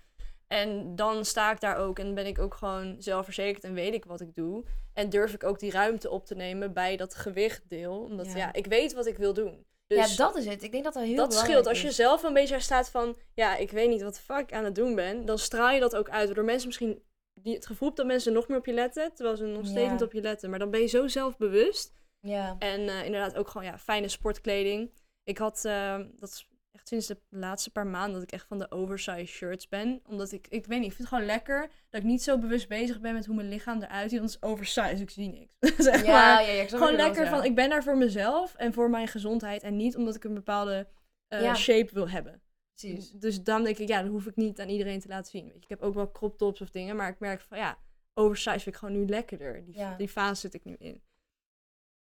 En 0.47 0.95
dan 0.95 1.25
sta 1.25 1.51
ik 1.51 1.59
daar 1.59 1.77
ook 1.77 1.99
en 1.99 2.13
ben 2.13 2.25
ik 2.25 2.39
ook 2.39 2.53
gewoon 2.53 2.95
zelfverzekerd 2.99 3.63
en 3.63 3.73
weet 3.73 3.93
ik 3.93 4.05
wat 4.05 4.21
ik 4.21 4.35
doe. 4.35 4.65
En 4.93 5.09
durf 5.09 5.33
ik 5.33 5.43
ook 5.43 5.59
die 5.59 5.71
ruimte 5.71 6.09
op 6.09 6.25
te 6.25 6.35
nemen 6.35 6.73
bij 6.73 6.97
dat 6.97 7.15
gewichtdeel. 7.15 7.99
Omdat 7.99 8.25
Ja. 8.25 8.37
ja, 8.37 8.53
ik 8.53 8.65
weet 8.65 8.93
wat 8.93 9.05
ik 9.05 9.17
wil 9.17 9.33
doen. 9.33 9.65
Dus 9.87 10.09
ja, 10.09 10.25
dat 10.25 10.35
is 10.35 10.45
het. 10.45 10.63
Ik 10.63 10.71
denk 10.71 10.83
dat 10.83 10.93
dat 10.93 11.03
heel 11.03 11.15
dat 11.15 11.33
scheelt. 11.33 11.67
Als 11.67 11.81
je 11.81 11.87
is. 11.87 11.95
zelf 11.95 12.23
een 12.23 12.33
beetje 12.33 12.59
staat 12.59 12.89
van, 12.89 13.17
ja, 13.33 13.55
ik 13.55 13.71
weet 13.71 13.89
niet 13.89 14.01
wat 14.01 14.15
de 14.15 14.21
fuck 14.21 14.39
ik 14.39 14.53
aan 14.53 14.63
het 14.63 14.75
doen 14.75 14.95
ben, 14.95 15.25
dan 15.25 15.39
straal 15.39 15.71
je 15.71 15.79
dat 15.79 15.95
ook 15.95 16.09
uit. 16.09 16.25
Waardoor 16.25 16.45
mensen 16.45 16.67
misschien 16.67 17.03
die, 17.33 17.55
het 17.55 17.65
gevoel 17.65 17.93
dat 17.93 18.05
mensen 18.05 18.33
nog 18.33 18.47
meer 18.47 18.57
op 18.57 18.65
je 18.65 18.73
letten, 18.73 19.13
terwijl 19.13 19.37
ze 19.37 19.45
nog 19.45 19.65
steeds 19.65 19.85
Ja. 19.85 19.91
niet 19.91 20.03
op 20.03 20.13
je 20.13 20.21
letten. 20.21 20.49
Maar 20.49 20.59
dan 20.59 20.71
ben 20.71 20.79
je 20.79 20.87
zo 20.87 21.07
zelfbewust. 21.07 21.95
Ja. 22.19 22.55
En 22.59 22.87
eh, 22.89 23.05
inderdaad 23.05 23.35
ook 23.35 23.47
gewoon, 23.47 23.67
ja, 23.67 23.77
fijne 23.77 24.07
sportkleding. 24.07 24.91
Ik 25.23 25.37
had, 25.37 25.65
eh, 25.65 25.99
dat 26.19 26.29
is 26.29 26.49
echt 26.71 26.87
sinds 26.87 27.07
de 27.07 27.17
laatste 27.29 27.71
paar 27.71 27.87
maanden, 27.87 28.13
dat 28.13 28.21
ik 28.23 28.31
echt 28.31 28.47
van 28.47 28.57
de 28.59 28.71
oversize 28.71 29.25
shirts 29.25 29.67
ben. 29.67 30.01
Omdat 30.05 30.31
ik, 30.31 30.47
ik 30.47 30.65
weet 30.65 30.79
niet, 30.79 30.89
ik 30.89 30.95
vind 30.95 30.97
het 30.97 31.07
gewoon 31.07 31.25
lekker 31.25 31.69
dat 31.89 32.01
ik 32.01 32.07
niet 32.07 32.23
zo 32.23 32.37
bewust 32.37 32.67
bezig 32.67 32.99
ben 32.99 33.13
met 33.13 33.25
hoe 33.25 33.35
mijn 33.35 33.49
lichaam 33.49 33.81
eruit 33.81 34.09
ziet. 34.09 34.19
Want 34.19 34.33
het 34.33 34.43
is 34.43 34.49
oversize, 34.49 35.01
ik 35.03 35.09
zie 35.09 35.29
niks. 35.29 35.53
zeg 35.85 36.05
Ja, 36.05 36.11
maar. 36.11 36.41
ja, 36.43 36.51
ja, 36.51 36.61
ik 36.61 36.69
Gewoon 36.69 36.95
lekker 36.95 37.27
van, 37.27 37.43
ik 37.43 37.55
ben 37.55 37.69
daar 37.69 37.83
voor 37.83 37.97
mezelf 37.97 38.55
en 38.55 38.73
voor 38.73 38.89
mijn 38.89 39.07
gezondheid. 39.07 39.63
En 39.63 39.75
niet 39.75 39.95
omdat 39.95 40.15
ik 40.15 40.23
een 40.23 40.33
bepaalde 40.33 40.87
eh, 41.27 41.41
Ja. 41.41 41.55
shape 41.55 41.93
wil 41.93 42.09
hebben. 42.09 42.41
Precies. 42.73 43.11
Dus 43.11 43.43
daarom 43.43 43.65
denk 43.65 43.77
ik, 43.77 43.87
ja, 43.87 44.01
dat 44.01 44.11
hoef 44.11 44.25
ik 44.25 44.35
niet 44.35 44.59
aan 44.59 44.69
iedereen 44.69 44.99
te 44.99 45.07
laten 45.07 45.31
zien. 45.31 45.43
Weet 45.45 45.53
je, 45.55 45.59
ik 45.61 45.69
heb 45.69 45.81
ook 45.81 45.93
wel 45.93 46.11
crop 46.11 46.37
tops 46.37 46.61
of 46.61 46.69
dingen, 46.69 46.95
maar 46.95 47.09
ik 47.09 47.19
merk 47.19 47.41
van, 47.41 47.57
ja, 47.57 47.77
oversize 48.13 48.59
vind 48.59 48.67
ik 48.67 48.75
gewoon 48.75 48.99
nu 48.99 49.05
lekkerder. 49.05 49.65
Die, 49.65 49.95
die 49.97 50.09
fase 50.09 50.39
zit 50.41 50.53
ik 50.53 50.63
nu 50.63 50.75
in. 50.77 51.01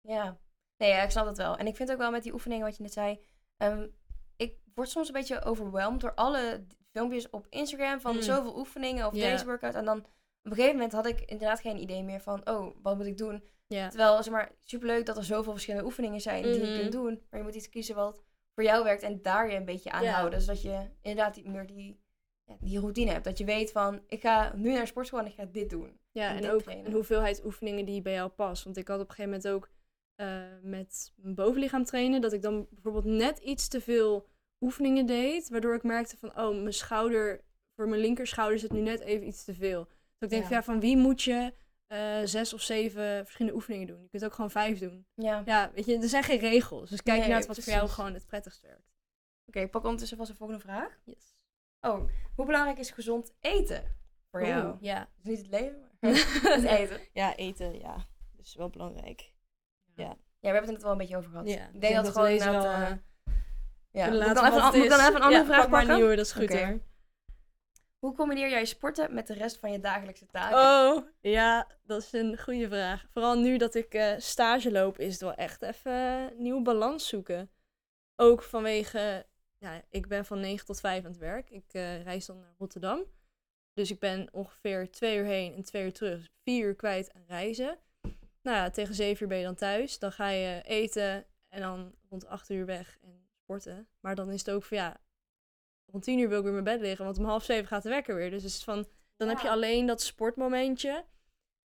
Ja. 0.01 0.37
Nee, 0.77 0.89
ja, 0.89 1.01
ik 1.03 1.09
snap 1.11 1.25
dat 1.25 1.37
wel. 1.37 1.57
En 1.57 1.67
ik 1.67 1.75
vind 1.75 1.91
ook 1.91 1.97
wel 1.97 2.11
met 2.11 2.23
die 2.23 2.33
oefeningen 2.33 2.65
wat 2.65 2.77
je 2.77 2.83
net 2.83 2.93
zei. 2.93 3.19
ehm, 3.57 3.87
ik 4.35 4.57
word 4.73 4.89
soms 4.89 5.07
een 5.07 5.13
beetje 5.13 5.43
overweldigd 5.43 6.01
door 6.01 6.13
alle 6.13 6.65
filmpjes 6.91 7.29
op 7.29 7.45
Instagram 7.49 7.99
van 8.01 8.15
Mm. 8.15 8.21
zoveel 8.21 8.57
oefeningen 8.57 9.07
of 9.07 9.13
deze 9.13 9.45
workout. 9.45 9.73
En 9.75 9.85
dan 9.85 9.97
op 9.99 10.05
een 10.43 10.51
gegeven 10.51 10.73
moment 10.75 10.91
had 10.93 11.05
ik 11.05 11.21
inderdaad 11.21 11.59
geen 11.59 11.77
idee 11.77 12.03
meer 12.03 12.19
van, 12.21 12.49
oh, 12.49 12.75
wat 12.81 12.97
moet 12.97 13.05
ik 13.05 13.17
doen? 13.17 13.43
Terwijl, 13.89 14.23
zeg 14.23 14.33
maar, 14.33 14.51
superleuk 14.63 15.05
dat 15.05 15.17
er 15.17 15.23
zoveel 15.23 15.51
verschillende 15.51 15.85
oefeningen 15.85 16.21
zijn 16.21 16.43
die 16.43 16.59
je 16.61 16.65
Mhm. 16.67 16.79
kunt 16.79 16.91
doen. 16.91 17.21
Maar 17.29 17.39
je 17.39 17.45
moet 17.45 17.55
iets 17.55 17.69
kiezen 17.69 17.95
wat 17.95 18.23
voor 18.55 18.63
jou 18.63 18.83
werkt 18.83 19.01
en 19.03 19.21
daar 19.21 19.49
je 19.51 19.55
een 19.55 19.65
beetje 19.65 19.91
aan 19.91 20.05
houden. 20.05 20.41
Zodat 20.41 20.61
je 20.61 20.89
inderdaad 21.01 21.35
niet 21.35 21.45
meer 21.45 21.65
die, 21.67 21.99
ja, 22.43 22.55
die 22.59 22.79
routine 22.79 23.11
hebt. 23.11 23.23
Dat 23.23 23.37
je 23.37 23.45
weet 23.45 23.71
van, 23.71 24.01
ik 24.07 24.21
ga 24.21 24.53
nu 24.55 24.71
naar 24.71 24.81
de 24.81 24.85
sportschool 24.87 25.19
en 25.19 25.25
ik 25.25 25.33
ga 25.33 25.45
dit 25.45 25.69
doen. 25.69 25.99
ja 26.11 26.29
en 26.35 26.43
en 26.43 26.51
ook 26.51 26.65
een 26.65 26.91
hoeveelheid 26.91 27.45
oefeningen 27.45 27.85
die 27.85 28.01
bij 28.01 28.13
jou 28.13 28.29
past. 28.29 28.63
Want 28.63 28.77
ik 28.77 28.87
had 28.87 28.99
op 28.99 29.09
een 29.09 29.15
gegeven 29.15 29.31
moment 29.31 29.47
ook 29.55 29.69
eh, 30.19 30.41
met 30.61 31.13
mijn 31.15 31.35
bovenlichaam 31.35 31.83
trainen, 31.83 32.21
dat 32.21 32.33
ik 32.33 32.41
dan 32.41 32.67
bijvoorbeeld 32.69 33.05
net 33.05 33.37
iets 33.37 33.67
te 33.67 33.81
veel 33.81 34.27
oefeningen 34.59 35.05
deed, 35.05 35.49
waardoor 35.49 35.75
ik 35.75 35.83
merkte 35.83 36.17
van, 36.17 36.37
oh, 36.39 36.61
mijn 36.61 36.73
schouder, 36.73 37.43
voor 37.75 37.87
mijn 37.87 38.01
linkerschouder 38.01 38.59
zit 38.59 38.71
nu 38.71 38.81
net 38.81 38.99
even 38.99 39.27
iets 39.27 39.43
te 39.43 39.53
veel. 39.53 39.85
Dus 39.85 39.93
ik 40.19 40.29
denk 40.29 40.41
Ja. 40.41 40.47
van, 40.47 40.57
ja, 40.57 40.63
van 40.63 40.79
wie 40.79 40.97
moet 40.97 41.21
je 41.21 41.53
eh, 41.87 42.19
zes 42.23 42.53
of 42.53 42.61
zeven 42.61 43.23
verschillende 43.25 43.57
oefeningen 43.57 43.87
doen? 43.87 44.01
Je 44.01 44.09
kunt 44.09 44.25
ook 44.25 44.33
gewoon 44.33 44.51
vijf 44.51 44.79
doen. 44.79 45.05
Ja. 45.13 45.41
Ja, 45.45 45.71
weet 45.73 45.85
je, 45.85 45.97
er 45.97 46.09
zijn 46.09 46.23
geen 46.23 46.39
regels. 46.39 46.89
Dus 46.89 47.03
kijk 47.03 47.19
Nee, 47.19 47.29
naar 47.29 47.45
wat 47.45 47.59
voor 47.63 47.73
jou 47.73 47.89
gewoon 47.89 48.13
het 48.13 48.25
prettigst 48.25 48.61
werkt. 48.61 48.93
Oké, 49.45 49.59
ik 49.59 49.71
pak 49.71 49.83
ondertussen 49.83 50.17
vast 50.17 50.29
de 50.29 50.35
volgende 50.37 50.61
vraag. 50.61 50.99
Yes. 51.03 51.35
Oh, 51.81 52.09
hoe 52.35 52.45
belangrijk 52.45 52.77
is 52.77 52.91
gezond 52.91 53.33
eten 53.39 53.95
voor 54.31 54.45
jou? 54.45 54.77
Ja. 54.79 55.09
Dus 55.15 55.25
niet 55.25 55.37
het 55.37 55.47
leven, 55.47 55.79
maar 55.99 56.11
het 56.55 56.63
eten. 56.63 56.99
ja, 57.13 57.35
eten, 57.35 57.79
ja. 57.79 57.95
Dat 58.35 58.45
is 58.45 58.55
wel 58.55 58.69
belangrijk. 58.69 59.31
Ja, 59.99 60.15
we 60.39 60.47
hebben 60.47 60.61
het 60.61 60.67
er 60.67 60.73
net 60.73 60.83
wel 60.83 60.91
een 60.91 60.97
beetje 60.97 61.17
over 61.17 61.29
gehad. 61.29 61.47
Ja, 61.47 61.69
ik 61.73 61.81
denk 61.81 61.95
dat 61.95 62.05
het 62.05 62.13
gewoon 62.13 62.29
deze 62.29 62.45
inderdaad, 62.45 62.77
wel, 62.77 62.87
eh, 62.87 62.91
eh, 62.91 62.97
ja. 63.91 64.05
Moet 64.05 64.27
ik, 64.27 64.33
dan 64.35 64.45
even, 64.45 64.63
moet 64.63 64.75
ik 64.75 64.89
dan 64.89 64.99
even 64.99 65.15
een 65.15 65.21
andere 65.21 65.41
Ja, 65.41 65.45
vraag 65.45 65.59
pak 65.61 65.69
maar 65.69 65.79
pakken? 65.79 65.95
nieuwe, 65.95 66.15
dat 66.15 66.25
is 66.25 66.31
goed 66.31 66.53
hoor. 66.53 66.79
Hoe 67.99 68.15
combineer 68.15 68.49
jij 68.49 68.65
sporten 68.65 69.13
met 69.13 69.27
de 69.27 69.33
rest 69.33 69.57
van 69.57 69.71
je 69.71 69.79
dagelijkse 69.79 70.25
taken? 70.25 70.57
Oh, 70.57 71.05
ja, 71.21 71.67
dat 71.83 72.01
is 72.01 72.11
een 72.13 72.37
goede 72.39 72.67
vraag. 72.67 73.05
Vooral 73.11 73.39
nu 73.39 73.57
dat 73.57 73.75
ik 73.75 73.93
eh, 73.93 74.13
stage 74.17 74.71
loop, 74.71 74.99
is 74.99 75.11
het 75.11 75.21
wel 75.21 75.33
echt 75.33 75.61
even 75.61 75.91
een 75.91 76.31
nieuwe 76.37 76.61
balans 76.61 77.07
zoeken. 77.07 77.49
Ook 78.15 78.43
vanwege, 78.43 79.25
ja, 79.57 79.81
ik 79.89 80.07
ben 80.07 80.25
van 80.25 80.39
9 80.39 80.65
tot 80.65 80.79
5 80.79 81.03
aan 81.03 81.11
het 81.11 81.19
werk. 81.19 81.49
Ik 81.49 81.73
eh, 81.73 82.03
reis 82.03 82.25
dan 82.25 82.39
naar 82.39 82.53
Rotterdam. 82.57 83.03
Dus 83.73 83.91
ik 83.91 83.99
ben 83.99 84.29
ongeveer 84.31 84.91
twee 84.91 85.17
uur 85.17 85.25
heen 85.25 85.53
en 85.53 85.63
twee 85.63 85.83
uur 85.83 85.93
terug. 85.93 86.17
Dus 86.17 86.29
vier 86.43 86.65
uur 86.65 86.75
kwijt 86.75 87.13
aan 87.13 87.23
reizen. 87.27 87.77
Nou 88.41 88.57
ja, 88.57 88.69
tegen 88.69 88.95
zeven 88.95 89.23
uur 89.23 89.29
ben 89.29 89.37
je 89.37 89.43
dan 89.43 89.55
thuis. 89.55 89.99
Dan 89.99 90.11
ga 90.11 90.29
je 90.29 90.61
eten 90.61 91.25
en 91.47 91.61
dan 91.61 91.95
rond 92.09 92.25
acht 92.25 92.49
uur 92.49 92.65
weg 92.65 92.97
en 93.01 93.29
sporten. 93.43 93.87
Maar 93.99 94.15
dan 94.15 94.31
is 94.31 94.39
het 94.39 94.51
ook 94.51 94.63
van 94.63 94.77
ja, 94.77 94.97
rond 95.85 96.03
tien 96.03 96.19
uur 96.19 96.29
wil 96.29 96.37
ik 96.37 96.43
weer 96.43 96.57
in 96.57 96.63
mijn 96.63 96.77
bed 96.77 96.87
liggen. 96.87 97.05
Want 97.05 97.17
om 97.17 97.25
half 97.25 97.43
zeven 97.43 97.67
gaat 97.67 97.83
de 97.83 97.89
wekker 97.89 98.15
weer. 98.15 98.29
Dus 98.29 98.43
het 98.43 98.51
is 98.51 98.63
van, 98.63 98.87
dan 99.17 99.27
heb 99.27 99.39
je 99.39 99.49
alleen 99.49 99.85
dat 99.85 100.01
sportmomentje. 100.01 101.05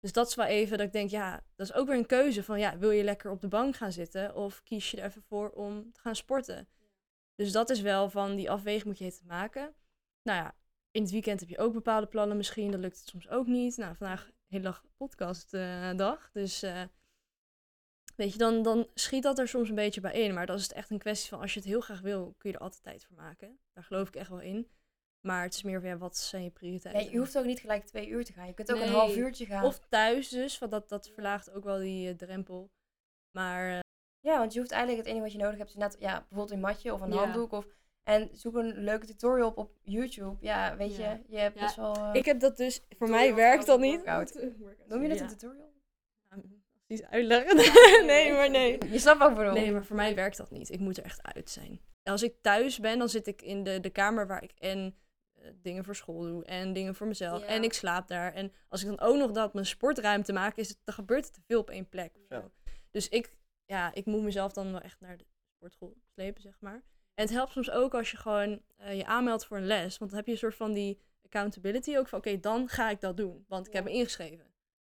Dus 0.00 0.12
dat 0.12 0.28
is 0.28 0.34
wel 0.34 0.46
even 0.46 0.78
dat 0.78 0.86
ik 0.86 0.92
denk, 0.92 1.10
ja, 1.10 1.44
dat 1.56 1.68
is 1.68 1.74
ook 1.74 1.86
weer 1.86 1.96
een 1.96 2.06
keuze 2.06 2.42
van, 2.42 2.58
ja, 2.58 2.78
wil 2.78 2.90
je 2.90 3.04
lekker 3.04 3.30
op 3.30 3.40
de 3.40 3.48
bank 3.48 3.76
gaan 3.76 3.92
zitten 3.92 4.34
of 4.34 4.62
kies 4.62 4.90
je 4.90 4.96
er 4.96 5.04
even 5.04 5.22
voor 5.22 5.50
om 5.50 5.92
te 5.92 6.00
gaan 6.00 6.16
sporten? 6.16 6.68
Dus 7.34 7.52
dat 7.52 7.70
is 7.70 7.80
wel 7.80 8.10
van, 8.10 8.34
die 8.34 8.50
afweging 8.50 8.84
moet 8.84 8.98
je 8.98 9.04
het 9.04 9.22
maken. 9.26 9.74
Nou 10.22 10.38
ja, 10.38 10.56
in 10.90 11.02
het 11.02 11.10
weekend 11.10 11.40
heb 11.40 11.48
je 11.48 11.58
ook 11.58 11.72
bepaalde 11.72 12.06
plannen 12.06 12.36
misschien, 12.36 12.70
dan 12.70 12.80
lukt 12.80 12.98
het 12.98 13.08
soms 13.08 13.28
ook 13.28 13.46
niet. 13.46 13.76
Nou, 13.76 13.96
vandaag 13.96 14.30
hele 14.54 14.66
dag 14.66 14.84
podcastdag, 14.96 15.94
dag, 15.94 16.30
dus 16.32 16.62
eh, 16.62 16.82
weet 18.16 18.32
je, 18.32 18.38
dan, 18.38 18.62
dan 18.62 18.88
schiet 18.94 19.22
dat 19.22 19.38
er 19.38 19.48
soms 19.48 19.68
een 19.68 19.74
beetje 19.74 20.00
bij 20.00 20.12
in. 20.12 20.34
Maar 20.34 20.46
dan 20.46 20.56
is 20.56 20.62
het 20.62 20.72
echt 20.72 20.90
een 20.90 20.98
kwestie 20.98 21.28
van, 21.28 21.40
als 21.40 21.52
je 21.54 21.60
het 21.60 21.68
heel 21.68 21.80
graag 21.80 22.00
wil, 22.00 22.34
kun 22.38 22.50
je 22.50 22.56
er 22.56 22.62
altijd 22.62 22.82
tijd 22.82 23.04
voor 23.04 23.16
maken. 23.16 23.58
Daar 23.72 23.84
geloof 23.84 24.08
ik 24.08 24.16
echt 24.16 24.28
wel 24.28 24.40
in. 24.40 24.68
Maar 25.20 25.42
het 25.42 25.54
is 25.54 25.62
meer 25.62 25.80
van, 25.80 25.88
ja, 25.88 25.96
wat 25.96 26.16
zijn 26.16 26.42
je 26.42 26.50
prioriteiten? 26.50 27.02
Nee, 27.02 27.12
je 27.12 27.18
hoeft 27.18 27.38
ook 27.38 27.44
niet 27.44 27.60
gelijk 27.60 27.84
twee 27.84 28.08
uur 28.08 28.24
te 28.24 28.32
gaan. 28.32 28.46
Je 28.46 28.54
kunt 28.54 28.72
ook 28.72 28.80
een 28.80 28.88
half 28.88 29.16
uurtje 29.16 29.46
gaan. 29.46 29.64
Of 29.64 29.78
thuis 29.88 30.28
dus, 30.28 30.58
want 30.58 30.72
dat, 30.72 30.88
dat 30.88 31.08
verlaagt 31.08 31.50
ook 31.50 31.64
wel 31.64 31.78
die 31.78 32.08
eh, 32.08 32.14
drempel. 32.16 32.70
Maar 33.30 33.70
eh, 33.70 33.78
Ja, 34.20 34.38
want 34.38 34.52
je 34.52 34.58
hoeft 34.58 34.70
eigenlijk 34.72 35.02
het 35.02 35.10
enige 35.10 35.24
wat 35.30 35.36
je 35.36 35.42
nodig 35.42 35.58
hebt, 35.58 35.70
is 35.70 35.76
net, 35.76 35.96
ja, 35.98 36.18
bijvoorbeeld 36.18 36.50
een 36.50 36.60
matje 36.60 36.92
of 36.92 37.00
een 37.00 37.12
Ja. 37.12 37.16
handdoek. 37.16 37.52
Of, 37.52 37.66
en 38.04 38.28
zoek 38.32 38.54
een 38.54 38.78
leuke 38.84 39.06
tutorial 39.06 39.48
op 39.48 39.56
op 39.58 39.72
YouTube. 39.82 40.36
Ja, 40.40 40.76
weet 40.76 40.96
Ja. 40.96 41.10
je, 41.12 41.20
je 41.28 41.38
hebt 41.38 41.58
Ja, 41.58 41.64
best 41.64 41.76
wel... 41.76 41.94
eh, 41.96 42.10
ik 42.12 42.24
heb 42.24 42.40
dat 42.40 42.56
dus, 42.56 42.82
voor 42.98 43.08
mij 43.08 43.34
werkt 43.34 43.66
dat 43.66 43.80
niet. 43.80 43.94
workout. 43.96 44.34
Noem 44.88 45.02
je 45.02 45.08
dat 45.08 45.18
Ja. 45.18 45.22
een 45.24 45.30
tutorial? 45.30 45.72
Precies 46.86 47.06
uitleggen. 47.06 47.56
nee, 48.06 48.32
maar 48.32 48.50
nee. 48.50 48.78
Je 48.90 48.98
snapt 48.98 49.22
ik 49.22 49.34
bedoel. 49.36 49.52
Nee, 49.52 49.72
maar 49.72 49.84
voor 49.84 49.96
mij 49.96 50.14
werkt 50.14 50.36
dat 50.36 50.50
niet. 50.50 50.70
Ik 50.70 50.80
moet 50.80 50.96
er 50.96 51.04
echt 51.04 51.22
uit 51.34 51.50
zijn. 51.50 51.80
Als 52.02 52.22
ik 52.22 52.34
thuis 52.40 52.78
ben, 52.78 52.98
dan 52.98 53.08
zit 53.08 53.26
ik 53.26 53.42
in 53.42 53.62
de, 53.64 53.80
de 53.80 53.90
kamer 53.90 54.26
waar 54.26 54.42
ik 54.42 54.52
en 54.58 54.94
eh, 55.34 55.50
dingen 55.62 55.84
voor 55.84 55.96
school 55.96 56.20
doe 56.22 56.44
en 56.44 56.72
dingen 56.72 56.94
voor 56.94 57.06
mezelf. 57.06 57.40
Ja. 57.40 57.46
En 57.46 57.62
ik 57.62 57.72
slaap 57.72 58.08
daar. 58.08 58.32
En 58.32 58.52
als 58.68 58.82
ik 58.82 58.88
dan 58.88 59.00
ook 59.00 59.16
nog 59.16 59.30
dat 59.30 59.54
mijn 59.54 59.66
sportruimte 59.66 60.32
maak, 60.32 60.56
is 60.56 60.68
het, 60.68 60.78
dan 60.84 60.94
gebeurt 60.94 61.24
het 61.24 61.34
te 61.34 61.40
veel 61.46 61.60
op 61.60 61.70
één 61.70 61.88
plek 61.88 62.12
of 62.16 62.22
zo. 62.28 62.50
Dus 62.90 63.08
ik, 63.08 63.34
ja, 63.64 63.94
ik 63.94 64.06
moet 64.06 64.22
mezelf 64.22 64.52
dan 64.52 64.70
wel 64.72 64.80
echt 64.80 65.00
naar 65.00 65.16
de 65.16 65.24
sportschool 65.56 65.96
slepen, 66.14 66.42
zeg 66.42 66.56
maar. 66.60 66.82
En 67.14 67.24
het 67.24 67.30
helpt 67.30 67.52
soms 67.52 67.70
ook 67.70 67.94
als 67.94 68.10
je 68.10 68.16
gewoon 68.16 68.60
eh, 68.76 68.96
je 68.96 69.06
aanmeldt 69.06 69.46
voor 69.46 69.56
een 69.56 69.66
les. 69.66 69.98
Want 69.98 70.10
dan 70.10 70.18
heb 70.18 70.26
je 70.26 70.32
een 70.32 70.38
soort 70.38 70.54
van 70.54 70.72
die 70.72 70.98
accountability 71.24 71.96
ook 71.96 72.08
van, 72.08 72.18
oké, 72.18 72.40
dan 72.40 72.68
ga 72.68 72.90
ik 72.90 73.00
dat 73.00 73.16
doen. 73.16 73.44
Want 73.48 73.66
ik 73.66 73.72
heb 73.72 73.84
me 73.84 73.90
ingeschreven. 73.90 74.46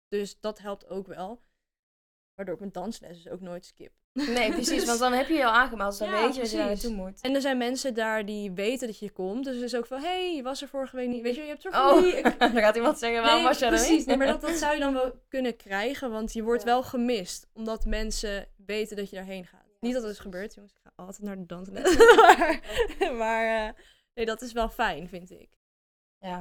Dus 0.07 0.39
dat 0.39 0.59
helpt 0.59 0.88
ook 0.89 1.07
wel. 1.07 1.41
Waardoor 2.36 2.53
ik 2.55 2.59
mijn 2.59 2.72
dansles 2.72 3.24
dus 3.24 3.32
ook 3.32 3.41
nooit 3.41 3.65
skip. 3.65 3.91
Nee, 4.13 4.51
precies, 4.51 4.86
want 4.91 4.99
dan 4.99 5.13
heb 5.13 5.28
je 5.28 5.34
je 5.34 5.45
al 5.45 5.51
aangemeld, 5.51 5.89
dus 5.89 5.99
dan 5.99 6.09
Ja, 6.09 6.22
weet 6.26 6.36
je 6.36 6.41
dat 6.41 6.51
je 6.51 6.57
daar 6.57 6.65
precies. 6.65 6.84
naartoe 6.84 7.05
moet. 7.05 7.22
En 7.22 7.36
er 7.36 7.41
zijn 7.41 7.57
mensen 7.57 7.93
daar 7.93 8.26
die 8.26 8.51
weten 8.51 8.88
dat 8.88 8.99
je 8.99 9.09
komt. 9.11 9.43
Dus 9.43 9.55
het 9.55 9.63
is 9.63 9.76
ook 9.76 9.86
van, 9.86 9.99
hé, 9.99 10.07
hey, 10.07 10.36
je 10.36 10.43
was 10.43 10.61
er 10.61 10.68
vorige 10.68 10.95
week 10.95 11.07
niet. 11.07 11.22
Weet 11.22 11.36
je, 11.36 11.41
je 11.41 11.47
hebt 11.47 11.61
van 11.61 11.74
Oh, 11.74 12.01
die... 12.01 12.22
dan 12.38 12.51
gaat 12.51 12.76
iemand 12.76 12.99
zeggen, 12.99 13.22
waarom 13.22 13.43
was 13.43 13.59
jij 13.59 13.70
er 13.70 13.74
precies. 13.76 13.97
niet? 13.97 14.05
Nee, 14.05 14.18
maar 14.18 14.28
dat, 14.28 14.41
dat 14.41 14.55
zou 14.55 14.74
je 14.74 14.80
dan 14.80 14.93
wel 14.93 15.11
kunnen 15.28 15.55
krijgen, 15.55 16.11
want 16.11 16.34
je 16.34 16.43
wordt 16.43 16.63
Ja. 16.63 16.68
wel 16.68 16.84
gemist. 16.84 17.47
Omdat 17.53 17.86
mensen 17.86 18.47
weten 18.65 18.95
dat 18.95 19.09
je 19.09 19.15
daarheen 19.15 19.45
gaat. 19.45 19.65
Niet 19.80 19.93
dat 19.93 20.03
het 20.03 20.11
is 20.11 20.19
gebeurd, 20.19 20.53
jongens. 20.53 20.73
Ik 20.73 20.80
ga 20.84 20.91
altijd 20.95 21.21
naar 21.21 21.38
de 21.38 21.45
dansles. 21.45 21.97
maar 22.15 22.61
maar 23.21 23.67
eh, 23.67 23.73
Nee, 24.13 24.25
dat 24.25 24.41
is 24.41 24.51
wel 24.51 24.69
fijn, 24.69 25.07
vind 25.09 25.32
ik. 25.32 25.49
Ja. 26.19 26.36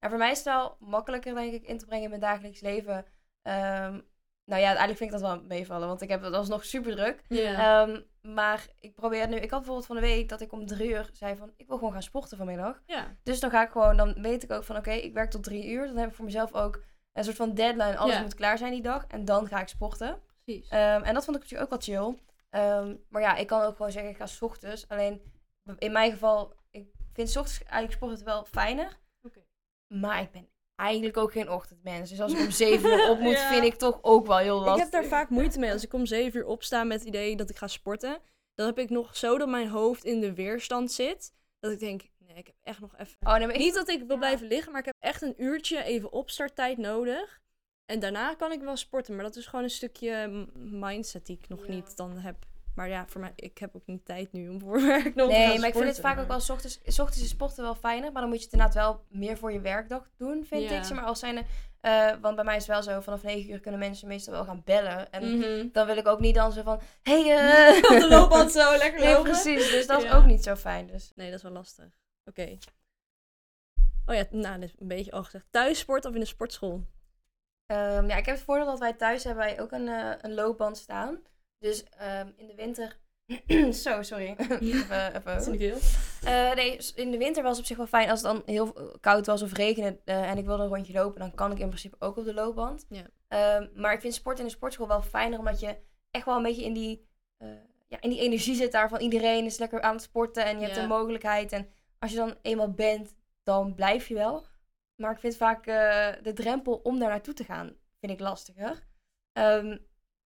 Nou, 0.00 0.12
voor 0.12 0.18
mij 0.18 0.30
is 0.30 0.36
het 0.36 0.46
wel 0.46 0.76
makkelijker, 0.78 1.34
denk 1.34 1.52
ik, 1.52 1.64
in 1.66 1.78
te 1.78 1.84
brengen 1.86 2.04
in 2.04 2.08
mijn 2.08 2.20
dagelijks 2.20 2.60
leven. 2.60 3.06
Ehm, 3.42 4.00
nou 4.44 4.60
ja, 4.60 4.66
eigenlijk 4.66 4.98
vind 4.98 5.12
ik 5.12 5.18
dat 5.18 5.30
wel 5.30 5.42
meevallen, 5.42 5.88
want 5.88 6.00
ik 6.02 6.08
heb 6.08 6.22
het 6.22 6.34
alsnog 6.34 6.64
super 6.64 6.96
druk. 6.96 7.22
Ehm, 7.28 8.00
maar 8.20 8.66
ik 8.80 8.94
probeer 8.94 9.28
nu, 9.28 9.36
ik 9.36 9.50
had 9.50 9.58
bijvoorbeeld 9.58 9.86
van 9.86 9.96
de 9.96 10.02
week 10.02 10.28
dat 10.28 10.40
ik 10.40 10.52
om 10.52 10.66
drie 10.66 10.90
uur 10.90 11.10
zei 11.12 11.36
van, 11.36 11.52
ik 11.56 11.66
wil 11.66 11.76
gewoon 11.76 11.92
gaan 11.92 12.02
sporten 12.02 12.36
vanmiddag. 12.36 12.82
ja. 12.86 13.16
Dus 13.22 13.40
dan 13.40 13.50
ga 13.50 13.62
ik 13.62 13.70
gewoon, 13.70 13.96
dan 13.96 14.22
weet 14.22 14.42
ik 14.42 14.50
ook 14.52 14.64
van, 14.64 14.76
oké, 14.76 14.90
ik 14.90 15.14
werk 15.14 15.30
tot 15.30 15.42
drie 15.42 15.68
uur. 15.68 15.86
Dan 15.86 15.96
heb 15.96 16.08
ik 16.08 16.14
voor 16.14 16.24
mezelf 16.24 16.54
ook 16.54 16.82
een 17.12 17.24
soort 17.24 17.36
van 17.36 17.54
deadline, 17.54 17.96
alles 17.96 18.20
moet 18.20 18.34
klaar 18.34 18.58
zijn 18.58 18.72
die 18.72 18.82
dag. 18.82 19.06
En 19.06 19.24
dan 19.24 19.46
ga 19.48 19.60
ik 19.60 19.68
sporten. 19.68 20.22
Precies. 20.44 20.68
Ehm, 20.68 21.02
en 21.02 21.14
dat 21.14 21.24
vond 21.24 21.36
ik 21.36 21.42
natuurlijk 21.42 21.72
ook 21.72 21.86
wel 21.86 21.96
chill. 21.96 22.18
Ehm, 22.50 22.96
maar 23.08 23.22
ja, 23.22 23.36
ik 23.36 23.46
kan 23.46 23.62
ook 23.62 23.76
gewoon 23.76 23.92
zeggen, 23.92 24.10
ik 24.10 24.16
ga 24.16 24.26
's 24.26 24.42
ochtends. 24.42 24.88
Alleen, 24.88 25.22
in 25.78 25.92
mijn 25.92 26.10
geval, 26.12 26.54
ik 26.70 26.86
vind 27.12 27.30
's 27.30 27.36
ochtends 27.36 27.62
eigenlijk 27.62 27.92
sporten 27.92 28.24
wel 28.24 28.44
fijner. 28.44 28.98
Oké. 29.22 29.40
Maar 29.94 30.20
ik 30.20 30.30
ben 30.30 30.48
eigenlijk 30.76 31.16
ook 31.16 31.32
geen 31.32 31.50
ochtendmens. 31.50 32.10
Dus 32.10 32.20
als 32.20 32.32
ik 32.32 32.38
om 32.46 32.50
7 32.50 32.90
uur 32.90 33.10
op 33.10 33.18
moet, 33.18 33.32
Ja. 33.32 33.48
vind 33.48 33.64
ik 33.64 33.74
toch 33.74 33.98
ook 34.02 34.26
wel 34.26 34.36
heel 34.38 34.58
Ik 34.60 34.64
lastig. 34.66 34.82
heb 34.82 34.92
daar 34.92 35.04
vaak 35.04 35.28
moeite 35.28 35.58
mee. 35.58 35.72
Als 35.72 35.84
ik 35.84 35.92
om 35.92 36.06
zeven 36.06 36.40
uur 36.40 36.46
opsta 36.46 36.84
met 36.84 36.98
het 36.98 37.08
idee 37.08 37.36
dat 37.36 37.50
ik 37.50 37.56
ga 37.56 37.66
sporten, 37.66 38.18
dan 38.54 38.66
heb 38.66 38.78
ik 38.78 38.90
nog 38.90 39.16
zo 39.16 39.38
dat 39.38 39.48
mijn 39.48 39.68
hoofd 39.68 40.04
in 40.04 40.20
de 40.20 40.34
weerstand 40.34 40.92
zit. 40.92 41.32
Dat 41.60 41.72
ik 41.72 41.78
denk, 41.78 42.02
nee, 42.18 42.36
ik 42.36 42.46
heb 42.46 42.56
echt 42.62 42.80
nog 42.80 42.96
even... 42.96 43.16
Oh, 43.20 43.34
nee, 43.36 43.46
maar 43.46 43.54
ik- 43.54 43.60
Niet 43.60 43.74
dat 43.74 43.88
ik 43.88 44.02
wil 44.06 44.16
blijven 44.16 44.46
liggen, 44.46 44.70
maar 44.72 44.80
ik 44.80 44.86
heb 44.86 44.96
echt 44.98 45.22
een 45.22 45.42
uurtje 45.42 45.82
even 45.82 46.12
opstarttijd 46.12 46.78
nodig. 46.78 47.40
En 47.88 48.00
daarna 48.00 48.34
kan 48.34 48.52
ik 48.52 48.60
wel 48.60 48.76
sporten. 48.76 49.14
Maar 49.14 49.24
dat 49.24 49.36
is 49.36 49.46
gewoon 49.46 49.64
een 49.64 49.70
stukje 49.70 50.46
mindset 50.54 51.26
die 51.26 51.38
ik 51.42 51.48
nog 51.48 51.66
Ja. 51.66 51.72
niet 51.72 51.96
dan 51.96 52.18
heb. 52.18 52.36
Maar 52.74 52.88
ja, 52.88 53.04
voor 53.06 53.20
mij, 53.20 53.32
ik 53.36 53.58
heb 53.58 53.76
ook 53.76 53.86
niet 53.86 54.04
tijd 54.04 54.32
nu 54.32 54.48
om 54.48 54.60
voor 54.62 54.82
werk 54.86 55.14
nog 55.14 55.28
te 55.30 55.36
Nee, 55.36 55.58
maar 55.58 55.68
ik 55.68 55.74
vind 55.74 55.86
het 55.86 56.00
vaak 56.00 56.18
ook 56.18 56.28
wel 56.28 56.40
's 56.40 56.50
ochtends, 56.50 56.80
's 56.86 56.98
ochtends 56.98 57.22
is 57.24 57.28
sporten 57.28 57.62
wel 57.62 57.74
fijner. 57.74 58.12
Maar 58.12 58.20
dan 58.20 58.30
moet 58.30 58.38
je 58.38 58.44
het 58.44 58.52
inderdaad 58.52 58.76
wel 58.76 59.04
meer 59.08 59.36
voor 59.38 59.52
je 59.52 59.60
werkdag 59.60 60.10
doen, 60.16 60.44
vind 60.44 60.62
Ja. 60.70 60.76
ik. 60.78 60.84
Zeg 60.84 60.96
maar, 60.96 61.06
als 61.06 61.18
zijnde, 61.18 61.44
eh, 61.80 62.12
want 62.20 62.34
bij 62.36 62.44
mij 62.44 62.56
is 62.56 62.66
het 62.66 62.70
wel 62.70 62.82
zo, 62.94 63.00
vanaf 63.00 63.22
9 63.22 63.50
uur 63.50 63.60
kunnen 63.60 63.80
mensen 63.80 64.08
meestal 64.08 64.32
wel 64.32 64.44
gaan 64.44 64.62
bellen. 64.64 65.12
En 65.12 65.38
Mhm. 65.38 65.68
dan 65.72 65.86
wil 65.86 65.96
ik 65.96 66.06
ook 66.06 66.20
niet 66.20 66.34
dan 66.34 66.52
zo 66.52 66.62
van, 66.62 66.80
hey, 67.02 67.36
eh. 67.36 67.76
Op 67.94 68.00
de 68.00 68.08
loopband 68.16 68.52
zo, 68.52 68.76
lekker 68.76 69.00
Nee, 69.00 69.08
lopen. 69.14 69.30
precies. 69.30 69.70
Dus 69.70 69.86
dat 69.86 70.02
is 70.02 70.10
ook 70.12 70.24
niet 70.26 70.42
zo 70.44 70.54
fijn. 70.56 70.86
Dus. 70.86 71.12
Nee, 71.14 71.26
dat 71.26 71.36
is 71.36 71.42
wel 71.42 71.52
lastig. 71.52 71.86
Oké. 72.24 72.58
Oh 74.06 74.14
ja, 74.14 74.24
nou, 74.30 74.60
dit 74.60 74.68
is 74.68 74.74
een 74.80 74.88
beetje 74.88 75.10
al 75.12 75.24
gezegd. 75.24 75.46
Thuis 75.50 75.78
sporten 75.78 76.08
of 76.10 76.14
in 76.16 76.22
de 76.22 76.26
sportschool? 76.28 76.84
Ehm, 77.68 78.08
ja, 78.08 78.16
ik 78.16 78.26
heb 78.26 78.34
het 78.34 78.44
voordeel 78.44 78.66
dat 78.66 78.78
wij 78.78 78.92
thuis 78.92 79.24
hebben 79.24 79.44
wij 79.44 79.60
ook 79.60 79.72
een, 79.72 79.88
eh, 79.88 80.12
een 80.20 80.34
loopband 80.34 80.76
staan. 80.76 81.22
Dus 81.58 81.84
ehm, 81.84 82.28
in 82.36 82.46
de 82.46 82.54
winter... 82.54 82.98
Zo, 83.82 84.02
sorry. 84.02 84.36
even, 84.38 85.52
even. 85.52 85.78
Eh, 86.22 86.54
nee, 86.54 86.78
in 86.94 87.10
de 87.10 87.18
winter 87.18 87.42
was 87.42 87.50
het 87.50 87.60
op 87.60 87.66
zich 87.66 87.76
wel 87.76 87.86
fijn 87.86 88.10
als 88.10 88.22
het 88.22 88.32
dan 88.32 88.42
heel 88.46 88.96
koud 89.00 89.26
was 89.26 89.42
of 89.42 89.52
regende 89.52 89.98
eh, 90.04 90.30
en 90.30 90.38
ik 90.38 90.46
wilde 90.46 90.62
een 90.62 90.68
rondje 90.68 90.92
lopen, 90.92 91.20
dan 91.20 91.34
kan 91.34 91.52
ik 91.52 91.58
in 91.58 91.68
principe 91.68 91.96
ook 91.98 92.16
op 92.16 92.24
de 92.24 92.34
loopband. 92.34 92.86
Ja. 92.88 93.06
Ehm, 93.28 93.66
maar 93.74 93.92
ik 93.92 94.00
vind 94.00 94.14
sport 94.14 94.38
in 94.38 94.44
de 94.44 94.50
sportschool 94.50 94.88
wel 94.88 95.02
fijner, 95.02 95.38
omdat 95.38 95.60
je 95.60 95.76
echt 96.10 96.24
wel 96.24 96.36
een 96.36 96.42
beetje 96.42 96.64
in 96.64 96.72
die, 96.72 97.06
ja, 97.88 98.00
in 98.00 98.10
die 98.10 98.20
energie 98.20 98.54
zit 98.54 98.72
daar 98.72 98.88
van 98.88 99.00
iedereen 99.00 99.44
is 99.44 99.58
lekker 99.58 99.80
aan 99.82 99.94
het 99.94 100.02
sporten 100.02 100.44
en 100.44 100.58
je 100.58 100.64
hebt 100.64 100.76
een 100.76 100.88
mogelijkheid. 100.88 101.52
En 101.52 101.68
als 101.98 102.10
je 102.10 102.16
dan 102.16 102.34
eenmaal 102.42 102.72
bent, 102.72 103.14
dan 103.42 103.74
blijf 103.74 104.08
je 104.08 104.14
wel. 104.14 104.46
Maar 105.00 105.12
ik 105.12 105.18
vind 105.18 105.36
vaak 105.36 105.66
eh, 105.66 106.08
de 106.22 106.32
drempel 106.32 106.74
om 106.74 106.98
daar 106.98 107.08
naartoe 107.08 107.34
te 107.34 107.44
gaan, 107.44 107.76
vind 108.00 108.12
ik 108.12 108.20
lastiger. 108.20 108.86
Ehm, 109.32 109.78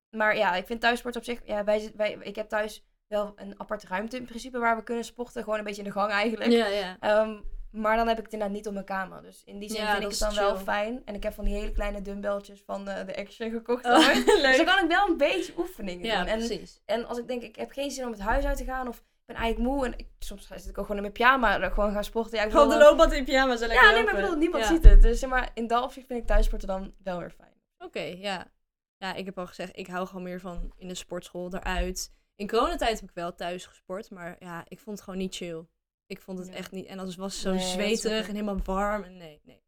maar 0.10 0.38
ja, 0.38 0.56
ik 0.56 0.66
vind 0.66 0.82
thuissport 0.82 1.16
op 1.16 1.24
zich, 1.24 1.42
ja, 1.46 1.64
wij, 1.64 2.18
ik 2.22 2.36
heb 2.36 2.50
thuis 2.50 2.86
wel 3.08 3.34
een 3.36 3.60
aparte 3.60 3.88
ruimte 3.88 4.18
in 4.18 4.26
principe 4.26 4.60
waar 4.60 4.76
we 4.76 4.84
kunnen 4.84 5.06
sporten. 5.06 5.44
Gewoon 5.44 5.60
een 5.60 5.66
beetje 5.66 5.82
in 5.82 5.88
de 5.88 5.94
gang 5.94 6.12
eigenlijk. 6.12 6.52
Ja, 6.52 6.68
ja. 6.68 6.98
Ehm, 7.00 7.40
maar 7.72 7.96
dan 7.98 8.08
heb 8.08 8.18
ik 8.18 8.24
het 8.24 8.34
inderdaad 8.34 8.58
niet 8.58 8.68
op 8.68 8.74
mijn 8.74 8.86
kamer. 8.86 9.22
Dus 9.22 9.44
in 9.44 9.60
die 9.60 9.70
zin 9.70 9.82
Ja, 9.82 9.92
vind 9.92 10.04
ik 10.04 10.10
het 10.10 10.20
dan 10.20 10.36
wel 10.36 10.58
fijn. 10.58 11.02
En 11.06 11.16
ik 11.16 11.24
heb 11.24 11.34
van 11.34 11.46
die 11.46 11.54
hele 11.54 11.72
kleine 11.72 12.02
dumbbelltjes 12.02 12.62
van 12.66 12.88
eh, 12.88 13.06
de 13.06 13.16
Action 13.16 13.52
gekocht. 13.52 13.86
Oh. 13.86 14.08
Dus 14.26 14.42
leuk. 14.42 14.58
dan 14.58 14.66
kan 14.66 14.84
ik 14.84 14.90
wel 14.90 15.08
een 15.08 15.18
beetje 15.18 15.54
oefeningen 15.58 16.04
doen. 16.04 16.28
En, 16.28 16.38
precies. 16.38 16.82
en 16.86 17.06
als 17.06 17.18
ik 17.18 17.28
denk, 17.28 17.42
ik 17.42 17.56
heb 17.56 17.72
geen 17.72 17.92
zin 17.92 18.06
om 18.06 18.12
het 18.12 18.22
huis 18.22 18.46
uit 18.46 18.58
te 18.58 18.64
gaan. 18.64 18.88
Of 18.88 19.04
ben 19.32 19.42
eigenlijk 19.42 19.74
moe. 19.76 19.86
En 19.86 19.94
ik, 19.98 20.08
soms 20.20 20.48
zit 20.48 20.60
ik 20.70 20.78
ook 20.78 20.86
gewoon 20.86 20.96
in 20.96 21.02
mijn 21.02 21.12
pyjama. 21.14 21.62
en 21.62 21.72
gewoon 21.72 21.92
gaan 21.92 22.04
sporten. 22.04 22.38
Ja, 22.38 22.44
ik 22.44 22.52
Gewoon 22.52 22.70
de 22.70 22.78
loopband 22.78 23.12
in 23.14 23.24
pyjama, 23.26 23.54
lekker 23.56 23.74
Ja, 23.74 23.82
nee, 23.92 23.92
maar 23.92 24.00
ik 24.00 24.06
lopen. 24.06 24.22
bedoel, 24.22 24.38
niemand 24.38 24.64
Ja. 24.64 24.70
ziet 24.70 24.84
het. 24.84 25.02
Dus 25.02 25.20
zeg 25.20 25.30
maar, 25.30 25.52
in 25.54 25.68
dat 25.68 25.84
opzicht 25.84 26.08
vind 26.08 26.20
ik 26.22 26.28
thuissporten 26.28 26.68
dan 26.68 26.94
wel 27.04 27.20
weer 27.20 27.30
fijn. 27.32 27.54
Oké, 27.78 28.02
ja. 28.02 28.52
Ja, 28.98 29.14
ik 29.14 29.26
heb 29.26 29.38
al 29.38 29.48
gezegd, 29.48 29.78
ik 29.78 29.88
hou 29.88 30.08
gewoon 30.08 30.24
meer 30.24 30.40
van 30.40 30.74
in 30.78 30.88
de 30.88 30.96
sportschool 30.96 31.54
eruit. 31.54 32.14
In 32.36 32.48
coronatijd 32.48 33.00
heb 33.00 33.10
ik 33.10 33.16
wel 33.16 33.36
thuis 33.36 33.66
gesport, 33.66 34.10
maar 34.10 34.36
ja, 34.40 34.64
ik 34.68 34.80
vond 34.80 34.96
het 34.96 35.06
gewoon 35.06 35.20
niet 35.20 35.36
chill. 35.36 35.66
Ik 36.08 36.22
vond 36.22 36.38
het 36.40 36.48
Ja. 36.48 36.54
echt 36.54 36.72
niet. 36.72 36.86
En 36.86 37.00
als 37.00 37.16
was 37.16 37.34
het 37.34 37.42
zo 37.42 37.52
Nee, 37.54 37.60
zweterig 37.62 38.28
en 38.28 38.34
helemaal 38.34 38.60
warm. 38.64 39.04
En 39.04 39.18
nee, 39.18 39.42
nee. 39.44 39.64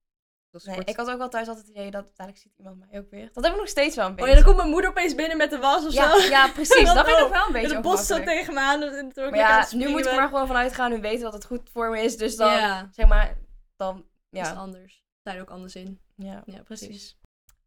Dat 0.53 0.65
Nee, 0.65 0.79
ik 0.85 0.95
had 0.97 1.09
ook 1.09 1.17
wel 1.17 1.29
thuis 1.29 1.47
altijd 1.47 1.67
het 1.67 1.75
idee 1.75 1.91
dat 1.91 2.03
uiteindelijk 2.03 2.45
ziet 2.45 2.57
iemand 2.57 2.79
mij 2.79 2.99
ook 2.99 3.09
weer. 3.09 3.29
Dat 3.33 3.43
heb 3.43 3.53
ik 3.53 3.59
nog 3.59 3.67
steeds 3.67 3.95
wel 3.95 4.05
een 4.05 4.11
Oh 4.11 4.17
beetje. 4.17 4.29
ja, 4.31 4.35
dan 4.35 4.45
komt 4.45 4.57
mijn 4.57 4.69
moeder 4.69 4.89
opeens 4.89 5.15
binnen 5.15 5.37
met 5.37 5.49
de 5.49 5.57
was 5.57 5.85
of 5.85 5.93
ja, 5.93 6.19
zo. 6.19 6.29
ja, 6.29 6.47
precies. 6.51 6.85
Dat 6.85 6.95
Dat 6.95 7.05
vind 7.05 7.17
ik 7.17 7.23
nog 7.23 7.31
wel 7.31 7.41
een 7.41 7.45
En 7.55 7.61
beetje 7.61 7.75
de 7.75 7.81
bos 7.81 8.07
zo 8.07 8.23
tegen 8.23 8.53
me 8.53 8.59
aan. 8.59 8.81
En 8.83 9.11
ja, 9.33 9.67
nu 9.71 9.89
moet 9.89 9.99
ik 9.99 10.05
er 10.05 10.15
maar 10.15 10.27
gewoon 10.27 10.47
vanuit 10.47 10.73
gaan. 10.73 10.91
Nu 10.91 11.01
weten 11.01 11.21
dat 11.23 11.33
het 11.33 11.45
goed 11.45 11.69
voor 11.71 11.89
me 11.89 12.01
is. 12.01 12.17
Dus 12.17 12.35
dan, 12.35 12.51
Ja, 12.51 12.87
zeg 12.91 13.07
maar, 13.07 13.37
dan, 13.75 14.05
ja. 14.29 14.51
is 14.51 14.57
anders. 14.57 15.03
Er 15.23 15.41
ook 15.41 15.49
anders 15.49 15.75
in. 15.75 15.99
Ja, 16.15 16.43
Ja, 16.45 16.61
precies. 16.63 17.17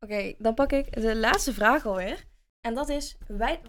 Oké, 0.00 0.34
dan 0.38 0.54
pak 0.54 0.72
ik 0.72 1.00
de 1.02 1.16
laatste 1.16 1.52
vraag 1.52 1.86
alweer. 1.86 2.24
En 2.60 2.74
dat 2.74 2.88
is, 2.88 3.16
wij, 3.26 3.60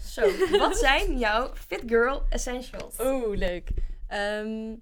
zo, 0.00 0.22
wat 0.58 0.76
zijn 0.86 1.18
jouw 1.18 1.54
Fit 1.54 1.82
Girl 1.86 2.22
Essentials? 2.28 3.00
Oeh, 3.00 3.36
leuk. 3.36 3.70
Ehm, 4.06 4.74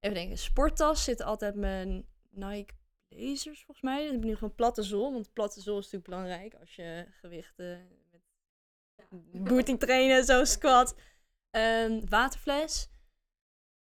even 0.00 0.14
denken. 0.14 0.38
Sporttas 0.38 1.04
zit 1.04 1.22
altijd 1.22 1.54
mijn 1.54 2.06
Nike 2.30 2.74
Blazers, 3.08 3.64
volgens 3.64 3.80
mij. 3.80 4.04
Ik 4.04 4.12
heb 4.12 4.24
nu 4.24 4.34
gewoon 4.34 4.54
platte 4.54 4.82
zool. 4.82 5.12
Want 5.12 5.32
platte 5.32 5.60
zool 5.60 5.78
is 5.78 5.84
natuurlijk 5.90 6.10
belangrijk 6.10 6.54
als 6.54 6.76
je 6.76 7.06
gewichten 7.10 7.88
met 8.96 9.44
booty 9.44 9.76
trainen, 9.76 10.24
zo 10.24 10.44
squat. 10.54 10.94
Ehm, 11.50 12.00
waterfles, 12.08 12.90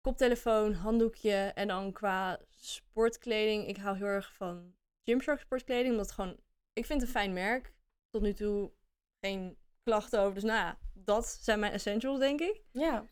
koptelefoon, 0.01 0.73
handdoekje. 0.73 1.51
En 1.55 1.67
dan 1.67 1.91
qua 1.91 2.39
sportkleding. 2.49 3.67
Ik 3.67 3.77
hou 3.77 3.97
heel 3.97 4.05
erg 4.05 4.33
van 4.33 4.75
Gymshark 5.03 5.39
sportkleding. 5.39 5.89
Omdat 5.89 6.05
het 6.05 6.15
gewoon, 6.15 6.39
ik 6.73 6.85
vind 6.85 6.99
het 7.01 7.09
een 7.09 7.15
fijn 7.15 7.33
merk. 7.33 7.73
Tot 8.09 8.21
nu 8.21 8.33
toe 8.33 8.71
geen 9.19 9.57
klachten 9.83 10.19
over. 10.19 10.33
Dus 10.33 10.43
nou 10.43 10.57
ja, 10.57 10.79
dat 10.93 11.25
zijn 11.25 11.59
mijn 11.59 11.71
essentials, 11.71 12.19
denk 12.19 12.39
ik. 12.39 12.61
Ja. 12.71 13.05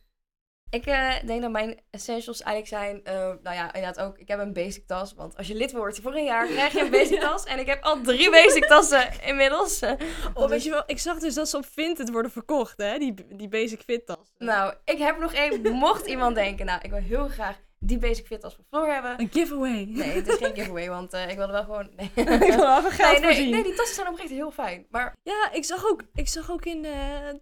Ik 0.72 0.86
eh, 0.86 1.14
denk 1.26 1.42
dat 1.42 1.52
mijn 1.52 1.80
essentials 1.92 2.42
eigenlijk 2.42 2.84
zijn, 2.84 3.04
eh, 3.04 3.34
nou 3.44 3.56
ja, 3.56 3.74
inderdaad 3.74 4.00
ook, 4.06 4.18
ik 4.18 4.28
heb 4.28 4.40
een 4.40 4.54
basic 4.54 4.88
tas. 4.88 5.14
Want 5.14 5.38
als 5.38 5.48
je 5.48 5.56
lid 5.56 5.72
wordt 5.72 6.00
voor 6.00 6.16
een 6.16 6.24
jaar, 6.24 6.48
krijg 6.48 6.74
je 6.74 6.82
een 6.82 6.90
basic 6.92 7.20
tas. 7.20 7.44
En 7.44 7.60
ik 7.60 7.66
heb 7.68 7.84
al 7.84 8.02
drie 8.02 8.30
basic 8.40 8.66
tassen 8.66 9.22
inmiddels. 9.24 9.84
Oh, 9.84 9.98
Dus- 10.34 10.50
weet 10.50 10.64
je 10.64 10.70
wel, 10.70 10.84
ik 10.86 11.00
zag 11.00 11.20
dus 11.20 11.34
dat 11.34 11.50
ze 11.50 11.58
op 11.58 11.66
Vinted 11.66 12.10
worden 12.10 12.32
verkocht, 12.32 12.78
hè? 12.78 12.98
Die, 12.98 13.14
die 13.36 13.48
basic 13.48 13.82
fit 13.82 14.06
tas. 14.06 14.32
Nou, 14.38 14.74
ik 14.86 14.98
heb 14.98 15.20
nog 15.20 15.34
één, 15.34 15.72
mocht 15.72 16.06
iemand 16.08 16.36
denken, 16.36 16.66
nou, 16.66 16.80
ik 16.82 16.90
wil 16.90 17.00
heel 17.00 17.28
graag 17.28 17.58
die 17.80 17.98
basic 17.98 18.26
fit 18.26 18.42
tas 18.42 18.56
voor 18.56 18.66
Floor 18.70 18.88
hebben. 18.94 19.20
Een 19.20 19.30
giveaway. 19.32 19.86
Nee, 19.90 20.10
het 20.10 20.28
is 20.28 20.36
geen 20.36 20.56
giveaway, 20.56 20.90
want 20.90 21.14
eh, 21.14 21.30
ik 21.30 21.38
wilde 21.38 21.52
wel 21.52 21.64
gewoon... 21.64 21.90
Nee. 21.96 22.12
ik 22.16 22.40
wil 22.40 22.58
wel 22.58 22.78
even 22.78 22.92
geld 22.92 23.12
nee, 23.12 23.20
nee, 23.20 23.30
voorzien. 23.34 23.50
nee, 23.50 23.64
die 23.64 23.74
tassen 23.74 23.96
zijn 23.96 24.08
oprecht 24.08 24.30
heel 24.30 24.52
fijn. 24.52 24.86
Maar 24.90 25.16
Ja, 25.24 25.52
ik 25.52 25.64
zag 25.66 25.86
ook, 25.86 26.04
ik 26.14 26.28
zag 26.28 26.52
ook 26.52 26.66
in 26.66 26.82
de 26.82 27.40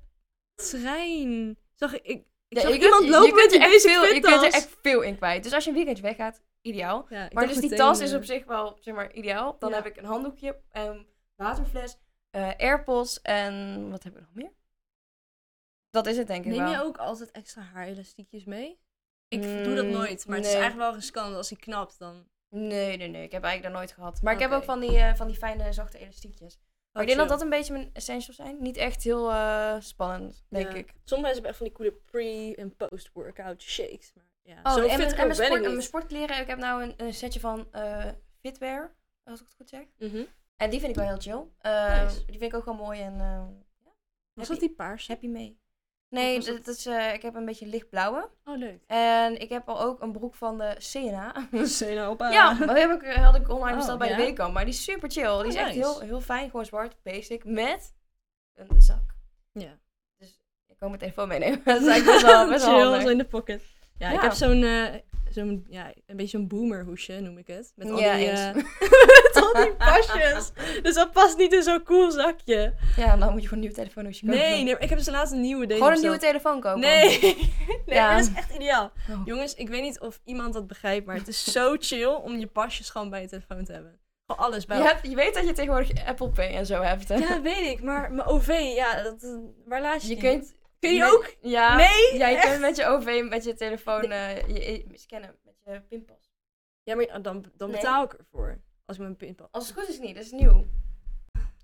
trein, 0.55 1.57
zag 1.73 1.93
ik, 1.93 2.05
ik, 2.05 2.23
ik 2.47 2.57
ja, 2.61 2.67
je 2.69 2.73
iemand 2.75 2.95
kunt- 2.95 3.09
lopen 3.09 3.27
je 3.27 3.33
kunt 3.33 3.49
die 3.49 3.59
er 3.59 3.71
echt 3.73 3.81
veel, 3.81 4.03
fit 4.03 4.13
Je 4.15 4.21
kunt 4.21 4.41
er 4.41 4.53
echt 4.53 4.77
veel 4.81 5.01
in 5.01 5.17
kwijt. 5.17 5.43
Dus 5.43 5.53
als 5.53 5.63
je 5.63 5.69
een 5.69 5.75
weekendje 5.75 6.03
weggaat, 6.03 6.41
ideaal. 6.61 7.05
Ja, 7.09 7.29
Maar 7.33 7.47
dus 7.47 7.57
die 7.57 7.75
tas 7.75 7.99
is 7.99 8.11
eh, 8.11 8.17
op 8.17 8.23
zich 8.23 8.45
wel, 8.45 8.77
zeg 8.79 8.93
maar, 8.95 9.13
ideaal. 9.13 9.55
Dan 9.59 9.69
Ja. 9.69 9.75
heb 9.75 9.85
ik 9.85 9.97
een 9.97 10.05
handdoekje, 10.05 10.61
een 10.71 11.07
waterfles, 11.35 11.97
eh 12.29 12.49
AirPods 12.57 13.21
en 13.21 13.89
wat 13.91 14.03
heb 14.03 14.13
ik 14.15 14.19
nog 14.19 14.33
meer? 14.33 14.51
Dat 15.89 16.05
is 16.07 16.17
het 16.17 16.27
denk 16.27 16.45
ik 16.45 16.51
Neem 16.51 16.59
wel. 16.63 16.71
je 16.71 16.81
ook 16.83 16.97
altijd 16.97 17.31
extra 17.31 17.61
haarelastiekjes 17.61 18.45
mee? 18.45 18.79
Ik 19.27 19.41
doe 19.41 19.75
dat 19.75 19.85
Mm, 19.85 19.91
nooit, 19.91 20.27
maar 20.27 20.37
het 20.37 20.45
is 20.45 20.51
eigenlijk 20.53 20.81
wel 20.89 20.93
riskant. 20.99 21.35
Als 21.35 21.49
hij 21.49 21.57
knapt, 21.59 21.99
dan... 21.99 22.27
Nee, 22.49 22.97
nee, 22.97 23.07
nee. 23.07 23.23
Ik 23.23 23.31
heb 23.31 23.43
eigenlijk 23.43 23.63
dat 23.63 23.71
nooit 23.81 23.91
gehad. 23.91 24.21
Maar 24.21 24.33
ik 24.33 24.39
heb 24.39 24.51
ook 24.51 24.63
van 24.63 24.79
die, 24.79 24.97
eh, 24.97 25.15
van 25.15 25.27
die 25.27 25.35
fijne, 25.35 25.73
zachte 25.73 25.97
elastiekjes. 25.97 26.59
Maar 26.97 27.05
ik 27.09 27.15
denk 27.15 27.19
dat 27.19 27.29
dat 27.37 27.41
een 27.41 27.49
beetje 27.57 27.73
mijn 27.73 27.89
essentials 27.93 28.35
zijn. 28.35 28.57
Niet 28.61 28.77
echt 28.77 29.03
heel 29.03 29.31
eh, 29.31 29.75
spannend, 29.79 30.45
denk 30.49 30.71
Ja. 30.71 30.77
ik. 30.77 30.93
Sommige 31.03 31.31
mensen 31.33 31.33
hebben 31.33 31.49
echt 31.49 31.57
van 31.57 31.65
die 31.67 31.75
coole 31.75 31.91
pre- 32.05 32.61
en 32.61 32.75
post-workout 32.75 33.61
shakes. 33.61 34.11
Maar 34.15 34.23
ja, 34.41 34.59
Oh, 34.63 34.73
zo 34.73 34.79
en, 34.87 34.99
fit 34.99 35.11
en, 35.13 35.17
mijn 35.27 35.35
sport, 35.35 35.53
en 35.65 35.71
mijn 35.71 35.81
sportkleren. 35.81 36.39
Ik 36.39 36.47
heb 36.47 36.57
nou 36.57 36.83
een, 36.83 36.93
een 36.97 37.13
setje 37.13 37.39
van 37.39 37.67
eh, 37.71 38.05
Fitwear, 38.39 38.95
als 39.23 39.39
ik 39.39 39.45
het 39.45 39.55
goed 39.55 39.69
zeg. 39.69 39.85
Mhm. 39.97 40.23
En 40.55 40.69
die 40.69 40.79
vind 40.79 40.91
ik 40.91 40.97
wel 40.97 41.07
heel 41.07 41.19
chill. 41.19 41.43
Nice. 41.61 42.25
Die 42.25 42.37
vind 42.39 42.51
ik 42.51 42.53
ook 42.53 42.65
wel 42.65 42.73
mooi 42.73 43.01
en 43.01 43.19
eh, 43.19 43.45
Was 44.33 44.47
dat 44.47 44.59
die 44.59 44.73
paars? 44.73 45.07
happy 45.07 45.27
mee. 45.27 45.59
Nee, 46.09 46.39
dat, 46.43 46.67
is, 46.67 46.85
eh, 46.85 47.13
ik 47.13 47.21
heb 47.21 47.35
een 47.35 47.45
beetje 47.45 47.65
lichtblauwe. 47.65 48.29
Oh, 48.45 48.57
leuk. 48.57 48.83
En 48.87 49.39
ik 49.41 49.49
heb 49.49 49.69
al 49.69 49.81
ook 49.81 50.01
een 50.01 50.11
broek 50.11 50.35
van 50.35 50.57
de 50.57 50.75
CNA. 50.91 51.33
Zena 51.65 52.09
op 52.09 52.19
ja, 52.19 52.53
maar 52.53 52.67
die 52.75 52.87
heb 52.87 53.01
ik, 53.01 53.13
had 53.13 53.35
ik 53.35 53.49
online 53.49 53.71
Oh, 53.71 53.75
besteld 53.77 53.99
bij 53.99 54.09
ja? 54.09 54.15
de 54.15 54.21
Weekamp. 54.21 54.53
Maar 54.53 54.65
die 54.65 54.73
is 54.73 54.83
super 54.83 55.11
chill. 55.11 55.37
Die 55.37 55.47
is 55.47 55.55
echt 55.55 55.65
nice. 55.65 55.77
heel, 55.79 55.99
heel 55.99 56.21
fijn. 56.21 56.49
Gewoon 56.49 56.65
zwart, 56.65 56.95
basic. 57.03 57.43
Met 57.45 57.93
een 58.55 58.81
zak. 58.81 59.15
Ja. 59.51 59.77
Ik 60.67 60.77
kan 60.83 60.87
mijn 60.87 60.99
telefoon 60.99 61.27
meenemen. 61.27 61.61
dat 61.65 61.81
is 61.81 61.87
eigenlijk 61.87 62.05
best 62.21 62.31
wel, 62.33 62.49
best 62.49 62.65
wel 62.65 62.81
handig. 62.81 63.11
in 63.11 63.17
de 63.17 63.25
pocket. 63.25 63.63
Ja, 63.97 64.09
ik 64.11 64.21
heb 64.21 64.31
zo'n... 64.31 64.63
eh, 64.63 64.93
zo'n, 65.29 65.65
ja, 65.69 65.93
een 66.05 66.15
beetje 66.15 66.37
zo'n 66.37 66.47
boomerhoesje 66.47 67.19
noem 67.19 67.37
ik 67.37 67.47
het. 67.47 67.71
Met 67.75 67.91
al 67.91 67.99
Ja, 67.99 68.15
die, 68.15 68.29
eh, 68.29 68.55
met 69.23 69.31
al 69.33 69.53
die 69.63 69.73
pasjes. 69.73 70.51
Dus 70.81 70.95
dat 70.95 71.11
past 71.11 71.37
niet 71.37 71.53
in 71.53 71.63
zo'n 71.63 71.83
cool 71.83 72.11
zakje. 72.11 72.73
Ja, 72.95 73.17
dan 73.17 73.31
moet 73.31 73.41
je 73.41 73.47
gewoon 73.47 73.49
een 73.51 73.59
nieuwe 73.59 73.75
telefoon 73.75 74.05
hoesje 74.05 74.25
kopen. 74.25 74.39
Nee, 74.39 74.63
nee, 74.63 74.77
ik 74.79 74.89
heb 74.89 74.97
dus 74.97 75.09
laatst 75.09 75.33
een 75.33 75.41
nieuwe 75.41 75.73
Gewoon 75.73 75.93
een 75.93 76.01
nieuwe 76.01 76.17
telefoon 76.17 76.61
kopen. 76.61 76.79
Nee, 76.79 77.19
nee 77.85 77.95
Ja. 77.97 78.15
dat 78.15 78.25
is 78.25 78.33
echt 78.35 78.55
ideaal. 78.55 78.91
Oh. 79.09 79.21
Jongens, 79.25 79.53
ik 79.55 79.69
weet 79.69 79.81
niet 79.81 79.99
of 79.99 80.19
iemand 80.25 80.53
dat 80.53 80.67
begrijpt, 80.67 81.05
maar 81.05 81.15
het 81.15 81.27
is 81.27 81.51
zo 81.51 81.75
chill 81.79 82.13
om 82.13 82.37
je 82.37 82.47
pasjes 82.47 82.89
gewoon 82.89 83.09
bij 83.09 83.21
je 83.21 83.27
telefoon 83.27 83.63
te 83.63 83.71
hebben. 83.71 83.99
Gewoon 84.25 84.45
alles 84.45 84.65
bij 84.65 84.77
Je, 84.77 84.83
hebt, 84.83 85.07
je 85.07 85.15
weet 85.15 85.33
dat 85.33 85.45
je 85.47 85.53
tegenwoordig 85.53 86.05
Apple 86.05 86.29
Pay 86.29 86.55
en 86.55 86.65
zo 86.65 86.81
hebt. 86.81 87.07
Hè? 87.09 87.15
Ja, 87.15 87.41
weet 87.41 87.67
ik, 87.67 87.83
maar 87.83 88.11
mijn 88.11 88.27
OV, 88.27 88.71
ja, 88.75 89.03
dat, 89.03 89.23
eh, 89.23 89.29
waar 89.65 89.81
laat 89.81 90.01
je 90.01 90.07
je 90.07 90.17
kunt... 90.17 90.55
Kun 90.79 90.93
je 90.93 90.99
met- 90.99 91.11
ook? 91.13 91.35
Ja. 91.41 91.75
Nee, 91.75 92.17
Ja, 92.17 92.27
je 92.27 92.35
echt? 92.35 92.47
kunt 92.49 92.59
met 92.61 92.75
je 92.75 92.85
OV, 92.85 93.23
met 93.29 93.43
je 93.43 93.53
telefoon 93.53 94.11
eh, 94.11 94.47
je, 94.47 94.85
scannen. 94.93 95.35
Met 95.43 95.55
je 95.63 95.81
pinpas. 95.89 96.31
Ja, 96.83 96.95
maar 96.95 97.21
dan, 97.21 97.45
dan 97.55 97.69
Nee. 97.69 97.77
betaal 97.79 98.03
ik 98.03 98.13
ervoor. 98.13 98.61
Als 98.85 98.97
ik 98.97 99.03
mijn 99.03 99.15
pinpas. 99.15 99.47
Als 99.51 99.67
het 99.67 99.77
goed 99.77 99.89
is 99.89 99.99
niet, 99.99 100.15
dat 100.15 100.23
is 100.23 100.31
nieuw. 100.31 100.67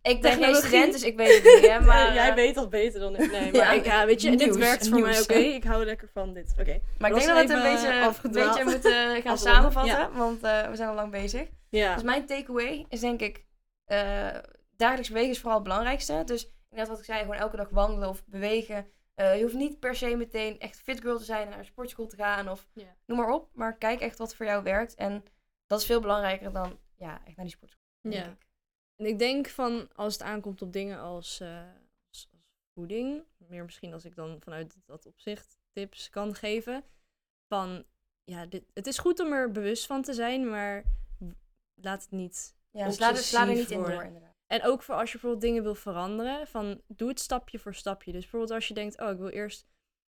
Ik 0.02 0.22
ben 0.22 0.32
geen 0.44 0.56
student, 0.56 0.92
dus 0.92 1.04
ik 1.04 1.18
weet 1.18 1.36
het 1.44 1.44
niet. 1.62 1.72
Hè, 1.72 1.80
maar, 1.86 2.14
Jij 2.14 2.30
eh, 2.30 2.36
weet 2.36 2.56
dat 2.56 2.70
beter 2.70 3.00
dan 3.00 3.16
ik. 3.18 3.32
Nee, 3.32 3.42
maar 3.52 3.62
Ja, 3.62 3.72
ik, 3.72 3.86
ja, 3.86 4.06
weet 4.06 4.22
je, 4.22 4.38
dit 4.38 4.56
werkt 4.56 4.88
voor 4.90 5.00
mij 5.00 5.22
oké. 5.22 5.34
Ik 5.34 5.64
hou 5.64 5.86
lekker 5.86 6.10
van 6.14 6.34
dit. 6.34 6.54
Oké. 6.60 6.80
Maar 6.98 7.10
ik 7.10 7.16
denk 7.16 7.28
dat 7.28 7.36
we 7.36 7.42
het 7.42 7.50
een 7.64 7.72
beetje, 7.74 8.14
een 8.24 8.32
beetje 8.32 8.64
moeten 8.64 9.22
gaan 9.26 9.38
samenvatten. 9.38 9.94
Ja. 9.98 10.12
Want 10.12 10.44
eh, 10.44 10.70
we 10.70 10.76
zijn 10.76 10.90
al 10.90 10.96
lang 10.96 11.12
bezig. 11.12 11.48
Ja. 11.70 11.94
Dus 11.94 12.04
mijn 12.04 12.26
takeaway 12.26 12.86
is 12.90 13.00
denk 13.00 13.22
ik... 13.22 13.46
eh, 13.86 14.28
dagelijks 14.76 15.10
bewegen 15.10 15.30
is 15.32 15.38
vooral 15.40 15.56
het 15.60 15.64
belangrijkste. 15.68 16.22
Dus 16.26 16.52
inderdaad 16.70 16.88
wat 16.88 17.00
ik 17.00 17.06
zei, 17.06 17.20
gewoon 17.20 17.36
elke 17.36 17.56
dag 17.56 17.70
wandelen 17.70 18.10
of 18.10 18.24
bewegen. 18.26 18.88
Eh, 19.14 19.36
je 19.38 19.42
hoeft 19.44 19.56
niet 19.56 19.80
per 19.80 19.96
se 19.96 20.16
meteen 20.16 20.60
echt 20.60 20.82
fit 20.82 21.02
girl 21.02 21.18
te 21.18 21.24
zijn 21.24 21.44
en 21.44 21.50
naar 21.50 21.60
een 21.60 21.66
sportschool 21.66 22.08
te 22.08 22.16
gaan. 22.16 22.50
Of 22.50 22.68
noem 23.06 23.18
maar 23.18 23.30
op. 23.30 23.50
Maar 23.54 23.78
kijk 23.78 24.00
echt 24.00 24.18
wat 24.18 24.36
voor 24.36 24.46
jou 24.46 24.64
werkt. 24.64 24.96
En 24.96 25.24
dat 25.68 25.80
is 25.80 25.86
veel 25.86 26.02
belangrijker 26.02 26.52
dan 26.54 26.80
ja, 26.96 27.26
echt 27.26 27.36
naar 27.36 27.46
die 27.46 27.56
sportschool. 27.56 27.82
Ja. 28.02 28.32
ik. 28.32 28.48
En 28.96 29.06
ik 29.06 29.20
denk 29.20 29.48
van 29.48 29.90
als 29.96 30.14
het 30.14 30.22
aankomt 30.22 30.62
op 30.62 30.74
dingen 30.74 31.00
als, 31.00 31.40
eh, 31.40 31.62
als, 32.10 32.28
als 32.32 32.52
voeding, 32.74 33.24
meer 33.38 33.64
misschien 33.64 33.94
als 33.94 34.06
ik 34.06 34.16
dan 34.16 34.42
vanuit 34.42 34.78
dat 34.86 35.06
opzicht 35.06 35.58
tips 35.72 36.10
kan 36.10 36.36
geven. 36.36 36.84
Van 37.48 37.86
ja, 38.24 38.46
dit, 38.46 38.64
het 38.74 38.88
is 38.88 38.98
goed 38.98 39.20
om 39.20 39.32
er 39.32 39.52
bewust 39.52 39.86
van 39.86 40.02
te 40.02 40.14
zijn, 40.14 40.50
maar 40.50 40.84
laat 41.74 42.02
het 42.02 42.12
niet. 42.12 42.56
Ja, 42.72 42.92
sla, 42.92 43.10
er- 43.10 43.18
sla 43.18 43.42
er 43.48 43.56
niet 43.56 43.72
in 43.72 43.78
door 43.78 44.04
inderdaad. 44.04 44.33
En 44.48 44.64
ook 44.64 44.82
voor 44.84 44.96
als 44.96 45.06
je 45.06 45.12
bijvoorbeeld 45.12 45.42
dingen 45.44 45.64
wil 45.64 45.76
veranderen, 45.76 46.48
van 46.48 46.82
doe 46.88 47.10
het 47.10 47.20
stapje 47.20 47.60
voor 47.60 47.76
stapje. 47.76 48.12
Dus 48.12 48.22
bijvoorbeeld 48.22 48.52
als 48.52 48.68
je 48.68 48.74
denkt, 48.74 49.00
oh 49.02 49.10
ik 49.12 49.18
wil 49.18 49.30
eerst 49.30 49.68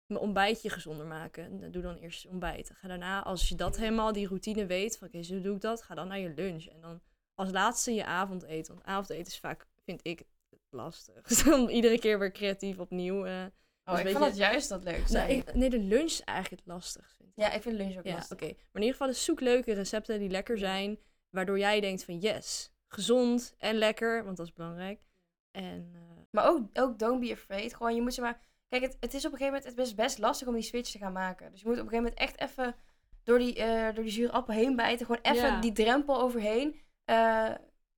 mijn 0.06 0.20
ontbijtje 0.20 0.70
gezonder 0.70 1.06
maken, 1.06 1.60
dan 1.60 1.70
doe 1.70 1.82
dan 1.82 1.96
eerst 1.96 2.26
ontbijt. 2.26 2.70
Ga 2.74 2.88
daarna, 2.88 3.22
als 3.22 3.48
je 3.48 3.54
dat 3.54 3.76
helemaal 3.76 4.12
die 4.12 4.26
routine 4.26 4.66
weet, 4.66 4.98
van 4.98 5.08
oké, 5.08 5.22
zo 5.22 5.40
doe 5.40 5.54
ik 5.54 5.60
dat, 5.60 5.82
ga 5.82 5.94
dan 5.94 6.08
naar 6.08 6.18
je 6.18 6.32
lunch. 6.34 6.64
En 6.66 6.80
dan 6.80 7.00
als 7.34 7.50
laatste 7.50 7.94
je 7.94 8.04
avondeten. 8.04 8.74
Want 8.74 8.86
avondeten 8.86 9.26
is 9.32 9.38
vaak, 9.38 9.66
vind 9.84 10.00
ik, 10.06 10.22
lastig. 10.70 11.22
Dus 11.22 11.42
dan 11.44 11.68
iedere 11.68 11.98
keer 11.98 12.18
weer 12.18 12.32
creatief 12.32 12.78
opnieuw. 12.78 13.24
eh. 13.24 13.44
Oh, 13.84 13.98
ik 13.98 14.06
vond 14.08 14.18
je- 14.18 14.24
het 14.24 14.36
juist 14.36 14.68
dat 14.68 14.84
leuk 14.84 14.96
Nou, 14.96 15.06
zijn. 15.08 15.30
ik- 15.30 15.54
nee, 15.54 15.70
de 15.70 15.78
lunch 15.78 16.04
is 16.10 16.22
eigenlijk 16.22 16.62
het 16.64 16.72
lastig. 16.74 17.14
Vind 17.16 17.28
ik. 17.28 17.34
Ja, 17.44 17.52
ik 17.52 17.62
vind 17.62 17.76
lunch 17.76 17.96
ook 17.98 18.04
Ja, 18.04 18.14
lastig. 18.14 18.32
oké. 18.36 18.44
Maar 18.46 18.54
in 18.72 18.80
ieder 18.80 18.90
geval, 18.92 19.06
dus 19.06 19.24
zoek 19.24 19.40
leuke 19.40 19.72
recepten 19.72 20.18
die 20.18 20.28
lekker 20.30 20.58
zijn. 20.58 20.98
Waardoor 21.30 21.58
jij 21.58 21.80
denkt 21.80 22.04
van 22.04 22.18
yes, 22.18 22.72
gezond 22.94 23.54
en 23.58 23.74
lekker, 23.74 24.24
want 24.24 24.36
dat 24.36 24.46
is 24.46 24.52
belangrijk. 24.52 25.00
En 25.50 25.90
eh, 25.94 26.00
Maar 26.30 26.46
ook, 26.48 26.60
ook 26.72 26.98
don't 26.98 27.20
be 27.20 27.32
afraid. 27.32 27.74
Gewoon, 27.74 27.94
je 27.94 28.02
moet 28.02 28.14
ze 28.14 28.20
maar... 28.20 28.40
Kijk, 28.68 28.82
het, 28.82 28.96
het 29.00 29.14
is 29.14 29.24
op 29.26 29.32
een 29.32 29.38
gegeven 29.38 29.60
moment 29.60 29.76
het 29.78 29.86
is 29.86 29.94
best 29.94 30.18
lastig 30.18 30.48
om 30.48 30.54
die 30.54 30.62
switch 30.62 30.90
te 30.90 30.98
gaan 30.98 31.12
maken. 31.12 31.50
Dus 31.50 31.60
je 31.60 31.66
moet 31.68 31.78
op 31.78 31.84
een 31.84 31.88
gegeven 31.90 32.12
moment 32.18 32.38
echt 32.38 32.50
even 32.50 32.74
door 33.22 33.38
die, 33.38 33.54
eh, 33.56 33.94
door 33.94 34.04
die 34.04 34.12
zure 34.12 34.32
appel 34.32 34.54
heen 34.54 34.76
bijten. 34.76 35.06
Gewoon 35.06 35.20
even 35.22 35.48
Ja. 35.48 35.60
die 35.60 35.72
drempel 35.72 36.20
overheen. 36.20 36.80
Eh, 37.04 37.50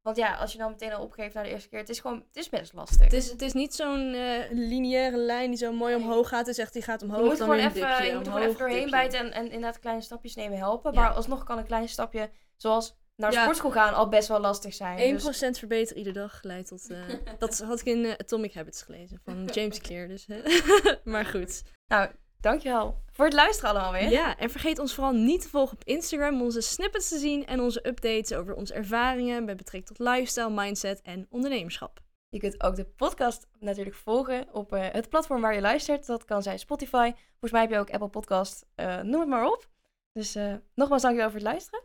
want 0.02 0.16
ja, 0.18 0.34
als 0.36 0.52
je 0.52 0.58
dan 0.58 0.70
meteen 0.70 0.92
al 0.92 1.02
opgeeft 1.02 1.34
na 1.34 1.42
de 1.42 1.48
eerste 1.48 1.68
keer, 1.68 1.78
het 1.78 1.88
is 1.88 2.00
gewoon, 2.00 2.24
het 2.26 2.36
is 2.36 2.48
best 2.48 2.72
lastig. 2.72 3.00
het, 3.04 3.12
is, 3.12 3.30
het 3.30 3.42
is 3.42 3.52
niet 3.52 3.74
zo'n 3.74 4.10
lineaire 4.50 5.16
lijn 5.16 5.48
die 5.50 5.58
zo 5.58 5.72
mooi 5.72 5.94
omhoog 5.94 6.28
gaat. 6.28 6.38
Het 6.46 6.56
is 6.56 6.58
echt, 6.58 6.72
die 6.72 6.82
gaat 6.82 7.02
omhoog, 7.02 7.18
je 7.20 7.24
moet 7.24 7.38
dan 7.38 7.48
gewoon 7.48 7.64
even, 7.66 7.80
dipje, 7.80 8.04
je 8.04 8.14
moet 8.14 8.26
gewoon 8.26 8.42
even 8.42 8.58
doorheen 8.58 8.76
dipje. 8.76 8.90
bijten 8.90 9.18
en, 9.18 9.32
en 9.32 9.44
inderdaad 9.44 9.78
kleine 9.78 10.02
stapjes 10.02 10.34
nemen 10.34 10.58
helpen. 10.58 10.92
Ja. 10.92 11.00
Maar 11.00 11.10
alsnog 11.10 11.44
kan 11.44 11.58
een 11.58 11.66
klein 11.66 11.88
stapje, 11.88 12.30
zoals 12.56 12.96
naar 13.16 13.32
Ja. 13.32 13.42
sportschool 13.42 13.70
gaan, 13.70 13.94
al 13.94 14.08
best 14.08 14.28
wel 14.28 14.40
lastig 14.40 14.74
zijn. 14.74 14.98
1% 14.98 15.20
Dus, 15.52 15.58
verbeteren 15.58 15.96
iedere 15.98 16.18
dag 16.18 16.42
leidt 16.42 16.68
tot... 16.68 16.90
eh, 16.90 16.98
dat 17.38 17.58
had 17.58 17.80
ik 17.80 17.86
in 17.86 18.04
eh, 18.04 18.12
Atomic 18.12 18.54
Habits 18.54 18.82
gelezen 18.82 19.20
van 19.24 19.44
James 19.44 19.80
Clear. 19.80 20.08
Dus, 20.08 20.26
hè. 20.26 20.40
maar 21.10 21.24
goed. 21.24 21.62
nou, 21.86 22.10
dankjewel 22.40 23.02
voor 23.10 23.24
het 23.24 23.34
luisteren 23.34 23.70
allemaal 23.70 23.92
weer. 23.92 24.10
Ja, 24.10 24.36
en 24.36 24.50
vergeet 24.50 24.78
ons 24.78 24.94
vooral 24.94 25.12
niet 25.12 25.42
te 25.42 25.48
volgen 25.48 25.76
op 25.76 25.84
Instagram 25.84 26.34
om 26.34 26.42
onze 26.42 26.60
snippets 26.60 27.08
te 27.08 27.18
zien 27.18 27.46
en 27.46 27.60
onze 27.60 27.86
updates 27.88 28.32
over 28.32 28.54
onze 28.54 28.74
ervaringen 28.74 29.44
met 29.44 29.56
betrekking 29.56 29.96
tot 29.96 30.06
lifestyle, 30.08 30.50
mindset 30.50 31.02
en 31.02 31.26
ondernemerschap. 31.30 32.00
Je 32.28 32.38
kunt 32.38 32.62
ook 32.62 32.76
de 32.76 32.84
podcast 32.84 33.46
natuurlijk 33.58 33.96
volgen 33.96 34.46
op 34.52 34.72
eh, 34.72 34.84
het 34.92 35.08
platform 35.08 35.40
waar 35.40 35.54
je 35.54 35.60
luistert. 35.60 36.06
Dat 36.06 36.24
kan 36.24 36.42
zijn 36.42 36.58
Spotify. 36.58 37.12
Volgens 37.30 37.52
mij 37.52 37.60
heb 37.60 37.70
je 37.70 37.78
ook 37.78 37.90
Apple 37.90 38.08
Podcast. 38.08 38.66
Noem 39.02 39.20
het 39.20 39.28
maar 39.28 39.46
op. 39.46 39.68
Dus 40.12 40.36
nogmaals 40.74 41.02
dankjewel 41.02 41.30
voor 41.30 41.38
het 41.38 41.48
luisteren. 41.48 41.84